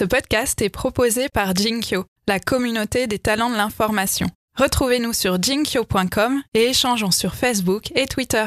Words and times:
Ce 0.00 0.06
podcast 0.06 0.62
est 0.62 0.70
proposé 0.70 1.28
par 1.28 1.54
Jinkyo, 1.54 2.06
la 2.26 2.40
communauté 2.40 3.06
des 3.06 3.18
talents 3.18 3.50
de 3.50 3.56
l'information. 3.56 4.28
Retrouvez-nous 4.56 5.12
sur 5.12 5.36
jinkyo.com 5.42 6.40
et 6.54 6.62
échangeons 6.62 7.10
sur 7.10 7.34
Facebook 7.34 7.92
et 7.94 8.06
Twitter. 8.06 8.46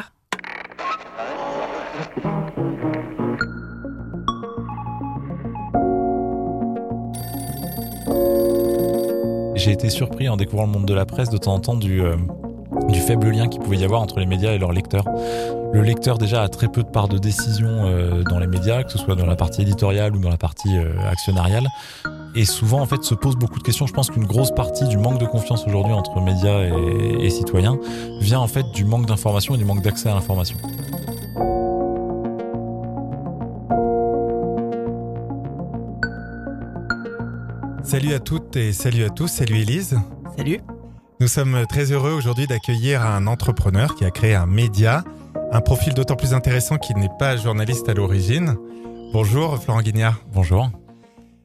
J'ai 9.53 9.73
été 9.73 9.91
surpris 9.91 10.29
en 10.29 10.37
découvrant 10.37 10.65
le 10.65 10.71
monde 10.71 10.87
de 10.87 10.95
la 10.95 11.05
presse 11.05 11.29
de 11.29 11.37
temps 11.37 11.53
en 11.53 11.59
temps 11.59 11.75
du, 11.75 12.01
euh, 12.01 12.17
du 12.89 12.99
faible 12.99 13.29
lien 13.29 13.47
qu'il 13.47 13.61
pouvait 13.61 13.77
y 13.77 13.83
avoir 13.83 14.01
entre 14.01 14.19
les 14.19 14.25
médias 14.25 14.51
et 14.53 14.57
leurs 14.57 14.71
lecteurs. 14.71 15.05
Le 15.73 15.81
lecteur 15.81 16.17
déjà 16.17 16.43
a 16.43 16.49
très 16.49 16.67
peu 16.67 16.83
de 16.83 16.89
part 16.89 17.07
de 17.07 17.17
décision 17.17 17.67
euh, 17.69 18.23
dans 18.23 18.39
les 18.39 18.47
médias, 18.47 18.83
que 18.83 18.91
ce 18.91 18.97
soit 18.97 19.15
dans 19.15 19.25
la 19.25 19.35
partie 19.35 19.63
éditoriale 19.63 20.15
ou 20.15 20.19
dans 20.19 20.29
la 20.29 20.37
partie 20.37 20.77
euh, 20.77 21.09
actionnariale. 21.09 21.67
Et 22.35 22.45
souvent, 22.45 22.81
en 22.81 22.85
fait, 22.85 23.03
se 23.03 23.15
pose 23.15 23.35
beaucoup 23.35 23.59
de 23.59 23.63
questions. 23.63 23.87
Je 23.87 23.93
pense 23.93 24.09
qu'une 24.09 24.25
grosse 24.25 24.51
partie 24.51 24.87
du 24.87 24.97
manque 24.97 25.19
de 25.19 25.25
confiance 25.25 25.65
aujourd'hui 25.67 25.93
entre 25.93 26.19
médias 26.21 26.61
et, 26.61 27.25
et 27.25 27.29
citoyens 27.29 27.77
vient 28.21 28.39
en 28.39 28.47
fait 28.47 28.65
du 28.73 28.85
manque 28.85 29.05
d'information 29.05 29.55
et 29.55 29.57
du 29.57 29.65
manque 29.65 29.81
d'accès 29.81 30.09
à 30.09 30.13
l'information. 30.13 30.57
Salut 37.83 38.13
à 38.13 38.19
toutes 38.19 38.55
et 38.55 38.73
salut 38.73 39.03
à 39.03 39.09
tous, 39.09 39.27
salut 39.27 39.59
Elise. 39.59 39.99
Salut. 40.35 40.61
Nous 41.23 41.29
sommes 41.29 41.65
très 41.67 41.93
heureux 41.93 42.11
aujourd'hui 42.11 42.47
d'accueillir 42.47 43.01
un 43.01 43.27
entrepreneur 43.27 43.95
qui 43.95 44.03
a 44.03 44.11
créé 44.11 44.35
un 44.35 44.45
média, 44.45 45.05
un 45.53 45.61
profil 45.61 45.93
d'autant 45.93 46.17
plus 46.17 46.33
intéressant 46.33 46.77
qu'il 46.77 46.97
n'est 46.97 47.07
pas 47.17 47.37
journaliste 47.37 47.87
à 47.87 47.93
l'origine. 47.93 48.57
Bonjour 49.13 49.57
Florent 49.57 49.81
Guignard. 49.81 50.19
Bonjour. 50.33 50.69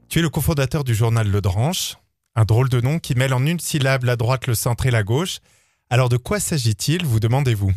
Tu 0.09 0.18
es 0.18 0.23
le 0.23 0.30
cofondateur 0.30 0.82
du 0.82 0.96
journal 0.96 1.30
Le 1.30 1.41
Dranche, 1.41 1.95
un 2.34 2.45
drôle 2.45 2.68
de 2.68 2.80
nom 2.80 2.98
qui 2.98 3.14
mêle 3.14 3.32
en 3.32 3.46
une 3.46 3.60
syllabe 3.60 4.02
la 4.02 4.16
droite, 4.16 4.48
le 4.48 4.57
centre 4.57 4.87
et 4.87 4.90
la 4.90 5.04
gauche. 5.04 5.38
Alors 5.90 6.09
de 6.09 6.16
quoi 6.16 6.40
s'agit-il, 6.40 7.07
vous 7.07 7.20
demandez-vous? 7.20 7.70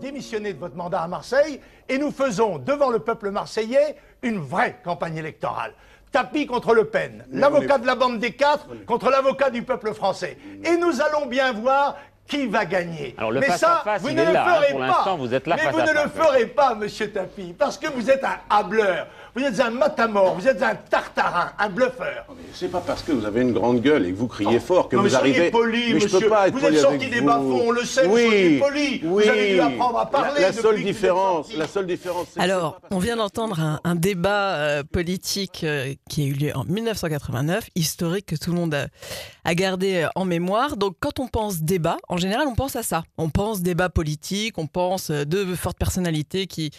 Démissionner 0.00 0.54
de 0.54 0.58
votre 0.58 0.74
mandat 0.74 1.02
à 1.02 1.06
Marseille 1.06 1.60
et 1.88 1.98
nous 1.98 2.10
faisons 2.10 2.58
devant 2.58 2.90
le 2.90 2.98
peuple 2.98 3.30
marseillais 3.30 3.94
une 4.22 4.40
vraie 4.40 4.80
campagne 4.82 5.18
électorale. 5.18 5.72
Tapis 6.12 6.46
contre 6.46 6.74
Le 6.74 6.84
Pen, 6.84 7.24
l'avocat 7.30 7.78
de 7.78 7.86
la 7.86 7.94
bande 7.94 8.18
des 8.18 8.32
quatre 8.32 8.66
contre 8.86 9.10
l'avocat 9.10 9.50
du 9.50 9.62
peuple 9.62 9.94
français. 9.94 10.36
Et 10.64 10.76
nous 10.76 11.00
allons 11.00 11.26
bien 11.26 11.52
voir 11.52 11.96
qui 12.26 12.46
va 12.46 12.64
gagner. 12.64 13.14
Alors, 13.18 13.32
le 13.32 13.40
Mais 13.40 13.46
face 13.46 13.60
ça, 13.60 13.80
à 13.80 13.84
face, 13.84 14.02
vous 14.02 14.10
ne 14.10 14.24
le 14.24 14.32
là, 14.32 14.46
hein. 14.46 14.60
ferez 14.62 14.74
pas. 14.78 15.16
vous 15.18 15.34
êtes 15.34 15.46
là 15.48 15.56
Mais 15.56 15.62
face 15.62 15.74
vous 15.74 15.80
à 15.80 15.84
ne 15.86 15.92
le 15.92 16.08
ferez 16.10 16.46
pas, 16.46 16.74
monsieur 16.76 17.10
Tapi, 17.10 17.54
parce 17.58 17.76
que 17.76 17.88
vous 17.88 18.08
êtes 18.08 18.22
un 18.24 18.38
hableur, 18.48 19.08
vous 19.34 19.42
êtes 19.42 19.60
un 19.60 19.70
matamor, 19.70 20.34
vous 20.34 20.48
êtes 20.48 20.62
un 20.62 20.74
tartarin, 20.74 21.52
un 21.58 21.68
bluffeur. 21.68 22.26
C'est 22.52 22.68
pas 22.70 22.80
parce 22.80 23.02
que 23.02 23.12
vous 23.12 23.24
avez 23.24 23.42
une 23.42 23.52
grande 23.52 23.80
gueule 23.80 24.06
et 24.06 24.12
que 24.12 24.16
vous 24.16 24.26
criez 24.28 24.58
fort 24.60 24.88
que 24.88 24.96
Non, 24.96 25.02
vous 25.02 25.08
soyez 25.10 25.34
arrivez. 25.34 25.50
poli, 25.50 25.94
mais 25.94 26.00
je 26.00 26.04
monsieur. 26.04 26.20
peux 26.20 26.28
pas 26.28 26.48
être 26.48 26.54
Vous 26.54 26.60
poli 26.60 26.76
êtes 26.76 26.82
sorti 26.82 27.08
des 27.08 27.20
vous. 27.20 27.26
bas-fonds, 27.26 27.62
on 27.66 27.70
le 27.70 27.84
sait, 27.84 28.06
vous 28.06 28.14
oui, 28.14 28.24
soyez 28.26 28.58
poli. 28.58 28.98
Vous 29.00 29.14
Oui. 29.16 29.28
avez 29.28 29.54
dû 29.54 29.60
apprendre 29.60 29.98
à 29.98 30.06
parler 30.10 30.40
La, 30.40 30.52
seule 30.52 30.76
vous 30.76 30.82
différence, 30.82 31.54
la 31.54 31.66
seule 31.68 31.86
différence. 31.86 32.26
Alors, 32.38 32.80
on 32.90 32.98
vient 32.98 33.16
d'entendre 33.16 33.60
un, 33.60 33.80
un 33.84 33.94
débat 33.94 34.56
euh, 34.56 34.82
politique 34.82 35.62
euh, 35.64 35.94
qui 36.08 36.22
a 36.22 36.26
eu 36.26 36.32
lieu 36.32 36.52
en 36.56 36.64
1989, 36.64 37.68
historique 37.76 38.26
que 38.26 38.36
tout 38.36 38.50
le 38.50 38.56
monde 38.56 38.74
a, 38.74 38.86
a 39.44 39.54
gardé 39.54 40.02
euh, 40.02 40.08
en 40.16 40.24
mémoire. 40.24 40.76
Donc, 40.76 40.96
quand 41.00 41.20
on 41.20 41.28
pense 41.28 41.60
débat, 41.62 41.96
en 42.08 42.16
général, 42.16 42.46
on 42.48 42.54
pense 42.54 42.76
à 42.76 42.82
ça. 42.82 43.04
On 43.18 43.30
pense 43.30 43.62
débat 43.62 43.88
politique, 43.88 44.58
on 44.58 44.66
pense 44.66 45.10
euh, 45.10 45.24
de 45.24 45.44
fortes 45.54 45.78
personnalités 45.78 46.46
qui 46.46 46.70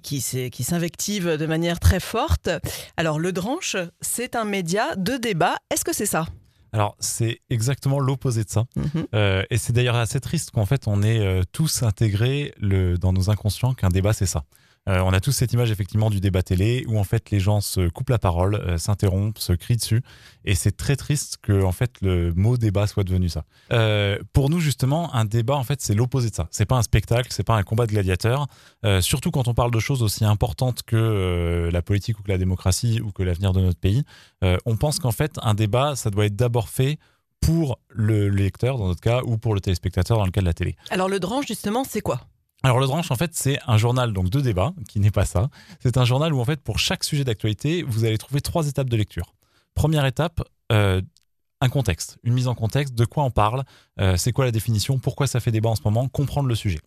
qui, 0.00 0.50
qui, 0.50 0.64
s'invectivent 0.64 1.36
de 1.36 1.46
manière 1.46 1.78
très 1.78 2.00
forte. 2.00 2.48
Alors, 2.96 3.18
le 3.18 3.32
Dranche, 3.32 3.76
c'est 4.00 4.36
un 4.36 4.44
média 4.44 4.94
de 4.96 5.16
débat. 5.16 5.56
Est-ce 5.70 5.84
que 5.84 5.92
c'est 5.92 6.06
ça? 6.06 6.26
Alors, 6.72 6.96
c'est 6.98 7.40
exactement 7.50 8.00
l'opposé 8.00 8.44
de 8.44 8.50
ça. 8.50 8.64
Mhm. 8.76 9.06
Euh, 9.14 9.44
et 9.50 9.58
c'est 9.58 9.72
d'ailleurs 9.72 9.96
assez 9.96 10.20
triste 10.20 10.50
qu'en 10.50 10.66
fait, 10.66 10.88
on 10.88 11.02
ait 11.02 11.20
euh, 11.20 11.42
tous 11.52 11.82
intégré 11.82 12.52
le, 12.58 12.98
dans 12.98 13.12
nos 13.12 13.30
inconscients 13.30 13.74
qu'un 13.74 13.90
débat, 13.90 14.12
c'est 14.12 14.26
ça. 14.26 14.44
Euh, 14.88 15.00
on 15.00 15.12
a 15.12 15.20
tous 15.20 15.32
cette 15.32 15.52
image 15.52 15.70
effectivement 15.70 16.10
du 16.10 16.20
débat 16.20 16.42
télé 16.42 16.84
où 16.88 16.98
en 16.98 17.04
fait 17.04 17.30
les 17.30 17.40
gens 17.40 17.60
se 17.60 17.88
coupent 17.88 18.10
la 18.10 18.18
parole, 18.18 18.56
euh, 18.56 18.76
s'interrompent, 18.76 19.38
se 19.38 19.52
crient 19.54 19.76
dessus. 19.76 20.02
Et 20.44 20.54
c'est 20.54 20.76
très 20.76 20.96
triste 20.96 21.38
que 21.40 21.62
en 21.62 21.72
fait 21.72 21.92
le 22.02 22.32
mot 22.34 22.56
débat 22.56 22.86
soit 22.86 23.04
devenu 23.04 23.28
ça. 23.28 23.44
Euh, 23.72 24.18
pour 24.32 24.50
nous 24.50 24.60
justement, 24.60 25.14
un 25.14 25.24
débat 25.24 25.54
en 25.54 25.64
fait 25.64 25.80
c'est 25.80 25.94
l'opposé 25.94 26.30
de 26.30 26.34
ça. 26.34 26.48
C'est 26.50 26.66
pas 26.66 26.76
un 26.76 26.82
spectacle, 26.82 27.28
c'est 27.30 27.44
pas 27.44 27.56
un 27.56 27.62
combat 27.62 27.86
de 27.86 27.92
gladiateurs. 27.92 28.46
Surtout 29.00 29.30
quand 29.30 29.48
on 29.48 29.54
parle 29.54 29.70
de 29.70 29.78
choses 29.78 30.02
aussi 30.02 30.24
importantes 30.24 30.82
que 30.82 31.70
la 31.72 31.82
politique 31.82 32.18
ou 32.18 32.22
que 32.22 32.30
la 32.30 32.38
démocratie 32.38 33.00
ou 33.00 33.12
que 33.12 33.22
l'avenir 33.22 33.52
de 33.52 33.60
notre 33.60 33.78
pays. 33.78 34.04
On 34.42 34.76
pense 34.76 34.98
qu'en 34.98 35.12
fait 35.12 35.38
un 35.42 35.54
débat 35.54 35.96
ça 35.96 36.10
doit 36.10 36.26
être 36.26 36.36
d'abord 36.36 36.68
fait 36.68 36.98
pour 37.40 37.78
le 37.88 38.28
lecteur 38.28 38.78
dans 38.78 38.88
notre 38.88 39.00
cas 39.00 39.22
ou 39.24 39.38
pour 39.38 39.54
le 39.54 39.60
téléspectateur 39.60 40.18
dans 40.18 40.24
le 40.24 40.30
cas 40.30 40.40
de 40.40 40.46
la 40.46 40.54
télé. 40.54 40.76
Alors, 40.90 41.08
le 41.08 41.20
Dranche, 41.20 41.46
justement, 41.46 41.84
c'est 41.84 42.00
quoi? 42.00 42.20
Alors 42.64 42.80
le 42.80 42.86
Dranche 42.86 43.10
en 43.10 43.16
fait 43.16 43.34
c'est 43.34 43.58
un 43.66 43.76
journal 43.76 44.14
donc 44.14 44.30
de 44.30 44.40
débat 44.40 44.72
qui 44.88 44.98
n'est 44.98 45.10
pas 45.10 45.26
ça. 45.26 45.50
C'est 45.80 45.98
un 45.98 46.06
journal 46.06 46.32
où 46.32 46.40
en 46.40 46.46
fait 46.46 46.62
pour 46.62 46.78
chaque 46.78 47.04
sujet 47.04 47.22
d'actualité 47.22 47.82
vous 47.82 48.06
allez 48.06 48.16
trouver 48.16 48.40
trois 48.40 48.66
étapes 48.66 48.88
de 48.88 48.96
lecture. 48.96 49.34
Première 49.74 50.06
étape 50.06 50.42
euh, 50.72 51.02
un 51.60 51.68
contexte, 51.68 52.18
une 52.24 52.32
mise 52.32 52.48
en 52.48 52.54
contexte, 52.54 52.94
de 52.94 53.04
quoi 53.04 53.22
on 53.22 53.30
parle, 53.30 53.64
euh, 54.00 54.16
c'est 54.16 54.32
quoi 54.32 54.46
la 54.46 54.50
définition, 54.50 54.98
pourquoi 54.98 55.26
ça 55.26 55.40
fait 55.40 55.50
débat 55.50 55.68
en 55.68 55.76
ce 55.76 55.82
moment, 55.84 56.08
comprendre 56.08 56.48
le 56.48 56.54
sujet. 56.54 56.80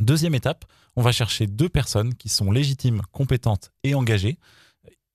Deuxième 0.00 0.34
étape, 0.34 0.66
on 0.96 1.02
va 1.02 1.12
chercher 1.12 1.46
deux 1.46 1.70
personnes 1.70 2.14
qui 2.14 2.28
sont 2.28 2.50
légitimes, 2.50 3.00
compétentes 3.10 3.72
et 3.84 3.94
engagées. 3.94 4.38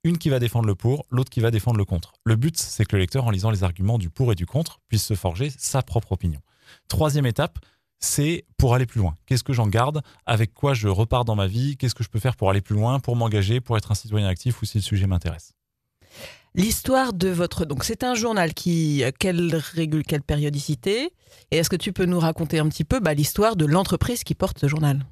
Une 0.04 0.18
qui 0.18 0.30
va 0.30 0.40
défendre 0.40 0.66
le 0.66 0.74
pour, 0.74 1.06
l'autre 1.12 1.30
qui 1.30 1.42
va 1.42 1.52
défendre 1.52 1.78
le 1.78 1.86
contre. 1.86 2.14
Le 2.24 2.36
but, 2.36 2.58
c'est 2.58 2.86
que 2.86 2.96
le 2.96 3.02
lecteur, 3.02 3.26
en 3.26 3.30
lisant 3.30 3.52
les 3.52 3.64
arguments 3.64 4.00
du 4.00 4.10
pour 4.10 4.32
et 4.32 4.36
du 4.36 4.48
contre, 4.48 4.80
puisse 4.88 5.06
se 5.06 5.14
forger 5.14 5.52
sa 5.56 5.84
propre 5.84 6.12
opinion. 6.12 6.42
Troisième 6.88 7.28
étape, 7.28 7.60
c'est 8.02 8.46
pour 8.58 8.74
aller 8.74 8.86
plus 8.86 9.00
loin. 9.00 9.16
Qu'est-ce 9.26 9.44
que 9.44 9.54
j'en 9.54 9.68
garde? 9.68 10.02
Avec 10.26 10.54
quoi 10.54 10.74
je 10.74 10.88
repars 10.88 11.24
dans 11.24 11.36
ma 11.36 11.48
vie? 11.48 11.78
Qu'est-ce 11.78 11.96
que 11.96 12.04
je 12.04 12.10
peux 12.10 12.20
faire 12.20 12.36
pour 12.36 12.50
aller 12.50 12.62
plus 12.62 12.76
loin, 12.76 13.00
pour 13.00 13.16
m'engager, 13.16 13.62
pour 13.62 13.78
être 13.78 13.92
un 13.92 13.96
citoyen 13.96 14.28
actif 14.28 14.62
ou 14.62 14.66
si 14.66 14.80
le 14.80 14.84
sujet 14.84 15.08
m'intéresse? 15.08 15.54
L'histoire 16.54 17.14
de 17.14 17.30
votre... 17.30 17.64
Donc 17.64 17.86
c'est 17.86 18.04
un 18.04 18.14
journal 18.14 18.54
qui... 18.54 19.04
euh, 19.04 19.12
Quelle, 19.18 19.56
régul... 19.56 20.04
quelle 20.04 20.22
périodicité? 20.22 21.14
Et 21.52 21.58
est-ce 21.58 21.70
que 21.70 21.78
tu 21.78 21.94
peux 21.94 22.06
nous 22.06 22.20
raconter 22.20 22.60
un 22.60 22.68
petit 22.68 22.84
peu 22.84 23.00
bah, 23.00 23.14
l'histoire 23.14 23.56
de 23.56 23.66
l'entreprise 23.66 24.24
qui 24.26 24.36
porte 24.36 24.60
ce 24.60 24.68
journal? 24.68 25.06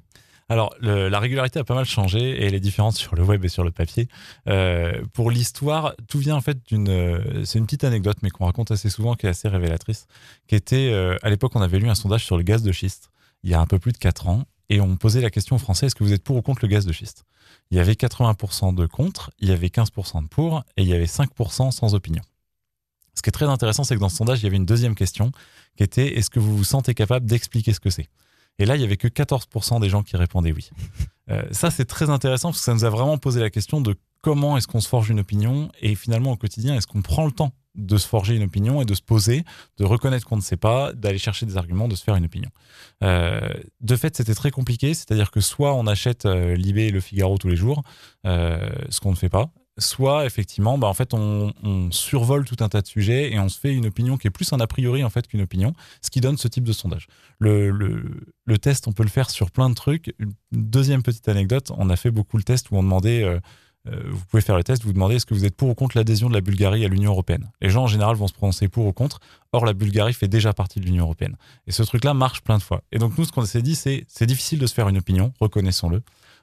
Alors, 0.49 0.73
la 0.81 1.19
régularité 1.19 1.59
a 1.59 1.63
pas 1.63 1.75
mal 1.75 1.85
changé 1.85 2.19
et 2.19 2.45
elle 2.45 2.55
est 2.55 2.59
différente 2.59 2.95
sur 2.95 3.15
le 3.15 3.23
web 3.23 3.45
et 3.45 3.49
sur 3.49 3.63
le 3.63 3.69
papier. 3.69 4.07
Euh, 4.47 5.03
pour 5.13 5.29
l'histoire, 5.29 5.93
tout 6.07 6.17
vient 6.17 6.35
en 6.35 6.41
fait 6.41 6.57
d'une. 6.65 6.89
euh, 6.89 7.45
c'est 7.45 7.59
une 7.59 7.65
petite 7.65 7.83
anecdote, 7.83 8.17
mais 8.23 8.31
qu'on 8.31 8.45
raconte 8.45 8.71
assez 8.71 8.89
souvent, 8.89 9.13
qui 9.13 9.27
est 9.27 9.29
assez 9.29 9.47
révélatrice. 9.47 10.07
Qui 10.47 10.55
était, 10.55 10.89
euh, 10.91 11.17
à 11.21 11.29
l'époque, 11.29 11.51
on 11.55 11.61
avait 11.61 11.77
lu 11.77 11.88
un 11.88 11.93
sondage 11.93 12.25
sur 12.25 12.35
le 12.35 12.41
gaz 12.41 12.63
de 12.63 12.71
schiste, 12.71 13.11
il 13.43 13.51
y 13.51 13.53
a 13.53 13.61
un 13.61 13.67
peu 13.67 13.77
plus 13.77 13.91
de 13.91 13.99
4 13.99 14.27
ans, 14.27 14.43
et 14.69 14.81
on 14.81 14.97
posait 14.97 15.21
la 15.21 15.29
question 15.29 15.55
aux 15.55 15.59
Français 15.59 15.85
est-ce 15.85 15.95
que 15.95 16.03
vous 16.03 16.13
êtes 16.13 16.23
pour 16.23 16.35
ou 16.35 16.41
contre 16.41 16.63
le 16.63 16.67
gaz 16.67 16.83
de 16.85 16.93
schiste? 16.93 17.25
Il 17.69 17.77
y 17.77 17.79
avait 17.79 17.93
80% 17.93 18.73
de 18.73 18.88
contre, 18.88 19.29
il 19.39 19.49
y 19.49 19.51
avait 19.51 19.67
15% 19.67 20.23
de 20.23 20.27
pour, 20.27 20.63
et 20.77 20.81
il 20.81 20.88
y 20.88 20.93
avait 20.93 21.05
5% 21.05 21.69
sans 21.69 21.93
opinion. 21.93 22.23
Ce 23.13 23.21
qui 23.21 23.29
est 23.29 23.31
très 23.31 23.45
intéressant, 23.45 23.83
c'est 23.83 23.95
que 23.95 23.99
dans 23.99 24.09
ce 24.09 24.15
sondage, 24.15 24.39
il 24.39 24.43
y 24.43 24.47
avait 24.47 24.57
une 24.57 24.65
deuxième 24.65 24.95
question 24.95 25.31
qui 25.77 25.83
était 25.83 26.17
est-ce 26.17 26.29
que 26.31 26.39
vous 26.39 26.57
vous 26.57 26.63
sentez 26.63 26.93
capable 26.93 27.25
d'expliquer 27.25 27.73
ce 27.73 27.79
que 27.79 27.89
c'est? 27.89 28.07
Et 28.59 28.65
là, 28.65 28.75
il 28.75 28.81
y 28.81 28.83
avait 28.83 28.97
que 28.97 29.07
14% 29.07 29.79
des 29.79 29.89
gens 29.89 30.03
qui 30.03 30.15
répondaient 30.17 30.51
oui. 30.51 30.69
Euh, 31.31 31.43
ça, 31.51 31.71
c'est 31.71 31.85
très 31.85 32.09
intéressant 32.09 32.49
parce 32.49 32.59
que 32.59 32.65
ça 32.65 32.73
nous 32.73 32.85
a 32.85 32.89
vraiment 32.89 33.17
posé 33.17 33.39
la 33.39 33.49
question 33.49 33.81
de 33.81 33.95
comment 34.21 34.57
est-ce 34.57 34.67
qu'on 34.67 34.81
se 34.81 34.89
forge 34.89 35.09
une 35.09 35.19
opinion 35.19 35.71
et 35.81 35.95
finalement 35.95 36.31
au 36.31 36.35
quotidien, 36.35 36.75
est-ce 36.75 36.87
qu'on 36.87 37.01
prend 37.01 37.25
le 37.25 37.31
temps 37.31 37.53
de 37.75 37.97
se 37.97 38.07
forger 38.07 38.35
une 38.35 38.43
opinion 38.43 38.81
et 38.81 38.85
de 38.85 38.93
se 38.93 39.01
poser, 39.01 39.43
de 39.77 39.85
reconnaître 39.85 40.25
qu'on 40.25 40.35
ne 40.35 40.41
sait 40.41 40.57
pas, 40.57 40.91
d'aller 40.93 41.17
chercher 41.17 41.45
des 41.45 41.57
arguments, 41.57 41.87
de 41.87 41.95
se 41.95 42.03
faire 42.03 42.15
une 42.15 42.25
opinion. 42.25 42.49
Euh, 43.03 43.39
de 43.79 43.95
fait, 43.95 44.15
c'était 44.17 44.35
très 44.35 44.51
compliqué, 44.51 44.93
c'est-à-dire 44.93 45.31
que 45.31 45.39
soit 45.39 45.73
on 45.73 45.87
achète 45.87 46.25
euh, 46.25 46.55
Libé 46.55 46.87
et 46.87 46.91
Le 46.91 46.99
Figaro 46.99 47.37
tous 47.37 47.47
les 47.47 47.55
jours, 47.55 47.83
euh, 48.25 48.69
ce 48.89 49.00
qu'on 49.00 49.12
ne 49.12 49.15
fait 49.15 49.29
pas, 49.29 49.51
soit 49.79 50.25
effectivement, 50.25 50.77
bah, 50.77 50.87
en 50.87 50.93
fait, 50.93 51.13
on, 51.13 51.53
survole 51.91 52.45
tout 52.45 52.57
un 52.59 52.69
tas 52.69 52.81
de 52.81 52.87
sujets 52.87 53.31
et 53.31 53.39
on 53.39 53.49
se 53.49 53.59
fait 53.59 53.73
une 53.73 53.85
opinion 53.85 54.17
qui 54.17 54.27
est 54.27 54.31
plus 54.31 54.51
un 54.53 54.59
a 54.59 54.67
priori 54.67 55.03
en 55.03 55.09
fait 55.09 55.27
qu'une 55.27 55.41
opinion, 55.41 55.73
ce 56.01 56.09
qui 56.09 56.21
donne 56.21 56.37
ce 56.37 56.47
type 56.47 56.63
de 56.63 56.73
sondage. 56.73 57.07
Le, 57.39 58.57
test, 58.61 58.87
on 58.87 58.91
peut 58.91 59.03
le 59.03 59.09
faire 59.09 59.29
sur 59.29 59.51
plein 59.51 59.69
de 59.69 59.75
trucs. 59.75 60.13
Deuxième 60.51 61.03
petite 61.03 61.27
anecdote, 61.29 61.71
on 61.77 61.89
a 61.89 61.95
fait 61.95 62.11
beaucoup 62.11 62.37
le 62.37 62.43
test 62.43 62.71
où 62.71 62.75
on 62.75 62.83
demandait, 62.83 63.23
euh, 63.23 63.39
euh, 63.87 64.01
vous 64.09 64.25
pouvez 64.25 64.41
faire 64.41 64.57
le 64.57 64.63
test, 64.63 64.83
vous 64.83 64.93
demandez 64.93 65.15
est-ce 65.15 65.25
que 65.25 65.33
vous 65.33 65.45
êtes 65.45 65.55
pour 65.55 65.69
ou 65.69 65.75
contre 65.75 65.97
l'adhésion 65.97 66.29
de 66.29 66.33
la 66.33 66.41
Bulgarie 66.41 66.83
à 66.85 66.87
l'Union 66.87 67.11
européenne? 67.11 67.49
Les 67.61 67.69
gens 67.69 67.83
en 67.83 67.87
général 67.87 68.15
vont 68.15 68.27
se 68.27 68.33
prononcer 68.33 68.67
pour 68.67 68.85
ou 68.85 68.93
contre. 68.93 69.19
Or, 69.53 69.65
la 69.65 69.73
Bulgarie 69.73 70.13
fait 70.13 70.27
déjà 70.27 70.53
partie 70.53 70.79
de 70.79 70.85
l'Union 70.85 71.05
européenne. 71.05 71.37
Et 71.67 71.71
ce 71.71 71.83
truc-là 71.83 72.13
marche 72.13 72.41
plein 72.41 72.57
de 72.57 72.63
fois. 72.63 72.81
Et 72.91 72.99
donc 72.99 73.17
nous, 73.17 73.25
ce 73.25 73.31
qu'on 73.31 73.45
s'est 73.45 73.61
dit, 73.61 73.75
c'est 73.75 74.05
c'est 74.07 74.25
difficile 74.25 74.59
de 74.59 74.67
se 74.67 74.73
faire 74.73 74.89
une 74.89 74.97
opinion, 74.97 75.33
reconnaissons-le. 75.39 76.01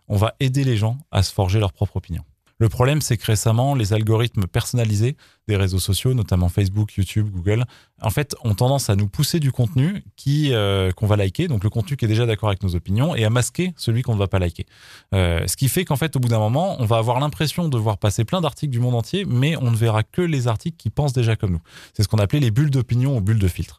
On 0.08 0.16
va 0.16 0.34
aider 0.40 0.64
les 0.64 0.76
gens 0.76 0.98
à 1.10 1.22
se 1.22 1.32
forger 1.32 1.58
leur 1.58 1.72
propre 1.72 1.96
opinion. 1.96 2.24
Le 2.58 2.70
problème, 2.70 3.02
c'est 3.02 3.18
que 3.18 3.26
récemment, 3.26 3.74
les 3.74 3.92
algorithmes 3.92 4.46
personnalisés 4.46 5.16
des 5.46 5.56
réseaux 5.56 5.78
sociaux, 5.78 6.14
notamment 6.14 6.48
Facebook, 6.48 6.94
YouTube, 6.94 7.28
Google, 7.30 7.64
en 8.00 8.08
fait, 8.08 8.34
ont 8.44 8.54
tendance 8.54 8.88
à 8.88 8.96
nous 8.96 9.08
pousser 9.08 9.40
du 9.40 9.52
contenu 9.52 10.02
qui 10.16 10.54
euh, 10.54 10.90
qu'on 10.92 11.06
va 11.06 11.16
liker, 11.16 11.48
donc 11.48 11.64
le 11.64 11.70
contenu 11.70 11.98
qui 11.98 12.06
est 12.06 12.08
déjà 12.08 12.24
d'accord 12.24 12.48
avec 12.48 12.62
nos 12.62 12.74
opinions, 12.74 13.14
et 13.14 13.24
à 13.24 13.30
masquer 13.30 13.74
celui 13.76 14.00
qu'on 14.00 14.14
ne 14.14 14.18
va 14.18 14.26
pas 14.26 14.38
liker. 14.38 14.64
Euh, 15.12 15.46
ce 15.46 15.56
qui 15.56 15.68
fait 15.68 15.84
qu'en 15.84 15.96
fait, 15.96 16.16
au 16.16 16.18
bout 16.18 16.28
d'un 16.28 16.38
moment, 16.38 16.76
on 16.80 16.86
va 16.86 16.96
avoir 16.96 17.20
l'impression 17.20 17.68
de 17.68 17.76
voir 17.76 17.98
passer 17.98 18.24
plein 18.24 18.40
d'articles 18.40 18.72
du 18.72 18.80
monde 18.80 18.94
entier, 18.94 19.26
mais 19.26 19.56
on 19.56 19.70
ne 19.70 19.76
verra 19.76 20.02
que 20.02 20.22
les 20.22 20.48
articles 20.48 20.78
qui 20.78 20.88
pensent 20.88 21.12
déjà 21.12 21.36
comme 21.36 21.52
nous. 21.52 21.62
C'est 21.92 22.02
ce 22.04 22.08
qu'on 22.08 22.18
appelait 22.18 22.40
les 22.40 22.50
bulles 22.50 22.70
d'opinion 22.70 23.18
ou 23.18 23.20
bulles 23.20 23.38
de 23.38 23.48
filtre. 23.48 23.78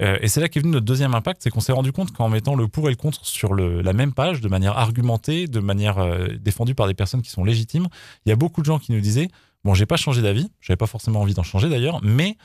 Euh, 0.00 0.18
et 0.20 0.28
c'est 0.28 0.40
là 0.40 0.48
qu'est 0.48 0.60
venu 0.60 0.72
notre 0.72 0.84
deuxième 0.84 1.14
impact, 1.14 1.42
c'est 1.42 1.50
qu'on 1.50 1.60
s'est 1.60 1.72
rendu 1.72 1.92
compte 1.92 2.12
qu'en 2.12 2.28
mettant 2.28 2.54
le 2.54 2.68
pour 2.68 2.88
et 2.88 2.90
le 2.90 2.96
contre 2.96 3.24
sur 3.24 3.54
la 3.54 3.92
même 3.92 4.12
page, 4.12 4.40
de 4.40 4.48
manière 4.48 4.76
argumentée, 4.76 5.46
de 5.46 5.60
manière 5.60 5.98
euh, 5.98 6.28
défendue 6.38 6.74
par 6.74 6.86
des 6.86 6.94
personnes 6.94 7.22
qui 7.22 7.30
sont 7.30 7.44
légitimes, 7.44 7.86
il 8.24 8.28
y 8.28 8.32
a 8.32 8.36
beaucoup 8.36 8.60
de 8.60 8.66
gens 8.66 8.78
qui 8.78 8.92
nous 8.92 9.00
disaient 9.00 9.28
bon, 9.66 9.74
j'ai 9.74 9.86
pas 9.86 9.96
changé 9.96 10.22
d'avis, 10.22 10.48
j'avais 10.60 10.76
pas 10.76 10.86
forcément 10.86 11.20
envie 11.20 11.34
d'en 11.34 11.42
changer 11.42 11.68
d'ailleurs, 11.68 12.00
mais 12.02 12.36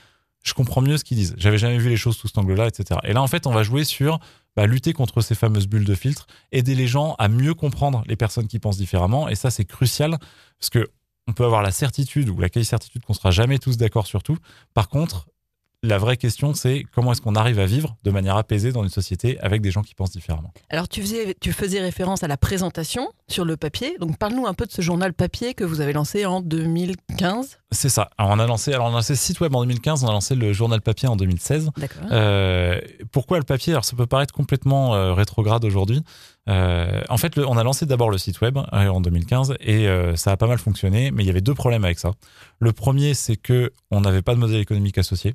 je 0.44 0.54
comprends 0.54 0.82
mieux 0.82 0.98
ce 0.98 1.04
qu'ils 1.04 1.18
disent. 1.18 1.36
J'avais 1.38 1.60
jamais 1.60 1.78
vu 1.78 1.88
les 1.88 1.98
choses 1.98 2.18
sous 2.18 2.28
cet 2.28 2.38
angle-là, 2.40 2.68
etc. 2.68 3.00
Et 3.04 3.14
là, 3.14 3.22
en 3.22 3.28
fait, 3.28 3.46
on 3.46 3.52
va 3.52 3.62
jouer 3.62 3.84
sur 3.84 4.20
bah, 4.56 4.66
lutter 4.66 4.92
contre 4.92 5.22
ces 5.22 5.36
fameuses 5.36 5.68
bulles 5.68 5.86
de 5.86 5.94
filtre, 5.94 6.26
aider 6.52 6.74
les 6.74 6.88
gens 6.88 7.16
à 7.20 7.28
mieux 7.28 7.54
comprendre 7.54 8.04
les 8.08 8.16
personnes 8.16 8.48
qui 8.48 8.58
pensent 8.58 8.78
différemment. 8.78 9.30
Et 9.30 9.36
ça, 9.36 9.52
c'est 9.52 9.66
crucial 9.66 10.18
parce 10.60 10.70
que 10.72 10.90
on 11.28 11.34
peut 11.34 11.46
avoir 11.46 11.62
la 11.62 11.72
certitude 11.72 12.30
ou 12.30 12.40
la 12.40 12.50
quasi-certitude 12.50 13.06
qu'on 13.06 13.14
sera 13.14 13.30
jamais 13.30 13.60
tous 13.60 13.78
d'accord 13.78 14.08
sur 14.08 14.24
tout. 14.24 14.38
Par 14.74 14.90
contre, 14.90 15.28
la 15.84 15.98
vraie 15.98 16.18
question, 16.18 16.54
c'est 16.54 16.84
comment 16.94 17.12
est-ce 17.12 17.22
qu'on 17.22 17.36
arrive 17.36 17.60
à 17.60 17.66
vivre 17.66 17.96
de 18.04 18.12
manière 18.12 18.38
apaisée 18.38 18.72
dans 18.72 18.84
une 18.84 18.90
société 18.90 19.40
avec 19.40 19.62
des 19.62 19.72
gens 19.72 19.82
qui 19.82 19.96
pensent 19.96 20.12
différemment? 20.12 20.54
Alors, 20.70 20.88
tu 20.88 21.02
faisais, 21.02 21.36
tu 21.42 21.52
faisais 21.54 21.80
référence 21.82 22.22
à 22.24 22.28
la 22.28 22.38
présentation 22.38 23.10
sur 23.28 23.46
le 23.46 23.58
papier. 23.58 23.96
Donc, 24.00 24.18
parle-nous 24.20 24.46
un 24.46 24.54
peu 24.54 24.68
de 24.68 24.72
ce 24.72 24.82
journal 24.84 25.12
papier 25.14 25.56
que 25.56 25.64
vous 25.64 25.82
avez 25.82 25.94
lancé 25.94 26.26
en 26.28 26.42
2015. 26.42 27.58
C'est 27.72 27.90
ça. 27.90 28.10
Alors, 28.20 28.34
on 28.34 28.40
a 28.40 28.46
lancé, 28.46 28.74
alors 28.74 28.88
on 28.88 28.90
a 28.90 28.94
lancé 28.98 29.16
site 29.16 29.40
web 29.40 29.56
en 29.56 29.62
2015, 29.62 30.04
on 30.04 30.08
a 30.08 30.12
lancé 30.12 30.36
le 30.36 30.54
journal 30.54 30.82
papier 30.82 31.08
en 31.08 31.16
2016. 31.16 31.72
D'accord. 31.78 32.04
Euh, 32.12 32.80
pourquoi 33.12 33.40
le 33.40 33.44
papier? 33.44 33.74
Alors, 33.74 33.86
ça 33.86 33.96
peut 33.96 34.06
paraître 34.06 34.34
complètement 34.36 34.94
euh, 34.94 35.14
rétrograde 35.14 35.66
aujourd'hui. 35.66 36.04
Euh, 36.48 37.02
en 37.10 37.18
fait, 37.18 37.36
le- 37.36 37.48
on 37.48 37.58
a 37.58 37.64
lancé 37.64 37.86
d'abord 37.88 38.10
le 38.12 38.18
site 38.20 38.42
web 38.42 38.58
en 38.72 39.02
2015 39.02 39.56
et 39.60 39.88
euh, 39.88 40.16
ça 40.16 40.32
a 40.32 40.38
pas 40.38 40.48
mal 40.48 40.58
fonctionné, 40.60 41.10
mais 41.12 41.24
il 41.24 41.28
y 41.28 41.30
avait 41.30 41.42
deux 41.42 41.54
problèmes 41.56 41.86
avec 41.86 41.98
ça. 41.98 42.12
Le 42.60 42.72
premier, 42.72 43.14
c'est 43.16 43.36
que 43.36 43.72
on 43.90 44.02
n'avait 44.02 44.22
pas 44.22 44.36
de 44.36 44.40
modèle 44.40 44.60
économique 44.60 44.98
associé. 44.98 45.34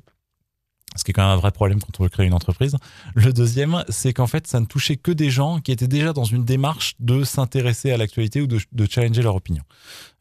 Ce 0.97 1.03
qui 1.03 1.11
est 1.11 1.13
quand 1.13 1.23
même 1.23 1.37
un 1.37 1.39
vrai 1.39 1.51
problème 1.51 1.79
quand 1.79 1.99
on 1.99 2.03
veut 2.03 2.09
créer 2.09 2.25
une 2.25 2.33
entreprise. 2.33 2.75
Le 3.15 3.31
deuxième, 3.31 3.83
c'est 3.89 4.13
qu'en 4.13 4.27
fait, 4.27 4.47
ça 4.47 4.59
ne 4.59 4.65
touchait 4.65 4.97
que 4.97 5.11
des 5.11 5.29
gens 5.29 5.59
qui 5.59 5.71
étaient 5.71 5.87
déjà 5.87 6.13
dans 6.13 6.23
une 6.23 6.43
démarche 6.43 6.95
de 6.99 7.23
s'intéresser 7.23 7.91
à 7.91 7.97
l'actualité 7.97 8.41
ou 8.41 8.47
de, 8.47 8.59
challenger 8.89 9.21
leur 9.21 9.35
opinion. 9.35 9.63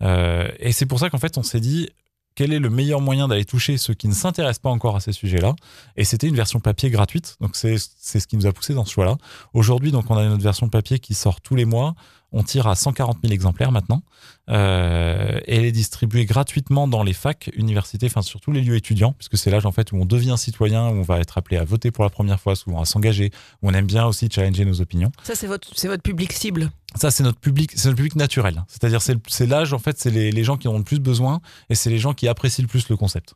Euh, 0.02 0.48
et 0.58 0.72
c'est 0.72 0.86
pour 0.86 0.98
ça 0.98 1.10
qu'en 1.10 1.18
fait, 1.18 1.38
on 1.38 1.42
s'est 1.42 1.60
dit, 1.60 1.88
quel 2.36 2.52
est 2.52 2.58
le 2.58 2.70
meilleur 2.70 3.00
moyen 3.00 3.26
d'aller 3.26 3.46
toucher 3.46 3.78
ceux 3.78 3.94
qui 3.94 4.08
ne 4.08 4.12
s'intéressent 4.12 4.60
pas 4.60 4.70
encore 4.70 4.94
à 4.94 5.00
ces 5.00 5.12
sujets-là? 5.12 5.56
Et 5.96 6.04
c'était 6.04 6.28
une 6.28 6.36
version 6.36 6.60
papier 6.60 6.90
gratuite. 6.90 7.36
Donc 7.40 7.56
c'est 7.56 7.76
c'est 7.78 8.20
ce 8.20 8.26
qui 8.28 8.36
nous 8.36 8.46
a 8.46 8.52
poussé 8.52 8.74
dans 8.74 8.84
ce 8.84 8.92
choix-là. 8.92 9.16
Aujourd'hui, 9.54 9.90
donc 9.90 10.10
on 10.10 10.16
a 10.16 10.28
notre 10.28 10.42
version 10.42 10.68
papier 10.68 10.98
qui 10.98 11.14
sort 11.14 11.40
tous 11.40 11.56
les 11.56 11.64
mois. 11.64 11.94
On 12.38 12.42
tire 12.42 12.66
à 12.66 12.74
140 12.74 13.16
000 13.22 13.32
exemplaires 13.32 13.72
maintenant. 13.72 14.02
Euh, 14.50 15.40
et 15.46 15.56
elle 15.56 15.64
est 15.64 15.72
distribuée 15.72 16.26
gratuitement 16.26 16.86
dans 16.86 17.02
les 17.02 17.14
facs, 17.14 17.50
universités, 17.56 18.06
enfin 18.06 18.20
surtout 18.20 18.52
les 18.52 18.60
lieux 18.60 18.76
étudiants, 18.76 19.12
puisque 19.12 19.38
c'est 19.38 19.50
l'âge 19.50 19.64
en 19.64 19.72
fait 19.72 19.90
où 19.90 19.96
on 19.96 20.04
devient 20.04 20.34
citoyen, 20.36 20.88
où 20.88 20.96
on 20.96 21.02
va 21.02 21.18
être 21.18 21.38
appelé 21.38 21.56
à 21.56 21.64
voter 21.64 21.90
pour 21.90 22.04
la 22.04 22.10
première 22.10 22.38
fois, 22.38 22.54
souvent 22.54 22.82
à 22.82 22.84
s'engager, 22.84 23.30
où 23.62 23.70
on 23.70 23.72
aime 23.72 23.86
bien 23.86 24.04
aussi 24.04 24.28
challenger 24.30 24.66
nos 24.66 24.82
opinions. 24.82 25.10
Ça, 25.22 25.34
c'est 25.34 25.46
votre, 25.46 25.68
c'est 25.74 25.88
votre 25.88 26.02
public 26.02 26.34
cible. 26.34 26.70
Ça, 26.94 27.10
c'est 27.10 27.22
notre 27.22 27.38
public, 27.38 27.72
c'est 27.74 27.86
notre 27.86 27.96
public 27.96 28.16
naturel. 28.16 28.64
C'est-à-dire, 28.68 29.02
c'est 29.02 29.46
l'âge, 29.46 29.74
en 29.74 29.78
fait, 29.78 29.98
c'est 29.98 30.10
les, 30.10 30.30
les 30.30 30.44
gens 30.44 30.56
qui 30.56 30.66
en 30.66 30.72
ont 30.72 30.78
le 30.78 30.84
plus 30.84 31.00
besoin 31.00 31.40
et 31.68 31.74
c'est 31.74 31.90
les 31.90 31.98
gens 31.98 32.14
qui 32.14 32.26
apprécient 32.26 32.62
le 32.62 32.68
plus 32.68 32.88
le 32.88 32.96
concept. 32.96 33.34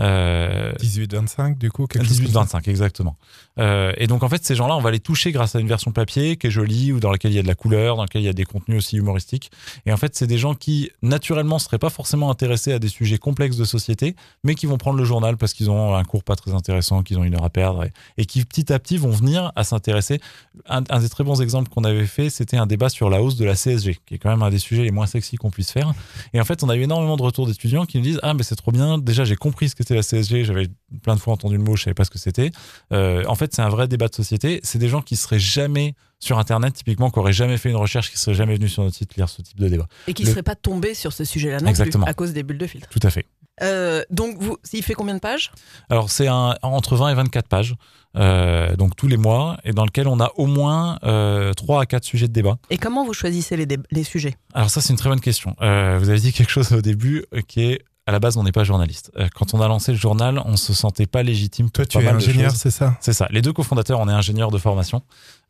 Euh, 0.00 0.72
18-25, 0.74 1.58
du 1.58 1.72
coup, 1.72 1.86
quelque 1.86 2.06
chose 2.06 2.20
comme 2.20 2.46
ça 2.46 2.58
18-25, 2.58 2.70
exactement. 2.70 3.16
Euh, 3.58 3.92
et 3.96 4.06
donc, 4.06 4.22
en 4.22 4.28
fait, 4.28 4.44
ces 4.44 4.54
gens-là, 4.54 4.76
on 4.76 4.80
va 4.80 4.92
les 4.92 5.00
toucher 5.00 5.32
grâce 5.32 5.56
à 5.56 5.60
une 5.60 5.66
version 5.66 5.90
papier 5.92 6.36
qui 6.36 6.48
est 6.48 6.50
jolie 6.50 6.92
ou 6.92 7.00
dans 7.00 7.10
laquelle 7.10 7.32
il 7.32 7.36
y 7.36 7.38
a 7.38 7.42
de 7.42 7.48
la 7.48 7.54
couleur, 7.54 7.96
dans 7.96 8.02
laquelle 8.02 8.22
il 8.22 8.26
y 8.26 8.28
a 8.28 8.34
des 8.34 8.44
contenus 8.44 8.78
aussi 8.78 8.96
humoristiques. 8.98 9.50
Et 9.86 9.92
en 9.92 9.96
fait, 9.96 10.14
c'est 10.14 10.28
des 10.28 10.38
gens 10.38 10.54
qui, 10.54 10.90
naturellement, 11.02 11.58
seraient 11.58 11.78
pas 11.78 11.90
forcément 11.90 12.30
intéressés 12.30 12.72
à 12.72 12.78
des 12.78 12.88
sujets 12.88 13.18
complexes 13.18 13.56
de 13.56 13.64
société, 13.64 14.14
mais 14.44 14.54
qui 14.54 14.66
vont 14.66 14.78
prendre 14.78 14.98
le 14.98 15.04
journal 15.04 15.36
parce 15.36 15.54
qu'ils 15.54 15.70
ont 15.70 15.96
un 15.96 16.04
cours 16.04 16.22
pas 16.22 16.36
très 16.36 16.54
intéressant, 16.54 17.02
qu'ils 17.02 17.18
ont 17.18 17.24
une 17.24 17.34
heure 17.34 17.44
à 17.44 17.50
perdre 17.50 17.84
et, 17.84 17.92
et 18.18 18.26
qui, 18.26 18.44
petit 18.44 18.72
à 18.72 18.78
petit, 18.78 18.98
vont 18.98 19.10
venir 19.10 19.52
à 19.56 19.64
s'intéresser. 19.64 20.20
Un, 20.68 20.84
un 20.90 21.00
des 21.00 21.08
très 21.08 21.24
bons 21.24 21.40
exemples 21.40 21.70
qu'on 21.70 21.84
avait 21.84 22.06
fait, 22.06 22.30
c'était 22.30 22.56
un 22.56 22.66
débat 22.66 22.89
sur 22.90 23.08
la 23.08 23.22
hausse 23.22 23.36
de 23.36 23.44
la 23.44 23.54
CSG, 23.54 23.98
qui 24.04 24.14
est 24.14 24.18
quand 24.18 24.28
même 24.30 24.42
un 24.42 24.50
des 24.50 24.58
sujets 24.58 24.82
les 24.82 24.90
moins 24.90 25.06
sexy 25.06 25.36
qu'on 25.36 25.50
puisse 25.50 25.70
faire. 25.70 25.92
Et 26.34 26.40
en 26.40 26.44
fait, 26.44 26.62
on 26.62 26.68
a 26.68 26.76
eu 26.76 26.82
énormément 26.82 27.16
de 27.16 27.22
retours 27.22 27.46
d'étudiants 27.46 27.86
qui 27.86 27.96
nous 27.96 28.02
disent 28.04 28.20
Ah, 28.22 28.34
mais 28.34 28.42
c'est 28.42 28.56
trop 28.56 28.72
bien. 28.72 28.98
Déjà, 28.98 29.24
j'ai 29.24 29.36
compris 29.36 29.68
ce 29.70 29.74
qu'était 29.74 29.94
la 29.94 30.02
CSG. 30.02 30.44
J'avais 30.44 30.68
plein 31.02 31.14
de 31.14 31.20
fois 31.20 31.32
entendu 31.32 31.56
le 31.56 31.62
mot, 31.62 31.76
je 31.76 31.84
savais 31.84 31.94
pas 31.94 32.04
ce 32.04 32.10
que 32.10 32.18
c'était. 32.18 32.50
Euh, 32.92 33.24
en 33.26 33.34
fait, 33.34 33.54
c'est 33.54 33.62
un 33.62 33.68
vrai 33.70 33.88
débat 33.88 34.08
de 34.08 34.14
société. 34.14 34.60
C'est 34.62 34.78
des 34.78 34.88
gens 34.88 35.00
qui 35.02 35.16
seraient 35.16 35.38
jamais 35.38 35.94
sur 36.18 36.38
Internet, 36.38 36.74
typiquement, 36.74 37.10
qui 37.10 37.18
auraient 37.18 37.32
jamais 37.32 37.56
fait 37.56 37.70
une 37.70 37.76
recherche, 37.76 38.10
qui 38.10 38.18
seraient 38.18 38.34
jamais 38.36 38.54
venus 38.56 38.72
sur 38.74 38.82
notre 38.82 38.94
site 38.96 39.16
lire 39.16 39.28
ce 39.30 39.40
type 39.40 39.58
de 39.58 39.68
débat. 39.68 39.86
Et 40.06 40.12
qui 40.12 40.22
ne 40.22 40.26
Le- 40.26 40.32
seraient 40.32 40.42
pas 40.42 40.54
tombés 40.54 40.92
sur 40.92 41.12
ce 41.14 41.24
sujet-là 41.24 41.60
non 41.60 41.68
Exactement. 41.68 42.04
plus, 42.04 42.10
à 42.10 42.14
cause 42.14 42.32
des 42.34 42.42
bulles 42.42 42.58
de 42.58 42.66
filtre. 42.66 42.88
Tout 42.90 43.00
à 43.02 43.08
fait. 43.10 43.24
Euh, 43.62 44.02
donc, 44.10 44.36
vous, 44.38 44.56
il 44.72 44.82
fait 44.82 44.94
combien 44.94 45.14
de 45.14 45.20
pages? 45.20 45.50
Alors, 45.88 46.10
c'est 46.10 46.28
entre 46.28 46.96
20 46.96 47.10
et 47.10 47.14
24 47.14 47.48
pages, 47.48 47.74
euh, 48.16 48.74
donc 48.76 48.96
tous 48.96 49.06
les 49.08 49.16
mois, 49.16 49.58
et 49.64 49.72
dans 49.72 49.84
lequel 49.84 50.08
on 50.08 50.20
a 50.20 50.32
au 50.36 50.46
moins 50.46 50.98
euh, 51.04 51.52
3 51.52 51.82
à 51.82 51.86
4 51.86 52.04
sujets 52.04 52.28
de 52.28 52.32
débat. 52.32 52.58
Et 52.70 52.78
comment 52.78 53.04
vous 53.04 53.14
choisissez 53.14 53.56
les, 53.56 53.66
les 53.90 54.04
sujets? 54.04 54.36
Alors 54.54 54.70
ça, 54.70 54.80
c'est 54.80 54.90
une 54.90 54.98
très 54.98 55.08
bonne 55.08 55.20
question. 55.20 55.54
Euh, 55.60 55.98
vous 56.00 56.08
avez 56.08 56.20
dit 56.20 56.32
quelque 56.32 56.50
chose 56.50 56.72
au 56.72 56.80
début 56.80 57.24
qui 57.46 57.62
est, 57.62 57.84
à 58.10 58.12
la 58.12 58.18
base, 58.18 58.36
on 58.36 58.42
n'est 58.42 58.50
pas 58.50 58.64
journaliste. 58.64 59.12
Euh, 59.16 59.28
quand 59.36 59.54
on 59.54 59.60
a 59.60 59.68
lancé 59.68 59.92
le 59.92 59.98
journal, 59.98 60.42
on 60.44 60.56
se 60.56 60.74
sentait 60.74 61.06
pas 61.06 61.22
légitime 61.22 61.66
pour 61.66 61.74
Toi, 61.74 61.86
tu 61.86 61.98
pas 61.98 62.02
es 62.02 62.08
ingénieur, 62.08 62.50
c'est 62.50 62.72
ça 62.72 62.96
C'est 62.98 63.12
ça. 63.12 63.28
Les 63.30 63.40
deux 63.40 63.52
cofondateurs, 63.52 64.00
on 64.00 64.08
est 64.08 64.12
ingénieurs 64.12 64.50
de 64.50 64.58
formation. 64.58 65.02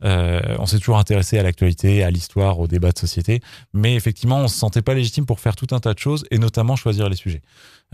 Euh, 0.05 0.43
on 0.59 0.67
s'est 0.67 0.79
toujours 0.79 0.99
intéressé 0.99 1.39
à 1.39 1.43
l'actualité, 1.43 2.05
à 2.05 2.11
l'histoire, 2.11 2.59
au 2.59 2.67
débat 2.67 2.93
de 2.93 2.99
société. 2.99 3.41
Mais 3.73 3.95
effectivement, 3.95 4.41
on 4.41 4.49
se 4.49 4.59
sentait 4.59 4.83
pas 4.83 4.93
légitime 4.93 5.25
pour 5.25 5.41
faire 5.41 5.57
tout 5.57 5.69
un 5.75 5.81
tas 5.81 5.95
de 5.95 5.99
choses 5.99 6.27
et 6.31 6.37
notamment 6.37 6.77
choisir 6.77 7.09
les 7.09 7.17
sujets. 7.17 7.41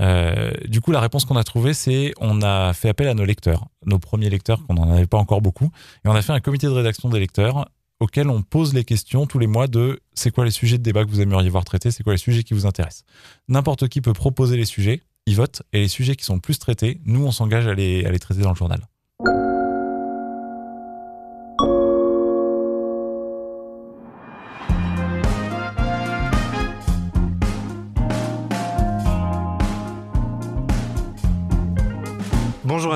Euh, 0.00 0.50
du 0.66 0.80
coup, 0.80 0.90
la 0.90 0.98
réponse 0.98 1.24
qu'on 1.24 1.36
a 1.36 1.44
trouvée, 1.44 1.72
c'est 1.72 2.12
on 2.20 2.42
a 2.42 2.72
fait 2.72 2.88
appel 2.88 3.06
à 3.06 3.14
nos 3.14 3.24
lecteurs, 3.24 3.66
nos 3.84 4.00
premiers 4.00 4.30
lecteurs, 4.30 4.66
qu'on 4.66 4.74
n'en 4.74 4.90
avait 4.90 5.06
pas 5.06 5.18
encore 5.18 5.42
beaucoup. 5.42 5.70
Et 6.04 6.08
on 6.08 6.14
a 6.16 6.22
fait 6.22 6.32
un 6.32 6.40
comité 6.40 6.66
de 6.66 6.72
rédaction 6.72 7.08
des 7.08 7.20
lecteurs 7.20 7.68
auquel 8.00 8.28
on 8.28 8.42
pose 8.42 8.74
les 8.74 8.84
questions 8.84 9.26
tous 9.26 9.38
les 9.38 9.46
mois 9.46 9.68
de 9.68 10.00
c'est 10.14 10.30
quoi 10.30 10.44
les 10.44 10.50
sujets 10.50 10.78
de 10.78 10.82
débat 10.82 11.04
que 11.04 11.10
vous 11.10 11.20
aimeriez 11.20 11.48
voir 11.48 11.64
traités, 11.64 11.90
c'est 11.90 12.02
quoi 12.02 12.12
les 12.12 12.18
sujets 12.18 12.42
qui 12.42 12.54
vous 12.54 12.66
intéressent. 12.66 13.04
N'importe 13.48 13.88
qui 13.88 14.00
peut 14.00 14.12
proposer 14.12 14.56
les 14.56 14.64
sujets, 14.64 15.02
ils 15.26 15.36
votent, 15.36 15.62
et 15.72 15.80
les 15.80 15.88
sujets 15.88 16.16
qui 16.16 16.24
sont 16.24 16.38
plus 16.38 16.58
traités, 16.58 17.00
nous, 17.04 17.24
on 17.24 17.32
s'engage 17.32 17.66
à 17.66 17.74
les 17.74 18.18
traiter 18.18 18.40
dans 18.40 18.50
le 18.50 18.56
journal. 18.56 18.86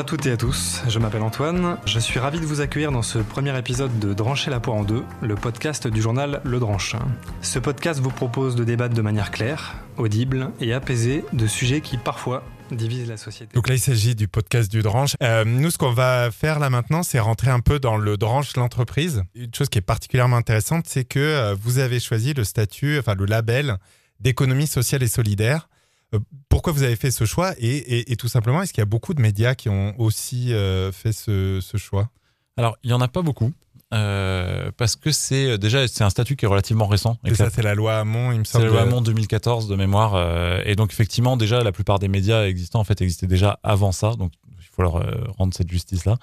À 0.01 0.05
toutes 0.05 0.25
et 0.25 0.33
à 0.33 0.39
tous, 0.39 0.81
je 0.89 0.99
m'appelle 0.99 1.21
Antoine, 1.21 1.77
je 1.85 1.99
suis 1.99 2.19
ravi 2.19 2.41
de 2.41 2.47
vous 2.47 2.63
accueillir 2.63 2.91
dans 2.91 3.03
ce 3.03 3.19
premier 3.19 3.57
épisode 3.59 3.99
de 3.99 4.15
Drancher 4.15 4.51
la 4.51 4.59
poire 4.59 4.79
en 4.79 4.83
deux, 4.83 5.05
le 5.21 5.35
podcast 5.35 5.87
du 5.87 6.01
journal 6.01 6.41
Le 6.43 6.59
Dranche. 6.59 6.97
Ce 7.43 7.59
podcast 7.59 8.01
vous 8.01 8.09
propose 8.09 8.57
de 8.57 8.65
débattre 8.65 8.95
de 8.95 9.03
manière 9.03 9.31
claire, 9.31 9.75
audible 9.99 10.53
et 10.59 10.73
apaisée 10.73 11.23
de 11.35 11.47
sujets 11.47 11.83
qui 11.83 11.99
parfois 11.99 12.43
divisent 12.71 13.11
la 13.11 13.19
société. 13.19 13.55
Donc 13.55 13.69
là, 13.69 13.75
il 13.75 13.79
s'agit 13.79 14.15
du 14.15 14.27
podcast 14.27 14.73
du 14.73 14.81
Dranche. 14.81 15.17
Euh, 15.23 15.45
nous, 15.45 15.71
ce 15.71 15.77
qu'on 15.77 15.93
va 15.93 16.31
faire 16.31 16.61
là 16.61 16.71
maintenant, 16.71 17.03
c'est 17.03 17.21
rentrer 17.21 17.51
un 17.51 17.61
peu 17.61 17.79
dans 17.79 17.99
le 17.99 18.17
Dranche 18.17 18.57
l'entreprise. 18.57 19.23
Une 19.35 19.55
chose 19.55 19.69
qui 19.69 19.77
est 19.77 19.83
particulièrement 19.83 20.39
intéressante, 20.39 20.87
c'est 20.89 21.05
que 21.05 21.19
euh, 21.19 21.55
vous 21.61 21.79
avez 21.79 22.01
choisi 22.01 22.33
le 22.33 22.45
statut, 22.45 22.99
enfin 22.99 23.15
le 23.15 23.27
label 23.27 23.77
d'économie 24.21 24.67
sociale 24.67 25.03
et 25.03 25.09
solidaire. 25.09 25.69
Euh, 26.15 26.19
pourquoi 26.49 26.73
vous 26.73 26.83
avez 26.83 26.97
fait 26.97 27.11
ce 27.11 27.25
choix 27.25 27.55
et, 27.59 27.69
et- 27.69 28.13
et 28.13 28.17
tout 28.17 28.29
simplement, 28.29 28.63
est-ce 28.63 28.73
qu'il 28.73 28.81
y 28.81 28.83
a 28.83 28.87
beaucoup 28.87 29.15
de 29.15 29.21
médias 29.21 29.55
qui 29.55 29.69
ont 29.69 29.95
aussi 29.99 30.53
euh, 30.53 30.91
fait 30.93 31.13
ce, 31.13 31.61
ce 31.61 31.77
choix? 31.77 32.09
Alors, 32.57 32.77
il 32.83 32.91
y 32.91 32.93
en 32.93 33.01
a 33.01 33.09
pas 33.09 33.23
beaucoup. 33.23 33.53
euh, 33.93 34.71
parce 34.77 34.95
que 34.97 35.11
c'est 35.11 35.59
déjà 35.59 35.89
c'est 35.89 36.05
un 36.05 36.11
statut 36.11 36.37
qui 36.37 36.45
est 36.45 36.49
relativement 36.49 36.87
récent. 36.87 37.17
et 37.25 37.35
ça, 37.35 37.51
c'est 37.51 37.63
la 37.63 37.75
loi 37.75 37.99
Hamon, 37.99 38.31
il 38.33 38.39
me 38.41 38.45
C'est 38.45 38.53
semble. 38.53 38.67
la 38.67 38.71
loi 38.71 38.81
Hamon 38.83 39.01
2014 39.01 39.67
de 39.69 39.75
mémoire. 39.77 40.15
euh, 40.15 40.63
et 40.65 40.77
donc, 40.77 40.93
effectivement, 40.93 41.37
déjà, 41.37 41.63
la 41.65 41.73
plupart 41.73 41.99
des 41.99 42.09
médias 42.09 42.45
existants, 42.47 42.79
en 42.81 42.85
fait, 42.85 43.01
existaient 43.01 43.27
déjà 43.27 43.59
avant 43.63 43.91
ça. 43.93 44.15
Donc, 44.15 44.33
leur 44.83 45.03
rendre 45.37 45.55
cette 45.55 45.71
justice-là. 45.71 46.17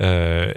Euh, 0.00 0.52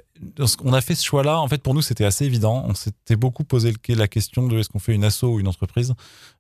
on 0.64 0.74
a 0.74 0.82
fait 0.82 0.96
ce 0.96 1.04
choix-là. 1.04 1.40
En 1.40 1.48
fait, 1.48 1.62
pour 1.62 1.74
nous, 1.74 1.82
c'était 1.82 2.06
assez 2.06 2.26
évident. 2.26 2.64
On 2.68 2.74
s'était 2.74 3.16
beaucoup 3.16 3.44
posé 3.44 3.74
la 3.90 4.08
question 4.08 4.48
de 4.48 4.60
est-ce 4.60 4.70
qu'on 4.70 4.80
fait 4.80 4.94
une 4.94 5.04
asso 5.04 5.24
ou 5.24 5.40
une 5.40 5.48
entreprise. 5.48 5.94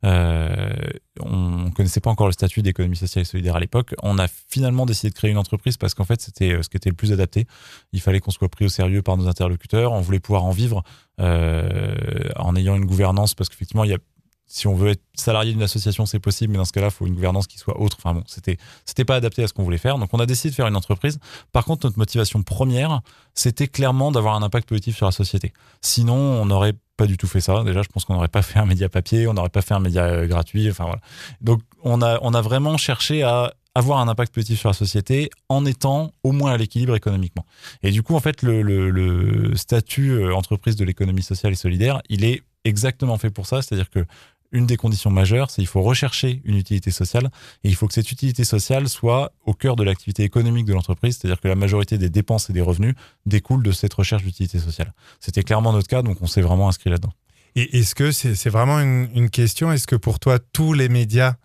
Euh, 0.05 0.73
on 1.19 1.71
connaissait 1.71 1.99
pas 1.99 2.09
encore 2.09 2.27
le 2.27 2.33
statut 2.33 2.61
d'économie 2.61 2.95
sociale 2.95 3.23
et 3.23 3.25
solidaire 3.25 3.55
à 3.55 3.59
l'époque. 3.59 3.93
On 4.01 4.17
a 4.19 4.27
finalement 4.27 4.85
décidé 4.85 5.09
de 5.09 5.15
créer 5.15 5.31
une 5.31 5.37
entreprise 5.37 5.77
parce 5.77 5.93
qu'en 5.93 6.05
fait, 6.05 6.21
c'était 6.21 6.53
euh, 6.53 6.61
ce 6.61 6.69
qui 6.69 6.77
était 6.77 6.89
le 6.89 6.95
plus 6.95 7.11
adapté. 7.11 7.47
Il 7.91 8.01
fallait 8.01 8.19
qu'on 8.19 8.31
soit 8.31 8.49
pris 8.49 8.65
au 8.65 8.69
sérieux 8.69 9.01
par 9.01 9.17
nos 9.17 9.27
interlocuteurs. 9.27 9.91
On 9.91 10.01
voulait 10.01 10.19
pouvoir 10.19 10.45
en 10.45 10.51
vivre 10.51 10.83
euh, 11.19 12.29
en 12.35 12.55
ayant 12.55 12.75
une 12.75 12.85
gouvernance 12.85 13.33
parce 13.33 13.49
qu'effectivement, 13.49 13.83
il 13.83 13.91
y 13.91 13.93
a 13.93 13.99
si 14.45 14.67
on 14.67 14.75
veut 14.75 14.89
être 14.89 15.01
salarié 15.15 15.51
d'une 15.51 15.63
association, 15.63 16.05
c'est 16.05 16.19
possible, 16.19 16.51
mais 16.51 16.57
dans 16.57 16.65
ce 16.65 16.73
cas-là, 16.73 16.87
il 16.87 16.91
faut 16.91 17.07
une 17.07 17.15
gouvernance 17.15 17.47
qui 17.47 17.57
soit 17.57 17.79
autre. 17.79 17.97
Enfin 17.99 18.13
bon, 18.13 18.23
c'était 18.27 18.57
c'était 18.85 19.05
pas 19.05 19.15
adapté 19.15 19.43
à 19.43 19.47
ce 19.47 19.53
qu'on 19.53 19.63
voulait 19.63 19.77
faire. 19.77 19.97
Donc 19.97 20.09
on 20.13 20.19
a 20.19 20.25
décidé 20.25 20.49
de 20.49 20.55
faire 20.55 20.67
une 20.67 20.75
entreprise. 20.75 21.19
Par 21.51 21.65
contre, 21.65 21.85
notre 21.87 21.97
motivation 21.97 22.43
première, 22.43 23.01
c'était 23.33 23.67
clairement 23.67 24.11
d'avoir 24.11 24.35
un 24.35 24.43
impact 24.43 24.69
positif 24.69 24.95
sur 24.95 25.05
la 25.05 25.11
société. 25.11 25.53
Sinon, 25.81 26.15
on 26.15 26.45
n'aurait 26.45 26.75
pas 26.97 27.07
du 27.07 27.17
tout 27.17 27.27
fait 27.27 27.41
ça. 27.41 27.63
Déjà, 27.63 27.81
je 27.81 27.89
pense 27.89 28.05
qu'on 28.05 28.13
n'aurait 28.13 28.27
pas 28.27 28.41
fait 28.41 28.59
un 28.59 28.65
média 28.65 28.89
papier, 28.89 29.27
on 29.27 29.33
n'aurait 29.33 29.49
pas 29.49 29.61
fait 29.61 29.73
un 29.73 29.79
média 29.79 30.03
euh, 30.03 30.27
gratuit. 30.27 30.69
Enfin 30.69 30.85
voilà. 30.85 31.01
Donc 31.41 31.61
on 31.83 32.01
a 32.01 32.19
on 32.21 32.33
a 32.33 32.41
vraiment 32.41 32.77
cherché 32.77 33.23
à 33.23 33.53
avoir 33.75 33.99
un 33.99 34.07
impact 34.07 34.33
positif 34.33 34.59
sur 34.59 34.69
la 34.69 34.73
société 34.73 35.29
en 35.49 35.65
étant 35.65 36.11
au 36.23 36.31
moins 36.31 36.53
à 36.53 36.57
l'équilibre 36.57 36.95
économiquement. 36.95 37.45
Et 37.81 37.91
du 37.91 38.03
coup, 38.03 38.15
en 38.15 38.19
fait, 38.19 38.41
le, 38.43 39.51
statut 39.55 40.11
euh, 40.11 40.35
entreprise 40.35 40.75
de 40.75 40.85
l'économie 40.85 41.23
sociale 41.23 41.53
et 41.53 41.55
solidaire, 41.55 42.01
il 42.09 42.23
est 42.23 42.43
exactement 42.65 43.17
fait 43.17 43.29
pour 43.29 43.47
ça. 43.47 43.61
C'est-à-dire 43.61 43.89
que 43.89 44.05
une 44.53 44.65
des 44.65 44.77
conditions 44.77 45.09
majeures, 45.09 45.49
c'est 45.49 45.57
qu'il 45.57 45.67
faut 45.67 45.81
rechercher 45.81 46.41
une 46.45 46.55
utilité 46.55 46.91
sociale 46.91 47.29
et 47.63 47.69
il 47.69 47.75
faut 47.75 47.87
que 47.87 47.93
cette 47.93 48.11
utilité 48.11 48.45
sociale 48.45 48.87
soit 48.87 49.33
au 49.45 49.53
cœur 49.53 49.75
de 49.75 49.83
l'activité 49.83 50.23
économique 50.23 50.65
de 50.65 50.73
l'entreprise, 50.73 51.17
c'est-à-dire 51.17 51.41
que 51.41 51.47
la 51.49 51.55
majorité 51.55 51.97
des 51.97 52.09
dépenses 52.09 52.49
et 52.49 52.53
des 52.53 52.61
revenus 52.61 52.95
découlent 53.25 53.63
de 53.63 53.71
cette 53.71 53.93
recherche 53.93 54.23
d'utilité 54.23 54.59
sociale. 54.59 54.93
C'était 55.19 55.43
clairement 55.43 55.73
notre 55.73 55.87
cas, 55.87 56.01
donc 56.01 56.21
on 56.21 56.27
s'est 56.27 56.41
vraiment 56.41 56.69
inscrit 56.69 56.89
là-dedans. 56.89 57.11
Et 57.55 57.79
est-ce 57.79 57.93
que 57.93 58.11
c'est 58.11 58.49
vraiment 58.49 58.79
une, 58.79 59.09
une 59.13 59.29
question? 59.29 59.71
Est-ce 59.71 59.85
que 59.85 59.95
pour 59.95 60.19
toi, 60.19 60.39
tous 60.39 60.73
les 60.73 60.89
médias 60.89 61.35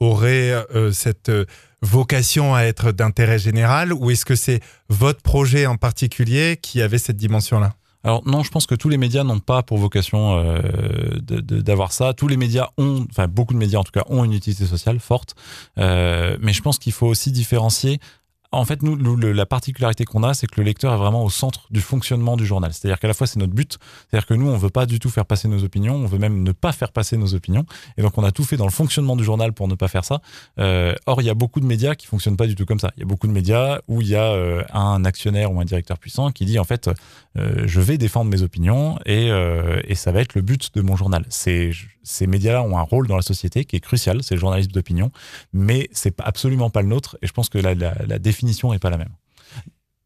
auraient 0.00 0.52
euh, 0.74 0.92
cette 0.92 1.28
euh, 1.28 1.46
vocation 1.82 2.54
à 2.54 2.62
être 2.62 2.92
d'intérêt 2.92 3.38
général 3.38 3.92
ou 3.92 4.10
est-ce 4.10 4.24
que 4.24 4.36
c'est 4.36 4.60
votre 4.88 5.22
projet 5.22 5.66
en 5.66 5.76
particulier 5.76 6.58
qui 6.60 6.82
avait 6.82 6.98
cette 6.98 7.16
dimension-là? 7.16 7.74
Alors 8.06 8.22
non, 8.24 8.44
je 8.44 8.52
pense 8.52 8.66
que 8.66 8.76
tous 8.76 8.88
les 8.88 8.98
médias 8.98 9.24
n'ont 9.24 9.40
pas 9.40 9.64
pour 9.64 9.78
vocation 9.78 10.36
euh, 10.38 10.60
d'avoir 11.20 11.90
ça. 11.90 12.14
Tous 12.14 12.28
les 12.28 12.36
médias 12.36 12.68
ont, 12.78 13.04
enfin 13.10 13.26
beaucoup 13.26 13.52
de 13.52 13.58
médias 13.58 13.80
en 13.80 13.82
tout 13.82 13.90
cas, 13.90 14.04
ont 14.08 14.22
une 14.22 14.32
utilité 14.32 14.64
sociale 14.64 15.00
forte. 15.00 15.34
Euh, 15.78 16.36
mais 16.40 16.52
je 16.52 16.62
pense 16.62 16.78
qu'il 16.78 16.92
faut 16.92 17.08
aussi 17.08 17.32
différencier 17.32 17.98
en 18.56 18.64
fait, 18.64 18.82
nous, 18.82 18.96
le, 18.96 19.32
la 19.32 19.46
particularité 19.46 20.04
qu'on 20.04 20.22
a, 20.22 20.34
c'est 20.34 20.46
que 20.46 20.60
le 20.60 20.64
lecteur 20.64 20.92
est 20.92 20.96
vraiment 20.96 21.24
au 21.24 21.30
centre 21.30 21.66
du 21.70 21.80
fonctionnement 21.80 22.36
du 22.36 22.46
journal. 22.46 22.72
C'est-à-dire 22.72 22.98
qu'à 22.98 23.08
la 23.08 23.14
fois, 23.14 23.26
c'est 23.26 23.38
notre 23.38 23.52
but. 23.52 23.78
C'est-à-dire 24.08 24.26
que 24.26 24.34
nous, 24.34 24.48
on 24.48 24.56
veut 24.56 24.70
pas 24.70 24.86
du 24.86 24.98
tout 24.98 25.10
faire 25.10 25.26
passer 25.26 25.48
nos 25.48 25.62
opinions. 25.64 25.94
On 25.94 26.06
veut 26.06 26.18
même 26.18 26.42
ne 26.42 26.52
pas 26.52 26.72
faire 26.72 26.92
passer 26.92 27.16
nos 27.16 27.34
opinions. 27.34 27.66
Et 27.96 28.02
donc, 28.02 28.16
on 28.18 28.24
a 28.24 28.32
tout 28.32 28.44
fait 28.44 28.56
dans 28.56 28.64
le 28.64 28.70
fonctionnement 28.72 29.16
du 29.16 29.24
journal 29.24 29.52
pour 29.52 29.68
ne 29.68 29.74
pas 29.74 29.88
faire 29.88 30.04
ça. 30.04 30.20
Euh, 30.58 30.94
or, 31.06 31.22
il 31.22 31.24
y 31.24 31.30
a 31.30 31.34
beaucoup 31.34 31.60
de 31.60 31.66
médias 31.66 31.94
qui 31.94 32.06
fonctionnent 32.06 32.36
pas 32.36 32.46
du 32.46 32.54
tout 32.54 32.66
comme 32.66 32.80
ça. 32.80 32.92
Il 32.96 33.00
y 33.00 33.02
a 33.02 33.06
beaucoup 33.06 33.26
de 33.26 33.32
médias 33.32 33.80
où 33.88 34.00
il 34.00 34.08
y 34.08 34.16
a 34.16 34.24
euh, 34.24 34.62
un 34.72 35.04
actionnaire 35.04 35.52
ou 35.52 35.60
un 35.60 35.64
directeur 35.64 35.98
puissant 35.98 36.30
qui 36.30 36.44
dit, 36.44 36.58
en 36.58 36.64
fait, 36.64 36.88
euh, 37.38 37.64
je 37.66 37.80
vais 37.80 37.98
défendre 37.98 38.30
mes 38.30 38.42
opinions 38.42 38.98
et, 39.04 39.30
euh, 39.30 39.80
et 39.84 39.94
ça 39.94 40.12
va 40.12 40.20
être 40.20 40.34
le 40.34 40.42
but 40.42 40.70
de 40.74 40.80
mon 40.80 40.96
journal. 40.96 41.24
C'est 41.28 41.70
ces 42.06 42.26
médias-là 42.26 42.62
ont 42.62 42.78
un 42.78 42.82
rôle 42.82 43.08
dans 43.08 43.16
la 43.16 43.22
société 43.22 43.64
qui 43.64 43.76
est 43.76 43.80
crucial, 43.80 44.22
c'est 44.22 44.36
le 44.36 44.40
journalisme 44.40 44.70
d'opinion, 44.70 45.10
mais 45.52 45.88
c'est 45.92 46.18
absolument 46.20 46.70
pas 46.70 46.80
le 46.80 46.88
nôtre. 46.88 47.18
Et 47.20 47.26
je 47.26 47.32
pense 47.32 47.48
que 47.48 47.58
la, 47.58 47.74
définition 48.18 48.72
est 48.72 48.78
pas 48.78 48.90
la 48.90 48.96
même. 48.96 49.12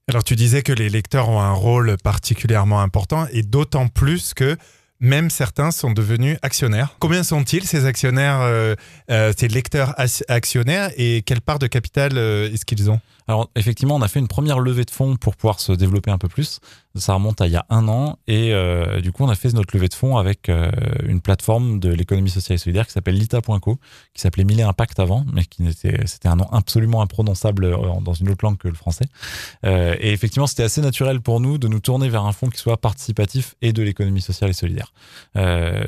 Alors 0.09 0.25
tu 0.25 0.35
disais 0.35 0.63
que 0.63 0.73
les 0.73 0.89
lecteurs 0.89 1.29
ont 1.29 1.41
un 1.41 1.53
rôle 1.53 1.97
particulièrement 2.03 2.81
important 2.81 3.27
et 3.33 3.43
d'autant 3.43 3.87
plus 3.87 4.35
que 4.35 4.57
même 4.99 5.31
certains 5.31 5.71
sont 5.71 5.93
devenus 5.93 6.39
actionnaires. 6.43 6.97
Combien 6.99 7.23
sont-ils 7.23 7.65
ces 7.65 7.87
actionnaires, 7.87 8.41
euh, 8.41 8.75
euh, 9.11 9.33
ces 9.37 9.49
lecteurs 9.49 9.95
actionnaires 10.29 10.91
et 10.97 11.23
quelle 11.23 11.41
part 11.41 11.59
de 11.59 11.67
capital 11.67 12.13
euh, 12.17 12.53
est-ce 12.53 12.65
qu'ils 12.65 12.91
ont? 12.91 13.01
Alors 13.31 13.49
effectivement, 13.55 13.95
on 13.95 14.03
a 14.03 14.09
fait 14.09 14.19
une 14.19 14.27
première 14.27 14.59
levée 14.59 14.85
de 14.85 14.91
fonds 14.91 15.15
pour 15.15 15.37
pouvoir 15.37 15.61
se 15.61 15.71
développer 15.71 16.11
un 16.11 16.19
peu 16.19 16.27
plus. 16.27 16.59
Ça 16.97 17.15
remonte 17.15 17.41
à 17.41 17.47
il 17.47 17.53
y 17.53 17.57
a 17.57 17.65
un 17.71 17.87
an 17.87 18.19
et 18.27 18.53
euh, 18.53 19.01
du 19.01 19.13
coup 19.13 19.23
on 19.23 19.29
a 19.29 19.37
fait 19.37 19.53
notre 19.53 19.77
levée 19.77 19.87
de 19.87 19.95
fonds 19.95 20.17
avec 20.17 20.49
euh, 20.49 20.69
une 21.07 21.21
plateforme 21.21 21.79
de 21.79 21.91
l'économie 21.93 22.31
sociale 22.31 22.57
et 22.57 22.59
solidaire 22.59 22.89
qui 22.89 22.93
s'appelle 22.93 23.15
lita.co, 23.15 23.79
qui 24.15 24.21
s'appelait 24.21 24.43
Millet 24.43 24.65
Impact 24.65 24.99
avant, 24.99 25.25
mais 25.33 25.45
qui 25.45 25.63
n'était 25.63 26.09
c'était 26.09 26.27
un 26.27 26.35
nom 26.35 26.49
absolument 26.51 27.03
imprononçable 27.03 27.67
euh, 27.67 27.77
dans 28.01 28.15
une 28.15 28.31
autre 28.31 28.45
langue 28.45 28.59
que 28.59 28.67
le 28.67 28.75
français. 28.75 29.05
Et 29.63 30.13
effectivement, 30.13 30.49
c'était 30.49 30.65
assez 30.65 30.81
naturel 30.81 31.21
pour 31.21 31.39
nous 31.39 31.57
de 31.57 31.69
nous 31.69 31.79
tourner 31.79 32.09
vers 32.09 32.25
un 32.25 32.33
fonds 32.33 32.49
qui 32.49 32.59
soit 32.59 32.79
participatif 32.79 33.55
et 33.63 33.73
de 33.73 33.85
l'économie 33.85 34.23
sociale 34.23 34.51
et 34.51 34.55
solidaire. 34.55 34.93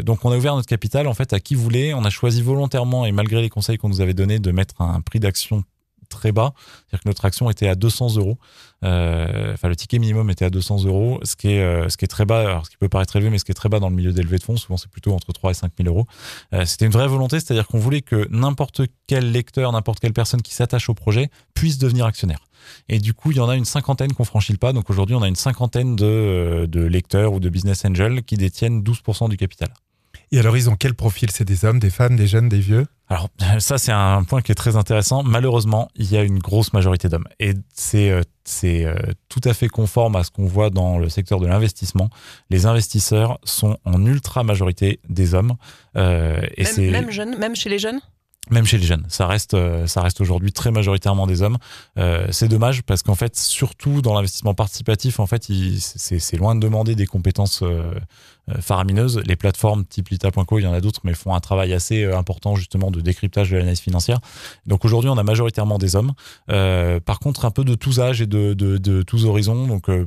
Donc 0.05 0.25
on 0.25 0.31
a 0.31 0.37
ouvert 0.37 0.55
notre 0.55 0.69
capital 0.69 1.09
en 1.09 1.15
fait 1.15 1.33
à 1.33 1.41
qui 1.41 1.57
voulait. 1.57 1.93
On 1.93 2.05
a 2.05 2.11
choisi 2.11 2.41
volontairement 2.41 3.05
et 3.05 3.11
malgré 3.11 3.43
les 3.43 3.49
conseils 3.49 3.79
qu'on 3.79 3.89
nous 3.89 4.01
avait 4.01 4.15
donnés 4.15 4.39
de 4.39 4.53
mettre 4.53 4.81
un 4.81 5.01
prix 5.01 5.19
d'action 5.19 5.65
très 6.13 6.31
bas. 6.33 6.55
C'est-à-dire 6.57 7.03
que 7.03 7.09
notre 7.09 7.25
action 7.25 7.51
était 7.51 7.69
à 7.69 7.75
200 7.75 8.17
euros. 8.17 8.39
Euh, 8.85 9.55
enfin, 9.55 9.69
le 9.69 9.77
ticket 9.77 9.99
minimum 9.99 10.31
était 10.31 10.45
à 10.45 10.51
200 10.51 10.85
euros, 10.85 11.21
ce 11.23 11.37
qui 11.37 11.49
est, 11.49 11.63
euh, 11.63 11.89
ce 11.89 11.97
qui 11.97 12.05
est 12.05 12.09
très 12.09 12.25
bas, 12.25 12.41
alors 12.41 12.67
ce 12.67 12.71
qui 12.71 12.77
peut 12.77 12.89
paraître 12.89 13.17
élevé, 13.17 13.31
mais 13.31 13.39
ce 13.39 13.45
qui 13.45 13.53
est 13.53 13.55
très 13.55 13.69
bas 13.69 13.81
dans 13.81 13.89
le 13.89 13.97
milieu 13.97 14.13
d'élevé 14.13 14.39
de 14.39 14.43
fonds. 14.43 14.57
Souvent, 14.57 14.77
c'est 14.77 14.91
plutôt 14.91 15.13
entre 15.13 15.33
3 15.33 15.51
et 15.51 15.55
5 15.55 15.73
000 15.77 15.89
euros. 15.89 16.07
Euh, 16.53 16.65
C'était 16.65 16.87
une 16.87 16.93
vraie 16.93 17.09
volonté, 17.09 17.41
c'est-à-dire 17.41 17.67
qu'on 17.67 17.79
voulait 17.79 18.03
que 18.03 18.29
n'importe 18.31 18.83
quel 19.07 19.33
lecteur, 19.33 19.73
n'importe 19.73 20.01
quelle 20.01 20.13
personne 20.13 20.43
qui 20.43 20.55
s'attache 20.55 20.89
au 20.89 20.95
projet 20.95 21.31
puisse 21.55 21.79
devenir 21.79 22.07
actionnaire. 22.07 22.41
Et 22.89 22.99
du 22.99 23.15
coup, 23.15 23.33
il 23.33 23.39
y 23.39 23.41
en 23.41 23.49
a 23.49 23.57
une 23.57 23.65
cinquantaine 23.65 24.13
qu'on 24.13 24.25
franchit 24.25 24.53
le 24.53 24.59
pas. 24.59 24.73
Donc 24.73 24.91
aujourd'hui, 24.91 25.17
on 25.17 25.23
a 25.23 25.29
une 25.29 25.37
cinquantaine 25.37 25.97
de 25.97 26.87
lecteurs 26.87 27.33
ou 27.33 27.41
de 27.41 27.49
business 27.49 27.85
angels 27.85 28.23
qui 28.23 28.37
détiennent 28.37 28.83
12% 28.83 29.29
du 29.29 29.37
capital. 29.37 29.69
Et 30.33 30.39
alors, 30.39 30.57
ils 30.57 30.71
ont 30.71 30.77
quel 30.77 30.95
profil? 30.95 31.31
C'est 31.31 31.45
des 31.45 31.65
hommes, 31.67 31.79
des 31.79 31.91
femmes, 31.91 32.17
des 32.17 32.27
jeunes, 32.27 32.49
des 32.49 32.59
vieux? 32.59 32.87
Alors 33.13 33.29
ça 33.59 33.77
c'est 33.77 33.93
un 33.93 34.25
point 34.25 34.41
qui 34.41 34.53
est 34.53 34.57
très 34.57 34.77
intéressant. 34.77 35.23
Malheureusement, 35.23 35.91
il 35.95 36.11
y 36.11 36.17
a 36.17 36.23
une 36.23 36.39
grosse 36.39 36.73
majorité 36.73 37.11
d'hommes 37.11 37.29
et 37.39 37.53
c'est 37.75 38.11
euh, 38.11 38.23
c'est 38.45 38.85
euh, 38.85 38.95
tout 39.29 39.43
à 39.45 39.53
fait 39.53 39.69
conforme 39.69 40.17
à 40.17 40.25
ce 40.25 40.31
qu'on 40.31 40.47
voit 40.47 40.71
dans 40.71 40.99
le 40.99 41.11
secteur 41.11 41.39
de 41.39 41.47
l'investissement. 41.47 42.09
Les 42.49 42.65
investisseurs 42.65 43.39
sont 43.45 43.77
en 43.85 44.05
ultra 44.07 44.43
majorité 44.43 44.99
des 45.09 45.35
hommes. 45.35 45.55
Euh, 45.97 46.41
et 46.57 46.65
même, 46.65 46.91
même, 46.91 47.11
jeunes, 47.11 47.39
même 47.39 47.55
chez 47.55 47.69
les 47.69 47.79
jeunes? 47.79 48.01
Même 48.51 48.67
chez 48.67 48.77
les 48.77 48.87
jeunes, 48.87 49.05
ça 49.09 49.29
reste, 49.29 49.57
ça 49.87 50.03
reste 50.03 50.21
aujourd'hui 50.21 50.53
très 50.53 50.73
majoritairement 50.73 51.29
des 51.29 51.43
hommes. 51.43 51.59
Euh, 51.97 52.27
c'est 52.33 52.49
dommage 52.49 52.83
parce 52.83 53.05
qu'en 53.05 53.15
fait, 53.15 53.37
surtout 53.37 54.03
dans 54.03 54.15
l'investissement 54.15 54.53
participatif, 54.53 55.21
en 55.21 55.27
fait, 55.27 55.49
c'est 55.79 56.37
loin 56.37 56.57
de 56.57 56.61
demander 56.61 56.97
des 56.97 57.07
compétences 57.07 57.63
euh, 57.63 57.95
faramineuses. 58.61 59.23
Les 59.27 59.37
plateformes 59.37 59.85
type 59.85 60.09
lita.co, 60.09 60.59
il 60.59 60.63
y 60.63 60.67
en 60.67 60.73
a 60.73 60.81
d'autres, 60.81 61.01
mais 61.05 61.15
font 61.15 61.35
un 61.35 61.41
travail 61.41 61.73
assez 61.73 62.05
important 62.05 62.57
justement 62.57 62.91
de 62.91 63.01
décryptage 63.01 63.51
de 63.51 63.57
l'analyse 63.57 63.81
financière. 63.81 64.21
Donc 64.67 64.85
aujourd'hui, 64.85 65.11
on 65.11 65.19
a 65.19 65.23
majoritairement 65.23 65.79
des 65.79 65.97
hommes. 65.97 66.13
Euh, 66.51 67.01
par 67.01 67.19
contre, 67.19 67.45
un 67.45 67.51
peu 67.51 67.65
de 67.65 67.75
tous 67.75 68.01
âges 68.01 68.21
et 68.21 68.27
de, 68.27 68.55
de, 68.55 69.03
tous 69.03 69.25
horizons, 69.25 69.67
donc 69.67 69.89
euh, 69.89 70.07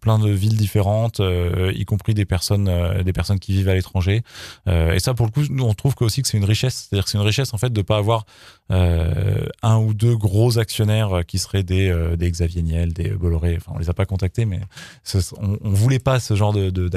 plein 0.00 0.18
de 0.18 0.30
villes 0.30 0.56
différentes, 0.56 1.20
euh, 1.20 1.72
y 1.74 1.84
compris 1.84 2.14
des 2.14 2.24
personnes, 2.24 2.70
des 3.04 3.12
personnes 3.12 3.38
qui 3.38 3.52
vivent 3.52 3.68
à 3.68 3.74
l'étranger. 3.74 4.22
et 4.66 4.98
ça, 4.98 5.14
pour 5.14 5.26
le 5.26 5.32
coup, 5.32 5.42
nous, 5.50 5.64
on 5.64 5.74
trouve 5.74 5.94
que 5.94 6.04
aussi 6.04 6.22
que 6.22 6.28
c'est 6.28 6.38
une 6.38 6.44
richesse. 6.44 6.88
C'est-à-dire 6.88 7.04
que 7.04 7.10
c'est 7.10 7.18
une 7.18 7.24
richesse 7.24 7.54
en 7.54 7.58
fait 7.58 7.72
de 7.72 7.82
pas 7.82 7.96
avoir 7.96 8.24
euh, 8.72 9.46
un 9.62 9.78
ou 9.78 9.94
deux 9.94 10.16
gros 10.16 10.58
actionnaires 10.58 11.20
qui 11.26 11.38
seraient 11.38 11.62
des, 11.62 11.88
euh, 11.88 12.16
des 12.16 12.28
Xavier 12.30 12.62
Niel, 12.62 12.92
des 12.92 13.10
Bolloré. 13.10 13.56
Enfin, 13.56 13.72
on 13.74 13.78
les 13.78 13.90
a 13.90 13.94
pas 13.94 14.06
contactés, 14.06 14.44
mais 14.44 14.60
on, 15.40 15.58
on 15.60 15.70
voulait 15.70 16.00
pas 16.00 16.18
ce 16.18 16.34
genre 16.34 16.52
de, 16.52 16.70
de, 16.70 16.88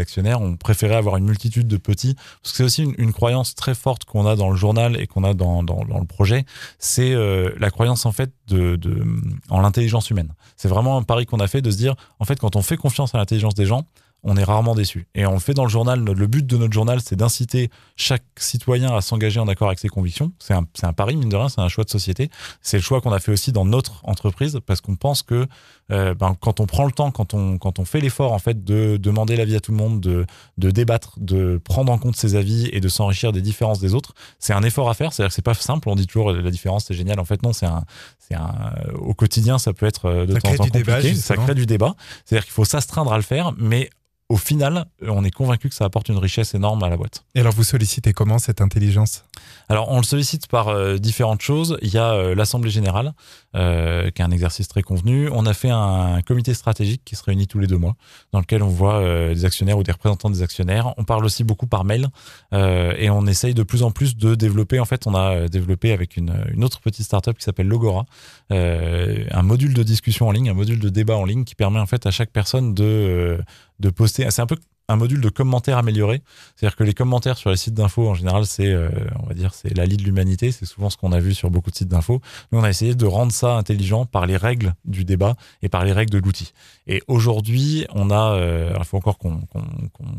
préférait 0.70 0.98
avoir 0.98 1.18
une 1.18 1.26
multitude 1.26 1.68
de 1.68 1.78
petits, 1.78 2.14
parce 2.14 2.52
que 2.52 2.58
c'est 2.58 2.64
aussi 2.64 2.84
une, 2.84 3.12
croyance 3.12 3.56
très 3.56 3.74
forte 3.74 4.06
qu'on 4.06 4.28
a 4.28 4.36
dans 4.36 4.52
le 4.52 4.56
journal 4.56 5.02
et 5.02 5.08
qu'on 5.08 5.24
a 5.24 5.34
dans, 5.34 5.64
dans, 5.64 5.84
dans, 5.84 5.98
le 5.98 6.06
projet. 6.06 6.46
C'est 6.78 7.12
euh, 7.12 7.50
la 7.58 7.72
croyance 7.72 8.06
en 8.06 8.12
fait 8.12 8.32
de, 8.48 8.76
de 8.76 9.04
en 9.50 9.62
l'intelligence 9.62 10.12
humaine. 10.12 10.32
C'est 10.58 10.68
vraiment 10.68 10.96
un 10.96 11.02
pari 11.02 11.26
qu'on 11.26 11.40
a 11.40 11.48
fait 11.48 11.64
de 11.64 11.72
se 11.72 11.78
dire, 11.78 11.96
en 12.20 12.26
fait, 12.26 12.40
quand 12.40 12.56
on 12.56 12.62
fait 12.62 12.78
confiance 12.78 13.16
à 13.16 13.18
l'intelligence 13.18 13.56
des 13.56 13.66
gens, 13.66 13.86
on 14.24 14.36
est 14.36 14.44
rarement 14.44 14.76
déçu. 14.76 15.08
Et 15.16 15.26
on 15.26 15.34
le 15.34 15.40
fait 15.40 15.54
dans 15.54 15.64
le 15.64 15.70
journal. 15.70 16.04
Le 16.04 16.28
but 16.28 16.46
de 16.46 16.58
notre 16.58 16.74
journal, 16.74 17.00
c'est 17.02 17.16
d'inciter 17.16 17.70
chaque 17.96 18.24
citoyen 18.38 18.96
à 18.96 19.02
s'engager 19.02 19.40
en 19.40 19.48
accord 19.48 19.68
avec 19.68 19.80
ses 19.80 19.88
convictions. 19.88 20.32
C'est 20.40 20.54
un, 20.54 20.66
un, 20.84 20.94
pari, 20.94 21.16
mine 21.16 21.30
de 21.30 21.36
rien, 21.36 21.50
c'est 21.50 21.62
un 21.62 21.70
choix 21.70 21.84
de 21.84 21.90
société. 21.90 22.30
C'est 22.62 22.78
le 22.78 22.84
choix 22.84 23.02
qu'on 23.02 23.14
a 23.14 23.20
fait 23.20 23.32
aussi 23.32 23.52
dans 23.52 23.66
notre 23.66 24.02
entreprise 24.04 24.60
parce 24.66 24.82
qu'on 24.82 24.96
pense 24.96 25.24
que 25.24 25.48
euh, 25.92 26.14
ben, 26.14 26.36
quand 26.40 26.60
on 26.60 26.66
prend 26.66 26.86
le 26.86 26.92
temps, 26.92 27.12
quand 27.12 27.34
on, 27.34 27.58
quand 27.58 27.80
on 27.80 27.86
fait 27.86 28.00
l'effort 28.00 28.34
en 28.34 28.40
fait 28.40 28.64
de 28.64 28.98
demander 28.98 29.36
l'avis 29.36 29.56
à 29.56 29.60
tout 29.60 29.72
le 29.72 29.78
monde, 29.78 30.02
de, 30.02 30.26
de 30.58 30.72
débattre, 30.72 31.18
de 31.18 31.60
prendre 31.64 31.92
en 31.92 31.98
compte 31.98 32.16
ses 32.16 32.36
avis 32.36 32.70
et 32.74 32.80
de 32.80 32.90
s'enrichir 32.90 33.32
des 33.32 33.42
différences 33.42 33.80
des 33.80 33.94
autres, 33.94 34.14
c'est 34.38 34.54
un 34.54 34.64
effort 34.64 34.90
à 34.90 34.94
faire. 34.94 35.14
C'est-à-dire 35.14 35.30
que 35.30 35.36
c'est 35.36 35.42
pas 35.42 35.54
simple. 35.54 35.90
On 35.90 35.96
dit 35.96 36.08
toujours 36.08 36.32
la 36.32 36.52
différence, 36.52 36.86
c'est 36.86 36.94
génial. 36.94 37.20
En 37.20 37.26
fait, 37.26 37.42
non, 37.42 37.54
c'est 37.54 37.66
un, 37.66 37.86
c'est 38.20 38.36
un, 38.36 38.74
au 39.00 39.14
quotidien, 39.14 39.58
ça 39.58 39.74
peut 39.74 39.86
être 39.86 40.06
euh, 40.06 40.26
de 40.26 40.34
ça 40.34 40.42
temps 40.42 40.50
en 40.50 40.56
temps 40.56 40.64
compliqué. 40.66 41.02
Débat, 41.02 41.16
ça 41.16 41.38
crée 41.38 41.56
du 41.56 41.66
débat. 41.66 41.96
C'est-à-dire 42.26 42.46
qu'il 42.46 42.54
faut 42.54 42.66
s'astreindre 42.66 43.14
à 43.14 43.18
le 43.18 43.24
faire, 43.24 43.54
mais 43.58 43.90
au 44.30 44.38
final, 44.38 44.86
on 45.02 45.24
est 45.24 45.32
convaincu 45.32 45.70
que 45.70 45.76
ça 45.76 45.86
apporte 45.86 46.08
une 46.10 46.20
richesse 46.20 46.54
énorme 46.54 46.84
à 46.84 46.90
la 46.90 46.98
boîte. 46.98 47.26
Et 47.34 47.40
alors, 47.40 47.54
vous 47.54 47.64
sollicitez 47.64 48.14
comment 48.14 48.38
cette 48.38 48.62
intelligence? 48.62 49.26
Alors, 49.70 49.90
on 49.90 49.98
le 49.98 50.04
sollicite 50.04 50.48
par 50.48 50.68
euh, 50.68 50.98
différentes 50.98 51.42
choses. 51.42 51.80
Il 51.82 51.92
y 51.92 51.98
a 51.98 52.14
euh, 52.14 52.36
l'Assemblée 52.36 52.70
Générale, 52.70 53.14
euh, 53.56 54.12
qui 54.12 54.22
est 54.22 54.26
un 54.26 54.30
exercice 54.30 54.68
très 54.68 54.84
convenu. 54.84 55.30
On 55.32 55.48
a 55.48 55.56
fait 55.56 55.72
un 55.72 56.22
comité 56.22 56.54
stratégique 56.54 57.02
qui 57.04 57.16
se 57.16 57.24
réunit 57.24 57.48
tous 57.48 57.58
les 57.58 57.66
deux 57.66 57.80
mois, 57.80 57.96
dans 58.32 58.40
lequel 58.40 58.62
on 58.62 58.68
voit 58.68 58.98
euh, 58.98 59.34
des 59.34 59.46
actionnaires 59.46 59.80
ou 59.80 59.84
des 59.84 59.92
représentants 59.92 60.30
des 60.30 60.44
actionnaires. 60.44 60.94
On 60.98 61.06
parle 61.06 61.26
aussi 61.26 61.44
beaucoup 61.44 61.66
par 61.66 61.84
mail 61.84 62.10
euh, 62.54 62.94
et 62.98 63.10
on 63.10 63.26
essaye 63.26 63.56
de 63.56 63.64
plus 63.64 63.82
en 63.82 63.90
plus 63.90 64.16
de 64.16 64.36
développer. 64.36 64.80
En 64.80 64.86
fait, 64.86 65.08
on 65.08 65.16
a 65.16 65.48
développé 65.48 65.92
avec 65.92 66.18
une, 66.18 66.36
une 66.54 66.64
autre 66.64 66.82
petite 66.82 67.06
startup 67.06 67.36
qui 67.36 67.44
s'appelle 67.44 67.68
Logora, 67.68 68.06
un 68.52 69.42
module 69.42 69.74
de 69.74 69.82
discussion 69.82 70.28
en 70.28 70.32
ligne, 70.32 70.50
un 70.50 70.54
module 70.54 70.80
de 70.80 70.90
débat 70.90 71.18
en 71.18 71.26
ligne 71.26 71.46
qui 71.46 71.56
permet 71.56 71.80
en 71.80 71.88
fait 71.88 72.06
à 72.06 72.12
chaque 72.12 72.30
personne 72.30 72.76
de 72.76 73.40
de 73.80 73.90
poster. 73.90 74.30
C'est 74.32 74.42
un 74.42 74.46
peu 74.48 74.58
un 74.90 74.96
module 74.98 75.22
de 75.22 75.30
commentaires 75.30 75.78
amélioré. 75.78 76.22
C'est-à-dire 76.56 76.76
que 76.76 76.84
les 76.84 76.94
commentaires 76.94 77.38
sur 77.38 77.50
les 77.50 77.56
sites 77.58 77.74
d'infos, 77.76 78.10
en 78.10 78.16
général, 78.16 78.46
c'est, 78.46 78.68
euh, 78.68 78.90
on 79.24 79.28
va 79.28 79.34
dire, 79.34 79.54
c'est 79.54 79.74
la 79.78 79.86
lie 79.86 79.96
de 79.98 80.04
l'humanité. 80.04 80.52
C'est 80.52 80.66
souvent 80.66 80.90
ce 80.90 80.98
qu'on 80.98 81.12
a 81.14 81.20
vu 81.20 81.34
sur 81.34 81.50
beaucoup 81.50 81.72
de 81.72 81.76
sites 81.76 81.88
d'infos. 81.88 82.20
Nous, 82.52 82.60
on 82.60 82.64
a 82.64 82.70
essayé 82.70 82.96
de 82.96 83.06
rendre 83.06 83.32
ça 83.32 83.56
intelligent 83.56 84.06
par 84.06 84.26
les 84.26 84.36
règles 84.36 84.74
du 84.86 85.06
débat 85.06 85.36
et 85.62 85.70
par 85.70 85.86
les 85.86 85.94
règles 85.94 86.12
de 86.12 86.18
l'outil. 86.18 86.52
Et 86.88 87.02
aujourd'hui, 87.08 87.86
on 87.94 88.10
a, 88.10 88.34
euh, 88.34 88.74
il 88.78 88.84
faut 88.84 88.98
encore 88.98 89.18
qu'on 89.20 89.40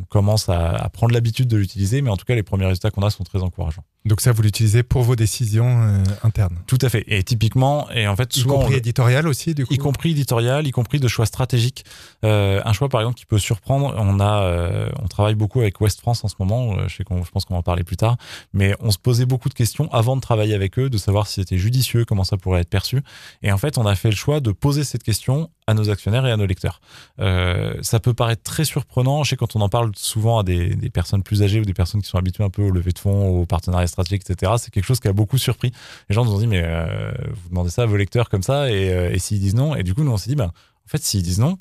commence 0.09 0.49
à, 0.49 0.71
à 0.71 0.89
prendre 0.89 1.13
l'habitude 1.13 1.49
de 1.49 1.57
l'utiliser, 1.57 2.01
mais 2.01 2.11
en 2.11 2.17
tout 2.17 2.25
cas, 2.25 2.35
les 2.35 2.43
premiers 2.43 2.67
résultats 2.67 2.91
qu'on 2.91 3.03
a 3.03 3.11
sont 3.11 3.25
très 3.25 3.43
encourageants. 3.43 3.85
Donc 4.07 4.21
ça, 4.23 4.33
vous 4.33 4.41
l'utilisez 4.43 4.83
pour 4.83 5.03
vos 5.03 5.17
décisions 5.17 5.83
euh, 5.83 6.03
internes 6.23 6.57
Tout 6.67 6.79
à 6.81 6.89
fait. 6.89 7.05
Et 7.09 7.23
typiquement, 7.23 7.91
et 7.91 8.07
en 8.09 8.17
fait, 8.17 8.33
souvent... 8.33 8.55
Y 8.55 8.59
compris 8.61 8.75
on- 8.75 8.79
éditorial 8.79 9.29
aussi, 9.29 9.55
du 9.55 9.67
coup? 9.67 9.75
Y 9.75 9.79
compris 9.79 10.11
éditorial, 10.13 10.67
y 10.67 10.71
compris 10.71 11.01
de 11.01 11.09
choix 11.09 11.27
stratégiques. 11.27 11.85
Un 12.23 12.73
choix 12.73 12.89
par 12.89 13.01
exemple 13.01 13.17
qui 13.19 13.27
peut 13.27 13.39
surprendre. 13.39 13.95
On 13.99 14.21
a, 14.21 14.43
euh, 14.61 14.89
on 15.03 15.09
travaille 15.09 15.35
beaucoup 15.35 15.61
avec 15.61 15.81
West 15.81 16.01
France 16.01 16.25
en 16.25 16.29
ce 16.29 16.35
moment. 16.39 16.77
Euh, 16.77 16.89
je, 16.89 16.97
sais 16.97 17.05
je 17.09 17.31
pense 17.31 17.45
qu'on 17.45 17.55
va 17.55 17.61
en 17.61 17.63
parler 17.63 17.85
plus 17.85 17.97
tard, 17.97 18.17
mais 18.53 18.75
on 18.81 18.91
se 18.91 18.99
posait 18.99 19.27
beaucoup 19.27 19.49
de 19.49 19.55
questions 19.55 19.93
avant 19.93 20.17
de 20.17 20.21
travailler 20.21 20.55
avec 20.55 20.79
eux, 20.79 20.91
de 20.91 20.99
savoir 20.99 21.27
si 21.27 21.35
c'était 21.35 21.59
judicieux, 21.59 22.05
comment 22.05 22.25
ça 22.25 22.37
pourrait 22.37 22.61
être 22.61 22.69
perçu. 22.69 23.03
Et 23.43 23.53
en 23.53 23.59
fait, 23.59 23.79
on 23.79 23.87
a 23.87 23.95
fait 23.95 24.11
le 24.11 24.17
choix 24.17 24.41
de 24.41 24.53
poser 24.53 24.85
cette 24.85 25.03
question 25.03 25.51
à 25.67 25.75
nos 25.75 25.91
actionnaires 25.91 26.27
et 26.27 26.33
à 26.33 26.37
nos 26.37 26.47
lecteurs. 26.47 26.81
Euh, 27.21 27.75
ça 27.83 28.01
peut 28.01 28.15
paraître 28.15 28.43
très 28.43 28.65
surprenant. 28.65 29.25
Je 29.25 29.31
sais 29.31 29.37
quand 29.37 29.57
on 29.57 29.61
en 29.61 29.69
parle 29.69 29.93
souvent 29.97 30.39
à 30.39 30.43
des, 30.43 30.75
personnes 30.93 31.23
plus 31.23 31.43
âgées 31.43 31.61
ou 31.61 31.65
des 31.65 31.75
personnes 31.75 32.03
qui 32.03 32.09
sont 32.09 32.19
habituées 32.19 32.45
un 32.45 32.51
peu 32.51 32.63
au 32.63 32.71
lever 32.71 32.93
de 32.93 32.99
fonds, 32.99 33.29
aux 33.29 33.47
partenariats 33.47 33.87
stratégiques, 33.87 34.29
etc. 34.29 34.53
C'est 34.59 34.73
quelque 34.73 34.85
chose 34.85 35.01
qui 35.01 35.09
a 35.09 35.13
beaucoup 35.13 35.39
surpris. 35.39 35.73
Les 36.09 36.15
gens 36.15 36.25
nous 36.25 36.35
ont 36.35 36.39
dit 36.39 36.49
mais 36.49 36.63
vous 36.63 37.49
demandez 37.49 37.71
ça 37.71 37.83
à 37.83 37.87
vos 37.87 37.97
lecteurs 37.97 38.29
comme 38.29 38.43
ça 38.43 38.71
et, 38.71 38.87
et 39.13 39.19
s'ils 39.19 39.39
disent 39.39 39.55
non 39.55 39.77
et 39.77 39.83
du 39.83 39.95
coup 39.95 40.03
nous 40.03 40.11
on 40.11 40.17
s'est 40.17 40.31
dit 40.31 40.37
bah 40.37 40.53
en 40.55 40.89
fait 40.89 41.03
s'ils 41.03 41.23
disent 41.23 41.39
non 41.39 41.57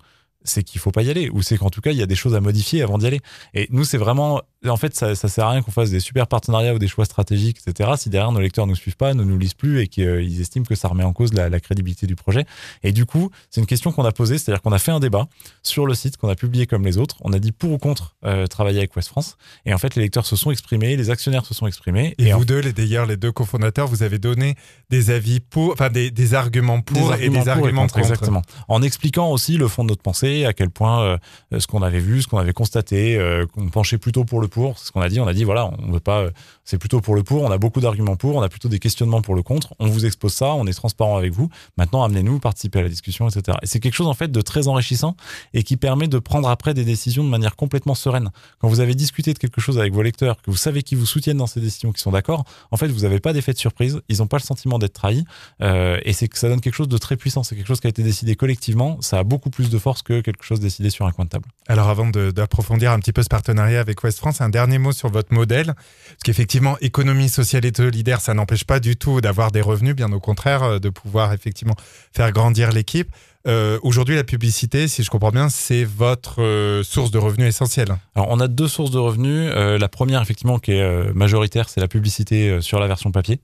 c'est 0.49 0.63
qu'il 0.63 0.81
faut 0.81 0.91
pas 0.91 1.01
y 1.03 1.09
aller 1.09 1.29
ou 1.29 1.41
c'est 1.41 1.57
qu'en 1.57 1.69
tout 1.69 1.81
cas 1.81 1.91
il 1.91 1.97
y 1.97 2.01
a 2.01 2.05
des 2.05 2.15
choses 2.15 2.35
à 2.35 2.41
modifier 2.41 2.81
avant 2.81 2.97
d'y 2.97 3.07
aller. 3.07 3.21
Et 3.53 3.67
nous 3.71 3.83
c'est 3.83 3.97
vraiment 3.97 4.41
en 4.67 4.77
fait 4.77 4.95
ça, 4.95 5.15
ça 5.15 5.29
sert 5.29 5.45
à 5.45 5.51
rien 5.51 5.61
qu'on 5.61 5.71
fasse 5.71 5.89
des 5.89 5.99
super 5.99 6.27
partenariats 6.27 6.73
ou 6.73 6.79
des 6.79 6.87
choix 6.87 7.05
stratégiques 7.05 7.59
etc 7.65 7.91
si 7.97 8.09
derrière 8.09 8.31
nos 8.33 8.41
lecteurs 8.41 8.67
nous 8.67 8.75
suivent 8.75 8.97
pas 8.97 9.13
ne 9.13 9.23
nous 9.23 9.37
lisent 9.37 9.53
plus 9.53 9.79
et 9.81 9.87
qu'ils 9.87 10.41
estiment 10.41 10.65
que 10.65 10.75
ça 10.75 10.89
remet 10.89 11.03
en 11.03 11.13
cause 11.13 11.33
la, 11.33 11.49
la 11.49 11.59
crédibilité 11.59 12.07
du 12.07 12.15
projet. 12.15 12.45
Et 12.83 12.91
du 12.91 13.05
coup 13.05 13.31
c'est 13.49 13.61
une 13.61 13.67
question 13.67 13.91
qu'on 13.91 14.05
a 14.05 14.11
posée 14.11 14.37
c'est 14.37 14.51
à 14.51 14.55
dire 14.55 14.61
qu'on 14.61 14.73
a 14.73 14.79
fait 14.79 14.91
un 14.91 14.99
débat 14.99 15.27
sur 15.63 15.85
le 15.85 15.93
site 15.93 16.17
qu'on 16.17 16.29
a 16.29 16.35
publié 16.35 16.67
comme 16.67 16.85
les 16.85 16.97
autres. 16.97 17.17
On 17.21 17.33
a 17.33 17.39
dit 17.39 17.51
pour 17.51 17.71
ou 17.71 17.77
contre 17.77 18.15
euh, 18.25 18.47
travailler 18.47 18.79
avec 18.79 18.95
West 18.95 19.09
France. 19.09 19.37
Et 19.65 19.73
en 19.73 19.77
fait 19.77 19.95
les 19.95 20.01
lecteurs 20.01 20.25
se 20.25 20.35
sont 20.35 20.51
exprimés 20.51 20.97
les 20.99 21.09
actionnaires 21.09 21.45
se 21.45 21.53
sont 21.53 21.67
exprimés. 21.67 22.15
Et, 22.17 22.31
vous 22.33 22.45
deux, 22.45 22.59
les 22.59 22.73
d'ailleurs, 22.73 23.05
les 23.05 23.17
deux 23.17 23.31
cofondateurs, 23.31 23.87
vous 23.87 24.03
avez 24.03 24.19
donné 24.19 24.55
des 24.89 25.11
avis 25.11 25.39
pour, 25.39 25.73
enfin 25.73 25.89
des, 25.89 26.11
des 26.11 26.33
arguments 26.33 26.81
pour 26.81 27.15
Des 27.15 27.25
et 27.25 27.29
des 27.29 27.39
pour 27.39 27.49
arguments 27.49 27.81
contre. 27.83 27.99
Exactement. 27.99 28.41
En 28.67 28.81
expliquant 28.81 29.31
aussi 29.31 29.57
le 29.57 29.67
fond 29.67 29.83
de 29.83 29.89
notre 29.89 30.01
pensée, 30.01 30.38
à 30.45 30.53
quel 30.53 30.69
point 30.69 31.01
euh, 31.01 31.17
ce 31.59 31.67
qu'on 31.67 31.81
avait 31.81 31.99
vu, 31.99 32.21
ce 32.21 32.27
qu'on 32.27 32.37
avait 32.37 32.53
constaté, 32.53 33.17
euh, 33.17 33.45
qu'on 33.47 33.69
penchait 33.69 33.97
plutôt 33.97 34.23
pour 34.25 34.41
le 34.41 34.47
pour. 34.47 34.77
C'est 34.77 34.87
ce 34.87 34.91
qu'on 34.91 35.01
a 35.01 35.09
dit. 35.09 35.19
On 35.19 35.27
a 35.27 35.33
dit 35.33 35.43
voilà, 35.43 35.71
on 35.79 35.91
veut 35.91 35.99
pas. 35.99 36.19
euh, 36.19 36.31
c'est 36.63 36.77
plutôt 36.77 37.01
pour 37.01 37.15
le 37.15 37.23
pour. 37.23 37.41
On 37.41 37.51
a 37.51 37.57
beaucoup 37.57 37.79
d'arguments 37.79 38.15
pour. 38.15 38.35
On 38.35 38.41
a 38.41 38.49
plutôt 38.49 38.69
des 38.69 38.79
questionnements 38.79 39.21
pour 39.21 39.35
le 39.35 39.41
contre. 39.41 39.73
On 39.79 39.87
vous 39.87 40.05
expose 40.05 40.33
ça. 40.33 40.53
On 40.53 40.67
est 40.67 40.73
transparent 40.73 41.17
avec 41.17 41.33
vous. 41.33 41.49
Maintenant, 41.77 42.03
amenez-nous, 42.03 42.39
participez 42.39 42.79
à 42.79 42.83
la 42.83 42.89
discussion, 42.89 43.27
etc. 43.27 43.57
Et 43.63 43.65
c'est 43.65 43.79
quelque 43.79 43.95
chose 43.95 44.07
en 44.07 44.13
fait 44.13 44.31
de 44.31 44.41
très 44.41 44.67
enrichissant 44.67 45.15
et 45.53 45.63
qui 45.63 45.77
permet 45.77 46.07
de 46.07 46.19
prendre 46.19 46.47
après 46.47 46.73
des 46.73 46.85
décisions 46.85 47.23
de 47.23 47.29
manière 47.29 47.55
complètement 47.55 47.95
sereine. 47.95 48.29
Quand 48.59 48.67
vous 48.67 48.79
avez 48.79 48.93
discuté 48.93 49.33
de 49.33 49.39
quelque 49.39 49.61
chose 49.61 49.79
avec 49.79 49.93
vos 49.93 50.03
lecteurs, 50.03 50.41
que 50.41 50.51
vous 50.51 50.57
savez 50.57 50.83
qui 50.83 50.95
vous 50.95 51.05
soutiennent 51.05 51.37
dans 51.37 51.47
ces 51.47 51.59
décisions, 51.59 51.91
qui 51.91 52.01
sont 52.01 52.11
d'accord, 52.11 52.43
en 52.71 52.77
fait, 52.77 52.87
vous 52.87 53.01
n'avez 53.01 53.19
pas 53.19 53.33
d'effet 53.33 53.53
de 53.53 53.57
surprise. 53.57 53.99
Ils 54.09 54.19
n'ont 54.19 54.27
pas 54.27 54.37
le 54.37 54.43
sentiment 54.43 54.77
d'être 54.77 54.93
trahis. 54.93 55.25
Et 55.61 56.13
c'est 56.13 56.27
que 56.27 56.37
ça 56.37 56.49
donne 56.49 56.61
quelque 56.61 56.75
chose 56.75 56.87
de 56.87 56.97
très 56.97 57.17
puissant. 57.17 57.43
C'est 57.43 57.55
quelque 57.55 57.67
chose 57.67 57.79
qui 57.79 57.87
a 57.87 57.89
été 57.89 58.03
décidé 58.03 58.35
collectivement. 58.35 58.97
Ça 59.01 59.19
a 59.19 59.23
beaucoup 59.23 59.49
plus 59.49 59.69
de 59.69 59.77
force 59.77 60.01
que 60.01 60.18
quelque 60.21 60.43
chose 60.43 60.59
décidé 60.59 60.89
sur 60.89 61.05
un 61.05 61.11
coin 61.11 61.25
de 61.25 61.29
table. 61.29 61.45
Alors 61.67 61.89
avant 61.89 62.07
d'approfondir 62.09 62.91
un 62.91 62.99
petit 62.99 63.13
peu 63.13 63.23
ce 63.23 63.29
partenariat 63.29 63.79
avec 63.79 64.03
West 64.03 64.17
France, 64.19 64.41
un 64.41 64.49
dernier 64.49 64.77
mot 64.77 64.91
sur 64.91 65.09
votre 65.09 65.33
modèle. 65.33 65.67
Parce 65.67 66.23
qu'effectivement, 66.23 66.77
économie 66.81 67.29
sociale 67.29 67.65
et 67.65 67.71
solidaire, 67.75 68.21
ça 68.21 68.33
n'empêche 68.33 68.63
pas 68.63 68.79
du 68.79 68.95
tout 68.95 69.21
d'avoir 69.21 69.51
des 69.51 69.61
revenus, 69.61 69.95
bien 69.95 70.11
au 70.11 70.19
contraire, 70.19 70.63
euh, 70.63 70.79
de 70.79 70.89
pouvoir 70.89 71.33
effectivement 71.33 71.75
faire 72.13 72.31
grandir 72.31 72.71
l'équipe. 72.71 73.09
Euh, 73.47 73.79
Aujourd'hui, 73.83 74.15
la 74.17 74.25
publicité, 74.25 74.87
si 74.89 75.01
je 75.01 75.09
comprends 75.09 75.31
bien, 75.31 75.47
c'est 75.47 75.85
votre 75.85 76.41
euh, 76.41 76.83
source 76.83 77.09
de 77.09 77.17
revenus 77.17 77.47
essentielle. 77.47 77.95
Alors, 78.13 78.27
on 78.29 78.39
a 78.41 78.49
deux 78.49 78.67
sources 78.67 78.91
de 78.91 78.97
revenus. 78.99 79.49
Euh, 79.55 79.77
la 79.77 79.87
première, 79.87 80.21
effectivement, 80.21 80.59
qui 80.59 80.73
est 80.73 81.13
majoritaire, 81.13 81.69
c'est 81.69 81.79
la 81.79 81.87
publicité 81.87 82.59
sur 82.61 82.79
la 82.81 82.87
version 82.87 83.11
papier. 83.11 83.39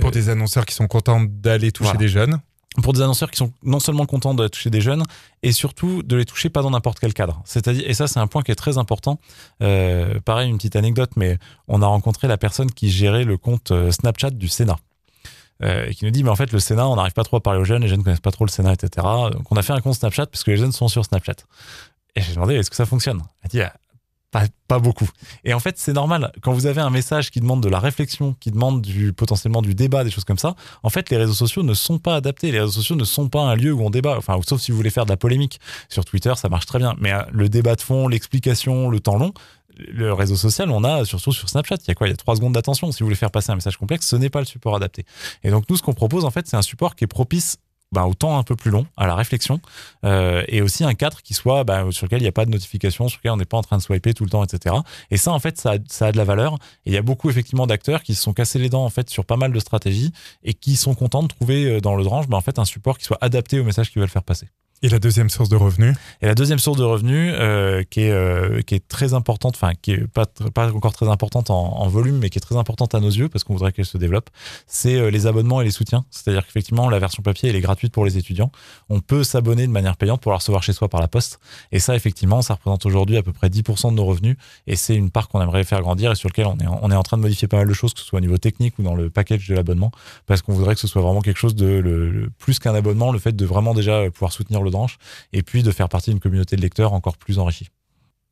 Pour 0.00 0.10
des 0.10 0.28
annonceurs 0.28 0.66
qui 0.66 0.74
sont 0.74 0.86
contents 0.86 1.20
d'aller 1.20 1.70
toucher 1.72 1.88
Voilà. 1.90 1.98
des 1.98 2.08
jeunes. 2.08 2.38
Pour 2.82 2.92
des 2.92 3.02
annonceurs 3.02 3.30
qui 3.30 3.36
sont 3.36 3.52
non 3.62 3.80
seulement 3.80 4.06
contents 4.06 4.34
de 4.34 4.48
toucher 4.48 4.70
des 4.70 4.80
jeunes, 4.80 5.04
et 5.42 5.52
surtout 5.52 6.02
de 6.02 6.16
les 6.16 6.24
toucher 6.24 6.50
pas 6.50 6.62
dans 6.62 6.70
n'importe 6.70 6.98
quel 6.98 7.14
cadre. 7.14 7.40
C'est-à-dire, 7.44 7.88
et 7.88 7.94
ça 7.94 8.06
c'est 8.06 8.20
un 8.20 8.26
point 8.26 8.42
qui 8.42 8.50
est 8.50 8.56
très 8.56 8.78
important. 8.78 9.20
Euh, 9.62 10.18
pareil, 10.24 10.50
une 10.50 10.56
petite 10.56 10.76
anecdote, 10.76 11.10
mais 11.16 11.38
on 11.68 11.82
a 11.82 11.86
rencontré 11.86 12.28
la 12.28 12.36
personne 12.36 12.70
qui 12.70 12.90
gérait 12.90 13.24
le 13.24 13.36
compte 13.36 13.70
euh, 13.70 13.90
Snapchat 13.90 14.30
du 14.30 14.48
Sénat. 14.48 14.78
Euh, 15.62 15.86
et 15.86 15.94
qui 15.94 16.04
nous 16.04 16.10
dit 16.10 16.24
mais 16.24 16.30
en 16.30 16.36
fait 16.36 16.50
le 16.50 16.58
Sénat 16.58 16.88
on 16.88 16.96
n'arrive 16.96 17.12
pas 17.12 17.22
trop 17.22 17.36
à 17.36 17.40
parler 17.40 17.60
aux 17.60 17.64
jeunes 17.64 17.82
les 17.82 17.86
jeunes 17.86 18.02
connaissent 18.02 18.18
pas 18.18 18.32
trop 18.32 18.44
le 18.44 18.50
Sénat 18.50 18.72
etc 18.72 19.06
donc 19.30 19.52
on 19.52 19.56
a 19.56 19.62
fait 19.62 19.72
un 19.72 19.80
compte 19.80 19.94
Snapchat 19.94 20.26
parce 20.26 20.42
que 20.42 20.50
les 20.50 20.56
jeunes 20.56 20.72
sont 20.72 20.88
sur 20.88 21.04
Snapchat 21.04 21.36
et 22.16 22.20
j'ai 22.22 22.34
demandé 22.34 22.54
est-ce 22.54 22.70
que 22.70 22.76
ça 22.76 22.86
fonctionne? 22.86 23.22
Elle 23.42 23.50
dit 23.50 23.60
pas, 24.66 24.78
beaucoup 24.78 25.08
et 25.44 25.54
en 25.54 25.60
fait 25.60 25.78
c'est 25.78 25.92
normal 25.92 26.32
quand 26.42 26.52
vous 26.52 26.66
avez 26.66 26.80
un 26.80 26.90
message 26.90 27.30
qui 27.30 27.38
demande 27.38 27.62
de 27.62 27.68
la 27.68 27.78
réflexion 27.78 28.34
qui 28.40 28.50
demande 28.50 28.82
du 28.82 29.12
potentiellement 29.12 29.62
du 29.62 29.74
débat 29.74 30.02
des 30.02 30.10
choses 30.10 30.24
comme 30.24 30.38
ça 30.38 30.56
en 30.82 30.90
fait, 30.90 31.10
les 31.10 31.16
réseaux 31.16 31.34
sociaux 31.34 31.62
ne 31.62 31.74
sont 31.74 31.98
pas 31.98 32.16
adaptés. 32.16 32.52
Les 32.52 32.60
réseaux 32.60 32.72
sociaux 32.72 32.96
ne 32.96 33.04
sont 33.04 33.28
pas 33.28 33.42
un 33.42 33.54
lieu 33.54 33.72
où 33.72 33.82
on 33.82 33.90
débat. 33.90 34.16
Enfin, 34.16 34.38
sauf 34.46 34.60
si 34.60 34.70
vous 34.70 34.76
voulez 34.76 34.90
faire 34.90 35.04
de 35.04 35.10
la 35.10 35.16
polémique. 35.16 35.60
Sur 35.88 36.04
Twitter, 36.04 36.32
ça 36.36 36.48
marche 36.48 36.66
très 36.66 36.78
bien. 36.78 36.94
Mais 36.98 37.12
euh, 37.12 37.22
le 37.32 37.48
débat 37.48 37.74
de 37.74 37.80
fond, 37.80 38.08
l'explication, 38.08 38.90
le 38.90 39.00
temps 39.00 39.16
long, 39.16 39.32
le 39.76 40.12
réseau 40.12 40.36
social, 40.36 40.70
on 40.70 40.84
a 40.84 41.04
surtout 41.04 41.32
sur 41.32 41.48
Snapchat. 41.48 41.76
Il 41.82 41.88
y 41.88 41.90
a 41.90 41.94
quoi? 41.94 42.06
Il 42.06 42.10
y 42.10 42.14
a 42.14 42.16
trois 42.16 42.36
secondes 42.36 42.54
d'attention. 42.54 42.92
Si 42.92 43.00
vous 43.00 43.06
voulez 43.06 43.16
faire 43.16 43.30
passer 43.30 43.50
un 43.50 43.56
message 43.56 43.76
complexe, 43.76 44.06
ce 44.06 44.16
n'est 44.16 44.30
pas 44.30 44.40
le 44.40 44.46
support 44.46 44.76
adapté. 44.76 45.04
Et 45.42 45.50
donc, 45.50 45.64
nous, 45.68 45.76
ce 45.76 45.82
qu'on 45.82 45.94
propose, 45.94 46.24
en 46.24 46.30
fait, 46.30 46.46
c'est 46.46 46.56
un 46.56 46.62
support 46.62 46.96
qui 46.96 47.04
est 47.04 47.08
propice 47.08 47.56
ben, 47.92 48.04
au 48.04 48.14
temps 48.14 48.38
un 48.38 48.42
peu 48.42 48.56
plus 48.56 48.70
long, 48.70 48.86
à 48.96 49.06
la 49.06 49.14
réflexion, 49.14 49.60
euh, 50.04 50.42
et 50.48 50.62
aussi 50.62 50.84
un 50.84 50.94
cadre 50.94 51.22
qui 51.22 51.32
soit 51.34 51.64
ben, 51.64 51.90
sur 51.92 52.06
lequel 52.06 52.20
il 52.20 52.24
n'y 52.24 52.28
a 52.28 52.32
pas 52.32 52.44
de 52.44 52.50
notification, 52.50 53.08
sur 53.08 53.18
lequel 53.18 53.32
on 53.32 53.36
n'est 53.36 53.44
pas 53.44 53.56
en 53.56 53.62
train 53.62 53.76
de 53.76 53.82
swiper 53.82 54.14
tout 54.14 54.24
le 54.24 54.30
temps, 54.30 54.44
etc. 54.44 54.74
Et 55.10 55.16
ça, 55.16 55.32
en 55.32 55.38
fait, 55.38 55.58
ça 55.58 55.72
a, 55.72 55.76
ça 55.88 56.06
a 56.06 56.12
de 56.12 56.16
la 56.16 56.24
valeur. 56.24 56.54
Et 56.86 56.90
il 56.90 56.92
y 56.92 56.96
a 56.96 57.02
beaucoup 57.02 57.30
effectivement 57.30 57.66
d'acteurs 57.66 58.02
qui 58.02 58.14
se 58.14 58.22
sont 58.22 58.32
cassés 58.32 58.58
les 58.58 58.68
dents 58.68 58.84
en 58.84 58.90
fait 58.90 59.08
sur 59.10 59.24
pas 59.24 59.36
mal 59.36 59.52
de 59.52 59.60
stratégies 59.60 60.12
et 60.42 60.54
qui 60.54 60.76
sont 60.76 60.94
contents 60.94 61.22
de 61.22 61.28
trouver 61.28 61.66
euh, 61.66 61.80
dans 61.80 61.96
le 61.96 62.04
drange 62.04 62.28
ben, 62.28 62.36
en 62.36 62.40
fait 62.40 62.58
un 62.58 62.64
support 62.64 62.98
qui 62.98 63.04
soit 63.04 63.18
adapté 63.20 63.60
au 63.60 63.64
message 63.64 63.90
qu'ils 63.90 64.00
veulent 64.00 64.08
faire 64.08 64.24
passer. 64.24 64.48
Et 64.84 64.90
la 64.90 64.98
deuxième 64.98 65.30
source 65.30 65.48
de 65.48 65.56
revenus 65.56 65.96
Et 66.20 66.26
la 66.26 66.34
deuxième 66.34 66.58
source 66.58 66.76
de 66.76 66.84
revenus, 66.84 67.32
euh, 67.38 67.84
qui, 67.88 68.02
est, 68.02 68.10
euh, 68.10 68.60
qui 68.60 68.74
est 68.74 68.86
très 68.86 69.14
importante, 69.14 69.54
enfin 69.56 69.72
qui 69.80 69.92
est 69.92 70.06
pas, 70.06 70.26
pas 70.26 70.70
encore 70.74 70.92
très 70.92 71.08
importante 71.08 71.48
en, 71.48 71.88
volume, 71.88 72.18
mais 72.18 72.28
qui 72.28 72.36
est 72.36 72.42
très 72.42 72.58
importante 72.58 72.94
à 72.94 73.00
nos 73.00 73.08
yeux 73.08 73.30
parce 73.30 73.44
qu'on 73.44 73.54
voudrait 73.54 73.72
qu'elle 73.72 73.86
se 73.86 73.96
développe, 73.96 74.28
c'est 74.66 74.96
euh, 74.96 75.10
les 75.10 75.26
abonnements 75.26 75.62
et 75.62 75.64
les 75.64 75.70
soutiens. 75.70 76.04
C'est-à-dire 76.10 76.44
qu'effectivement, 76.44 76.90
la 76.90 76.98
version 76.98 77.22
papier, 77.22 77.48
elle 77.48 77.56
est 77.56 77.62
gratuite 77.62 77.94
pour 77.94 78.04
les 78.04 78.18
étudiants. 78.18 78.52
On 78.90 79.00
peut 79.00 79.24
s'abonner 79.24 79.66
de 79.66 79.72
manière 79.72 79.96
payante 79.96 80.20
pour 80.20 80.32
la 80.32 80.36
recevoir 80.36 80.62
chez 80.62 80.74
soi 80.74 80.90
par 80.90 81.00
la 81.00 81.08
poste. 81.08 81.40
Et 81.72 81.78
ça, 81.78 81.96
effectivement, 81.96 82.42
ça 82.42 82.52
représente 82.52 82.84
aujourd'hui 82.84 83.16
à 83.16 83.22
peu 83.22 83.32
près 83.32 83.48
10% 83.48 83.88
de 83.88 83.94
nos 83.94 84.04
revenus. 84.04 84.36
Et 84.66 84.76
c'est 84.76 84.96
une 84.96 85.10
part 85.10 85.28
qu'on 85.28 85.40
aimerait 85.40 85.64
faire 85.64 85.80
grandir 85.80 86.12
et 86.12 86.14
sur 86.14 86.28
lequel 86.28 86.44
on 86.44 86.58
est, 86.58 86.66
en, 86.66 86.78
on 86.82 86.90
est 86.90 86.96
en 86.96 87.02
train 87.02 87.16
de 87.16 87.22
modifier 87.22 87.48
pas 87.48 87.56
mal 87.56 87.68
de 87.68 87.72
choses, 87.72 87.94
que 87.94 88.00
ce 88.00 88.06
soit 88.06 88.18
au 88.18 88.22
niveau 88.22 88.36
technique 88.36 88.78
ou 88.78 88.82
dans 88.82 88.94
le 88.94 89.08
package 89.08 89.48
de 89.48 89.54
l'abonnement, 89.54 89.92
parce 90.26 90.42
qu'on 90.42 90.52
voudrait 90.52 90.74
que 90.74 90.80
ce 90.82 90.88
soit 90.88 91.00
vraiment 91.00 91.22
quelque 91.22 91.38
chose 91.38 91.54
de 91.54 92.30
plus 92.38 92.58
qu'un 92.58 92.74
abonnement, 92.74 93.12
le 93.12 93.18
fait 93.18 93.34
de 93.34 93.46
vraiment 93.46 93.72
déjà 93.72 94.10
pouvoir 94.10 94.32
soutenir 94.32 94.60
le 94.60 94.73
et 95.32 95.42
puis 95.42 95.62
de 95.62 95.70
faire 95.70 95.88
partie 95.88 96.10
d'une 96.10 96.20
communauté 96.20 96.56
de 96.56 96.60
lecteurs 96.62 96.92
encore 96.92 97.16
plus 97.16 97.38
enrichie. 97.38 97.68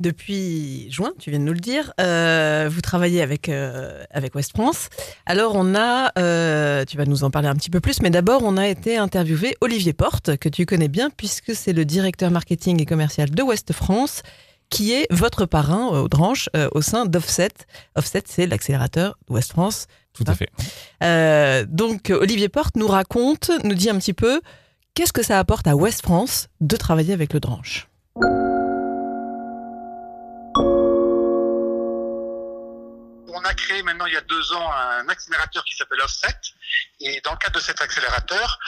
Depuis 0.00 0.90
juin, 0.90 1.12
tu 1.20 1.30
viens 1.30 1.38
de 1.38 1.44
nous 1.44 1.52
le 1.52 1.60
dire, 1.60 1.92
euh, 2.00 2.68
vous 2.68 2.80
travaillez 2.80 3.22
avec, 3.22 3.48
euh, 3.48 4.02
avec 4.10 4.34
West 4.34 4.50
France. 4.52 4.88
Alors 5.26 5.52
on 5.54 5.76
a, 5.76 6.10
euh, 6.18 6.84
tu 6.84 6.96
vas 6.96 7.04
nous 7.04 7.22
en 7.22 7.30
parler 7.30 7.46
un 7.46 7.54
petit 7.54 7.70
peu 7.70 7.78
plus, 7.80 8.00
mais 8.02 8.10
d'abord 8.10 8.42
on 8.42 8.56
a 8.56 8.66
été 8.66 8.96
interviewé 8.96 9.54
Olivier 9.60 9.92
Porte, 9.92 10.36
que 10.38 10.48
tu 10.48 10.66
connais 10.66 10.88
bien 10.88 11.08
puisque 11.10 11.54
c'est 11.54 11.72
le 11.72 11.84
directeur 11.84 12.32
marketing 12.32 12.82
et 12.82 12.86
commercial 12.86 13.30
de 13.30 13.42
West 13.44 13.72
France, 13.72 14.22
qui 14.70 14.92
est 14.92 15.06
votre 15.12 15.46
parrain 15.46 15.90
euh, 15.94 16.68
au 16.72 16.82
sein 16.82 17.06
d'Offset. 17.06 17.50
Offset, 17.94 18.22
c'est 18.26 18.46
l'accélérateur 18.48 19.16
West 19.28 19.52
France. 19.52 19.86
Tout 20.14 20.24
Ah. 20.26 20.32
à 20.32 20.34
fait. 20.34 20.48
Euh, 21.04 21.64
donc 21.68 22.10
Olivier 22.10 22.48
Porte 22.48 22.74
nous 22.76 22.88
raconte, 22.88 23.52
nous 23.62 23.74
dit 23.74 23.88
un 23.88 23.98
petit 23.98 24.14
peu 24.14 24.40
qu'est-ce 24.94 25.12
que 25.12 25.22
ça 25.22 25.38
apporte 25.38 25.66
à 25.66 25.76
West 25.76 26.02
France 26.02 26.48
de 26.60 26.76
travailler 26.76 27.14
avec 27.14 27.32
le 27.32 27.40
Dranche. 27.40 27.88
A 33.52 33.54
créé 33.54 33.82
maintenant 33.82 34.06
il 34.06 34.14
y 34.14 34.16
a 34.16 34.22
deux 34.22 34.52
ans 34.52 34.72
un 34.72 35.08
accélérateur 35.08 35.62
qui 35.64 35.76
s'appelle 35.76 36.00
Offset. 36.00 36.40
Et 37.00 37.20
dans 37.20 37.32
le 37.32 37.36
cadre 37.36 37.56
de 37.56 37.60
cet 37.60 37.82
accélérateur, 37.82 38.58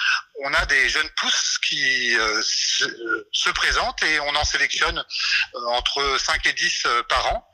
on 0.45 0.53
a 0.53 0.67
des 0.67 0.89
jeunes 0.89 1.09
pousses 1.17 1.59
qui 1.59 2.17
euh, 2.19 2.43
se, 2.43 2.85
euh, 2.85 3.29
se 3.33 3.51
présentent 3.51 4.03
et 4.03 4.21
on 4.21 4.35
en 4.35 4.45
sélectionne 4.45 4.99
euh, 4.99 5.67
entre 5.69 6.19
5 6.19 6.47
et 6.47 6.53
10 6.53 6.83
euh, 6.87 7.03
par 7.05 7.27
an. 7.29 7.49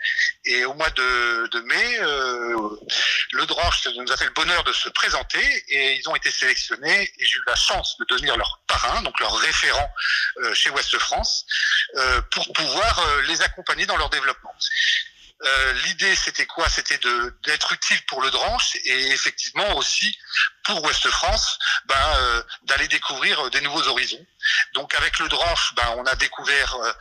Et 0.45 0.65
au 0.65 0.75
mois 0.75 0.91
de, 0.91 1.49
de 1.53 1.61
mai, 1.61 1.99
le 3.33 3.47
Dranche 3.47 3.87
nous 3.95 4.11
a 4.11 4.17
fait 4.17 4.25
le 4.25 4.33
bonheur 4.33 4.65
de 4.65 4.73
se 4.73 4.89
présenter 4.89 5.65
et 5.69 5.97
ils 5.97 6.09
ont 6.09 6.17
été 6.17 6.31
sélectionnés 6.31 7.03
et 7.03 7.25
j'ai 7.25 7.37
eu 7.37 7.43
la 7.47 7.55
chance 7.55 7.97
de 7.99 8.07
devenir 8.09 8.37
leur 8.39 8.61
parrain, 8.67 9.03
donc 9.03 9.21
leur 9.21 9.37
référent 9.37 9.91
chez 10.55 10.71
Ouest 10.71 10.99
France, 10.99 11.45
pour 12.31 12.51
pouvoir 12.55 13.07
les 13.29 13.43
accompagner 13.43 13.85
dans 13.85 13.99
leur 13.99 14.09
développement. 14.09 14.55
Euh, 15.43 15.73
L'idée, 15.85 16.15
c'était 16.17 16.47
quoi? 16.47 16.69
C'était 16.69 16.99
d'être 17.45 17.73
utile 17.73 18.01
pour 18.07 18.21
le 18.21 18.31
Dranche 18.31 18.77
et 18.85 19.09
effectivement 19.09 19.77
aussi 19.77 20.15
pour 20.65 20.85
Ouest 20.85 21.09
France, 21.09 21.59
ben, 21.87 21.97
euh, 22.17 22.43
d'aller 22.65 22.87
découvrir 22.89 23.41
euh, 23.47 23.51
des 23.51 23.61
nouveaux 23.63 23.87
horizons. 23.89 24.25
Donc 24.75 24.95
avec 24.95 25.19
le 25.19 25.29
Dranche, 25.29 25.75
ben, 25.75 25.95
on 25.97 26.05
a 26.05 26.15
découvert 26.17 26.75
euh, 26.75 26.93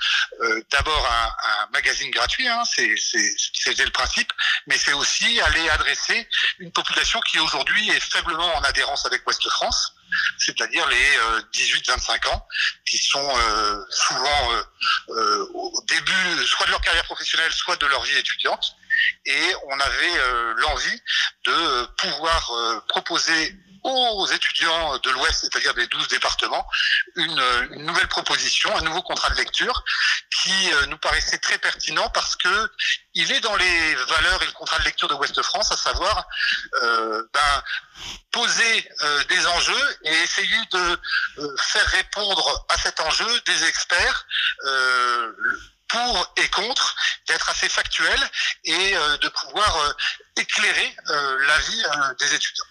euh, 0.41 0.63
d'abord 0.71 1.05
un, 1.05 1.27
un 1.49 1.67
magazine 1.71 2.09
gratuit, 2.11 2.47
hein, 2.47 2.63
c'était 2.65 3.85
le 3.85 3.91
principe, 3.91 4.31
mais 4.67 4.77
c'est 4.77 4.93
aussi 4.93 5.41
aller 5.41 5.69
adresser 5.69 6.27
une 6.59 6.71
population 6.71 7.19
qui 7.21 7.39
aujourd'hui 7.39 7.89
est 7.89 7.99
faiblement 7.99 8.55
en 8.55 8.61
adhérence 8.63 9.05
avec 9.05 9.27
Ouest 9.27 9.47
France, 9.49 9.93
c'est-à-dire 10.37 10.87
les 10.87 11.17
euh, 11.17 11.41
18-25 11.53 12.27
ans, 12.29 12.47
qui 12.85 12.97
sont 12.97 13.29
euh, 13.37 13.85
souvent 13.89 14.53
euh, 14.53 14.63
euh, 15.09 15.47
au 15.53 15.83
début 15.87 16.45
soit 16.45 16.65
de 16.65 16.71
leur 16.71 16.81
carrière 16.81 17.03
professionnelle, 17.05 17.51
soit 17.51 17.75
de 17.77 17.85
leur 17.87 18.03
vie 18.03 18.17
étudiante. 18.17 18.75
Et 19.25 19.53
on 19.67 19.79
avait 19.79 20.17
euh, 20.17 20.53
l'envie 20.57 21.01
de 21.45 21.51
euh, 21.51 21.85
pouvoir 21.97 22.51
euh, 22.51 22.79
proposer 22.87 23.55
aux 23.83 24.27
étudiants 24.27 24.97
de 24.97 25.09
l'Ouest, 25.11 25.41
c'est-à-dire 25.41 25.73
des 25.73 25.87
12 25.87 26.07
départements, 26.09 26.65
une, 27.15 27.41
une 27.71 27.85
nouvelle 27.85 28.07
proposition, 28.07 28.75
un 28.75 28.81
nouveau 28.81 29.01
contrat 29.01 29.29
de 29.31 29.35
lecture 29.35 29.83
qui 30.41 30.73
euh, 30.73 30.85
nous 30.87 30.97
paraissait 30.97 31.37
très 31.37 31.57
pertinent 31.57 32.09
parce 32.09 32.35
que 32.35 32.71
il 33.13 33.31
est 33.31 33.39
dans 33.41 33.55
les 33.55 33.95
valeurs 33.95 34.41
et 34.43 34.45
le 34.45 34.51
contrat 34.51 34.79
de 34.79 34.85
lecture 34.85 35.07
de 35.07 35.13
Ouest 35.15 35.41
France, 35.41 35.71
à 35.71 35.77
savoir 35.77 36.27
euh, 36.83 37.23
ben, 37.33 37.63
poser 38.31 38.89
euh, 39.01 39.23
des 39.25 39.47
enjeux 39.47 39.97
et 40.03 40.13
essayer 40.23 40.57
de 40.71 40.99
euh, 41.39 41.55
faire 41.57 41.85
répondre 41.87 42.65
à 42.69 42.77
cet 42.77 42.99
enjeu 42.99 43.41
des 43.45 43.63
experts 43.65 44.25
euh, 44.65 45.31
pour 45.87 46.33
et 46.37 46.47
contre, 46.49 46.95
d'être 47.27 47.49
assez 47.49 47.67
factuel 47.67 48.19
et 48.63 48.95
euh, 48.95 49.17
de 49.17 49.27
pouvoir 49.29 49.95
éclairer 50.37 50.95
la 51.07 51.59
vie 51.59 51.83
euh, 51.83 52.13
des 52.19 52.35
étudiants. 52.35 52.65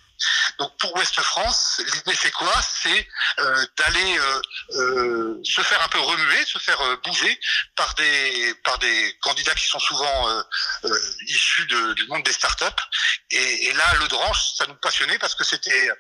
Donc 0.59 0.77
pour 0.79 0.95
Ouest 0.97 1.21
France, 1.21 1.81
l'idée 1.95 2.19
c'est 2.21 2.33
quoi? 2.33 2.53
C'est 2.83 3.09
euh, 3.39 3.67
d'aller 3.77 4.19
euh, 4.19 4.43
euh, 4.71 5.41
se 5.45 5.61
faire 5.63 5.83
un 5.83 5.89
peu 5.89 6.01
remuer, 6.01 6.45
se 6.45 6.59
faire 6.59 6.81
bouger 7.05 7.39
par 7.77 7.95
des 7.95 8.55
par 8.65 8.79
des 8.79 9.17
candidats 9.21 9.55
qui 9.55 9.67
sont 9.67 9.79
souvent 9.79 10.43
issus 11.27 11.67
du 11.67 12.07
monde 12.09 12.23
des 12.25 12.33
startups. 12.33 12.65
Et, 13.31 13.67
et 13.67 13.73
là, 13.75 13.95
le 14.01 14.09
Dranche, 14.09 14.55
ça 14.57 14.67
nous 14.67 14.75
passionnait 14.77 15.19
parce 15.19 15.35
que 15.35 15.45
c'était 15.45 15.91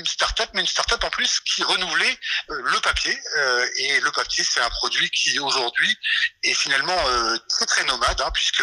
une 0.00 0.06
start-up, 0.06 0.50
mais 0.54 0.62
une 0.62 0.66
start-up 0.66 1.02
en 1.04 1.10
plus 1.10 1.40
qui 1.40 1.62
renouvelait 1.62 2.18
euh, 2.50 2.62
le 2.62 2.80
papier. 2.80 3.18
Euh, 3.36 3.68
et 3.76 4.00
le 4.00 4.10
papier, 4.10 4.42
c'est 4.44 4.60
un 4.60 4.70
produit 4.70 5.08
qui 5.10 5.38
aujourd'hui 5.38 5.96
est 6.42 6.54
finalement 6.54 6.98
euh, 7.08 7.36
très 7.48 7.66
très 7.66 7.84
nomade, 7.84 8.20
hein, 8.20 8.30
puisque 8.32 8.62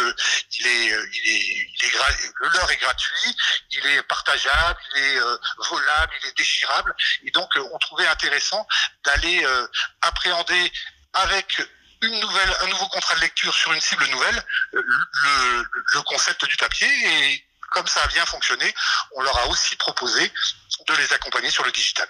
il 0.51 0.67
est, 0.67 0.91
euh, 0.91 1.09
il 1.13 1.29
est, 1.29 1.45
il 1.81 1.85
est 1.85 1.91
le 2.41 2.49
leur 2.49 2.71
est 2.71 2.77
gratuit, 2.77 3.35
il 3.71 3.85
est 3.87 4.03
partageable, 4.03 4.79
il 4.95 5.03
est 5.03 5.19
euh, 5.19 5.37
volable, 5.69 6.13
il 6.21 6.29
est 6.29 6.37
déchirable. 6.37 6.95
Et 7.23 7.31
donc, 7.31 7.49
on 7.55 7.77
trouvait 7.79 8.07
intéressant 8.07 8.67
d'aller 9.05 9.45
appréhender 10.01 10.71
avec 11.13 11.61
une 12.01 12.19
nouvelle, 12.19 12.57
un 12.61 12.67
nouveau 12.67 12.87
contrat 12.87 13.15
de 13.15 13.21
lecture 13.21 13.53
sur 13.53 13.73
une 13.73 13.81
cible 13.81 14.05
nouvelle, 14.07 14.43
le, 14.73 15.65
le 15.93 16.01
concept 16.03 16.45
du 16.45 16.55
papier. 16.57 16.87
Et 16.87 17.46
comme 17.71 17.87
ça 17.87 18.01
a 18.03 18.07
bien 18.07 18.25
fonctionné, 18.25 18.73
on 19.15 19.21
leur 19.21 19.37
a 19.39 19.47
aussi 19.47 19.75
proposé 19.75 20.31
de 20.87 20.93
les 20.95 21.13
accompagner 21.13 21.49
sur 21.49 21.65
le 21.65 21.71
digital. 21.71 22.07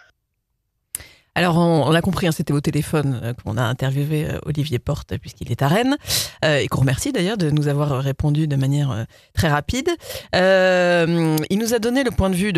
Alors, 1.38 1.56
on, 1.58 1.84
on 1.86 1.92
l'a 1.92 2.02
compris, 2.02 2.26
hein, 2.26 2.32
c'était 2.32 2.52
au 2.52 2.62
téléphone 2.62 3.20
euh, 3.22 3.34
qu'on 3.36 3.58
a 3.58 3.62
interviewé 3.62 4.26
euh, 4.26 4.40
Olivier 4.48 4.80
Porte, 4.80 5.16
puisqu'il 5.20 5.52
est 5.52 5.62
à 5.62 5.68
Rennes, 5.68 5.96
euh, 6.44 6.58
et 6.58 6.68
qu'on 6.68 6.80
remercie 6.80 7.12
d'ailleurs 7.12 7.38
de 7.38 7.52
nous 7.52 7.68
avoir 7.68 8.02
répondu 8.02 8.48
de 8.48 8.56
manière 8.56 9.06
très 9.36 9.48
rapide. 9.48 9.88
Il 10.34 11.60
nous 11.60 11.76
a 11.76 11.80
donné 11.80 12.04
le 12.04 12.10
point 12.10 12.32
de 12.32 12.36
vue 12.36 12.54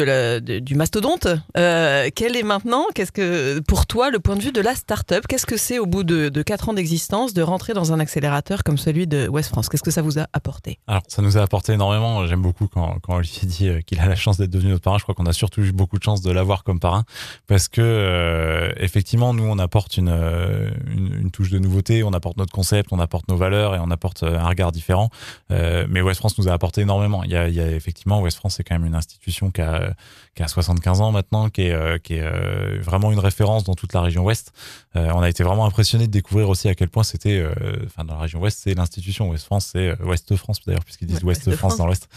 du 0.61 0.75
mastodonte. 0.75 1.27
Quel 1.55 2.37
est 2.37 2.43
maintenant, 2.43 2.85
qu'est-ce 2.95 3.11
que, 3.11 3.59
pour 3.59 3.85
toi, 3.85 4.11
le 4.11 4.19
point 4.19 4.37
de 4.37 4.41
vue 4.41 4.53
de 4.53 4.61
la 4.61 4.75
start-up? 4.75 5.25
Qu'est-ce 5.27 5.45
que 5.45 5.57
c'est, 5.57 5.77
au 5.77 5.85
bout 5.85 6.05
de, 6.05 6.29
de 6.29 6.41
4 6.41 6.69
ans 6.69 6.73
d'existence, 6.73 7.33
de 7.33 7.41
rentrer 7.41 7.73
dans 7.73 7.91
un 7.91 7.99
accélérateur 7.99 8.63
comme 8.63 8.77
celui 8.77 9.07
de 9.07 9.27
West 9.27 9.49
France? 9.49 9.67
Qu'est-ce 9.67 9.83
que 9.83 9.91
ça 9.91 10.01
vous 10.01 10.19
a 10.19 10.27
apporté? 10.31 10.79
Alors, 10.87 11.03
ça 11.09 11.21
nous 11.21 11.37
a 11.37 11.41
apporté 11.41 11.73
énormément. 11.73 12.25
J'aime 12.27 12.41
beaucoup 12.41 12.69
quand, 12.69 12.99
quand 13.01 13.15
Olivier 13.15 13.45
dit 13.45 13.83
qu'il 13.85 13.99
a 13.99 14.05
la 14.05 14.15
chance 14.15 14.37
d'être 14.37 14.51
devenu 14.51 14.71
notre 14.71 14.83
parrain. 14.83 14.99
Je 14.99 15.03
crois 15.03 15.15
qu'on 15.15 15.25
a 15.25 15.33
surtout 15.33 15.61
eu 15.63 15.73
beaucoup 15.73 15.97
de 15.97 16.03
chance 16.03 16.21
de 16.21 16.31
l'avoir 16.31 16.63
comme 16.63 16.79
parrain 16.79 17.03
parce 17.47 17.67
que, 17.67 18.68
euh, 18.69 18.73
effectivement, 18.77 19.34
nous, 19.34 19.43
on 19.43 19.60
apporte 19.60 19.97
une, 19.97 20.10
euh, 20.10 20.69
une, 20.88 21.13
une 21.21 21.32
touche 21.32 21.49
de 21.49 21.60
nouveauté, 21.60 22.03
on 22.03 22.13
apporte 22.13 22.38
notre 22.38 22.51
concept, 22.51 22.91
on 22.91 22.99
apporte 22.99 23.27
nos 23.27 23.38
valeurs 23.38 23.75
et 23.75 23.79
on 23.79 23.91
apporte 23.91 24.23
euh, 24.23 24.38
un 24.38 24.47
regard 24.47 24.71
différent. 24.71 25.10
Euh, 25.51 25.86
mais 25.89 26.01
West 26.01 26.19
France 26.19 26.38
nous 26.38 26.47
a 26.47 26.53
apporté 26.53 26.82
énormément. 26.82 27.23
Il 27.23 27.32
y 27.32 27.36
a, 27.36 27.47
il 27.47 27.55
y 27.55 27.62
a 27.62 27.69
effectivement, 27.69 28.21
West 28.21 28.38
France, 28.38 28.55
c'est 28.55 28.63
quand 28.63 28.75
même 28.75 28.86
une 28.86 28.95
institution 28.95 29.51
qui 29.51 29.62
a, 29.62 29.93
qui 30.36 30.43
a 30.43 30.47
75 30.47 31.01
ans 31.01 31.12
maintenant, 31.12 31.49
qui 31.49 31.63
est, 31.63 32.03
qui 32.03 32.15
est 32.15 32.79
vraiment 32.79 33.12
une 33.12 33.19
référence 33.19 33.63
dans 33.63 33.75
toute 33.75 33.93
la 33.93 34.01
région 34.01 34.23
Ouest. 34.23 34.53
On 34.95 35.21
a 35.21 35.29
été 35.29 35.43
vraiment 35.43 35.65
impressionné 35.65 36.08
de 36.08 36.12
découvrir 36.12 36.49
aussi 36.49 36.67
à 36.69 36.75
quel 36.75 36.89
point 36.89 37.03
c'était, 37.03 37.45
enfin, 37.86 38.05
dans 38.05 38.15
la 38.15 38.21
région 38.21 38.39
Ouest, 38.39 38.60
c'est 38.63 38.73
l'institution. 38.73 39.29
West 39.29 39.45
France, 39.45 39.69
c'est 39.71 39.99
Ouest 40.01 40.36
France 40.36 40.60
d'ailleurs, 40.65 40.84
puisqu'ils 40.84 41.08
disent 41.08 41.23
Ouais, 41.23 41.29
Ouest 41.29 41.51
France 41.55 41.75
France. 41.75 41.77
dans 41.77 41.86
l'Ouest. 41.86 42.10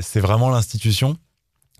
C'est 0.00 0.20
vraiment 0.20 0.50
l'institution. 0.50 1.16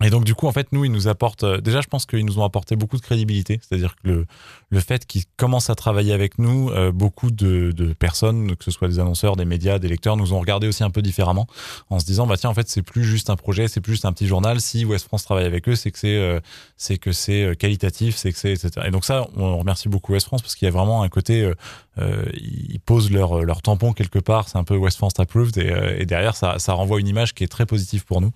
Et 0.02 0.10
donc 0.10 0.24
du 0.24 0.34
coup, 0.34 0.46
en 0.46 0.52
fait, 0.52 0.68
nous, 0.72 0.84
ils 0.84 0.92
nous 0.92 1.08
apportent. 1.08 1.44
euh, 1.44 1.60
déjà, 1.60 1.80
je 1.80 1.86
pense 1.86 2.06
qu'ils 2.06 2.24
nous 2.24 2.38
ont 2.38 2.44
apporté 2.44 2.76
beaucoup 2.76 2.96
de 2.96 3.02
crédibilité. 3.02 3.60
C'est-à-dire 3.62 3.94
que 3.96 4.08
le, 4.08 4.26
le 4.70 4.80
fait 4.80 5.06
qu'ils 5.06 5.24
commencent 5.36 5.70
à 5.70 5.74
travailler 5.74 6.12
avec 6.12 6.38
nous, 6.38 6.70
euh, 6.70 6.92
beaucoup 6.92 7.30
de, 7.30 7.72
de 7.72 7.92
personnes, 7.92 8.56
que 8.56 8.64
ce 8.64 8.70
soit 8.70 8.88
des 8.88 8.98
annonceurs, 8.98 9.36
des 9.36 9.44
médias, 9.44 9.78
des 9.78 9.88
lecteurs, 9.88 10.16
nous 10.16 10.32
ont 10.32 10.40
regardé 10.40 10.66
aussi 10.66 10.82
un 10.82 10.90
peu 10.90 11.02
différemment, 11.02 11.46
en 11.90 11.98
se 11.98 12.04
disant 12.04 12.26
bah 12.26 12.36
tiens, 12.36 12.50
en 12.50 12.54
fait, 12.54 12.68
c'est 12.68 12.82
plus 12.82 13.04
juste 13.04 13.30
un 13.30 13.36
projet, 13.36 13.68
c'est 13.68 13.80
plus 13.80 13.92
juste 13.92 14.04
un 14.04 14.12
petit 14.12 14.26
journal. 14.26 14.60
Si 14.60 14.84
West 14.84 15.06
France 15.06 15.24
travaille 15.24 15.44
avec 15.46 15.68
eux, 15.68 15.76
c'est 15.76 15.90
que 15.90 15.98
c'est 15.98 16.16
euh, 16.16 16.40
c'est 16.76 16.98
que 16.98 17.12
c'est 17.12 17.42
euh, 17.44 17.54
qualitatif, 17.54 18.16
c'est 18.16 18.32
que 18.32 18.38
c'est 18.38 18.52
etc. 18.52 18.70
Et 18.86 18.90
donc 18.90 19.04
ça, 19.04 19.26
on 19.36 19.58
remercie 19.58 19.88
beaucoup 19.88 20.12
West 20.12 20.26
France 20.26 20.42
parce 20.42 20.54
qu'il 20.54 20.66
y 20.66 20.68
a 20.68 20.72
vraiment 20.72 21.02
un 21.02 21.08
côté, 21.08 21.42
euh, 21.42 21.54
euh, 21.98 22.24
ils 22.34 22.80
posent 22.80 23.10
leur 23.10 23.42
leur 23.42 23.62
tampon 23.62 23.92
quelque 23.92 24.18
part. 24.18 24.48
C'est 24.48 24.58
un 24.58 24.64
peu 24.64 24.76
West 24.76 24.96
France 24.96 25.12
approved 25.18 25.56
et, 25.58 25.70
euh, 25.70 25.96
et 25.98 26.06
derrière 26.06 26.36
ça 26.36 26.58
ça 26.58 26.72
renvoie 26.72 27.00
une 27.00 27.08
image 27.08 27.34
qui 27.34 27.44
est 27.44 27.48
très 27.48 27.66
positive 27.66 28.04
pour 28.04 28.20
nous. 28.20 28.32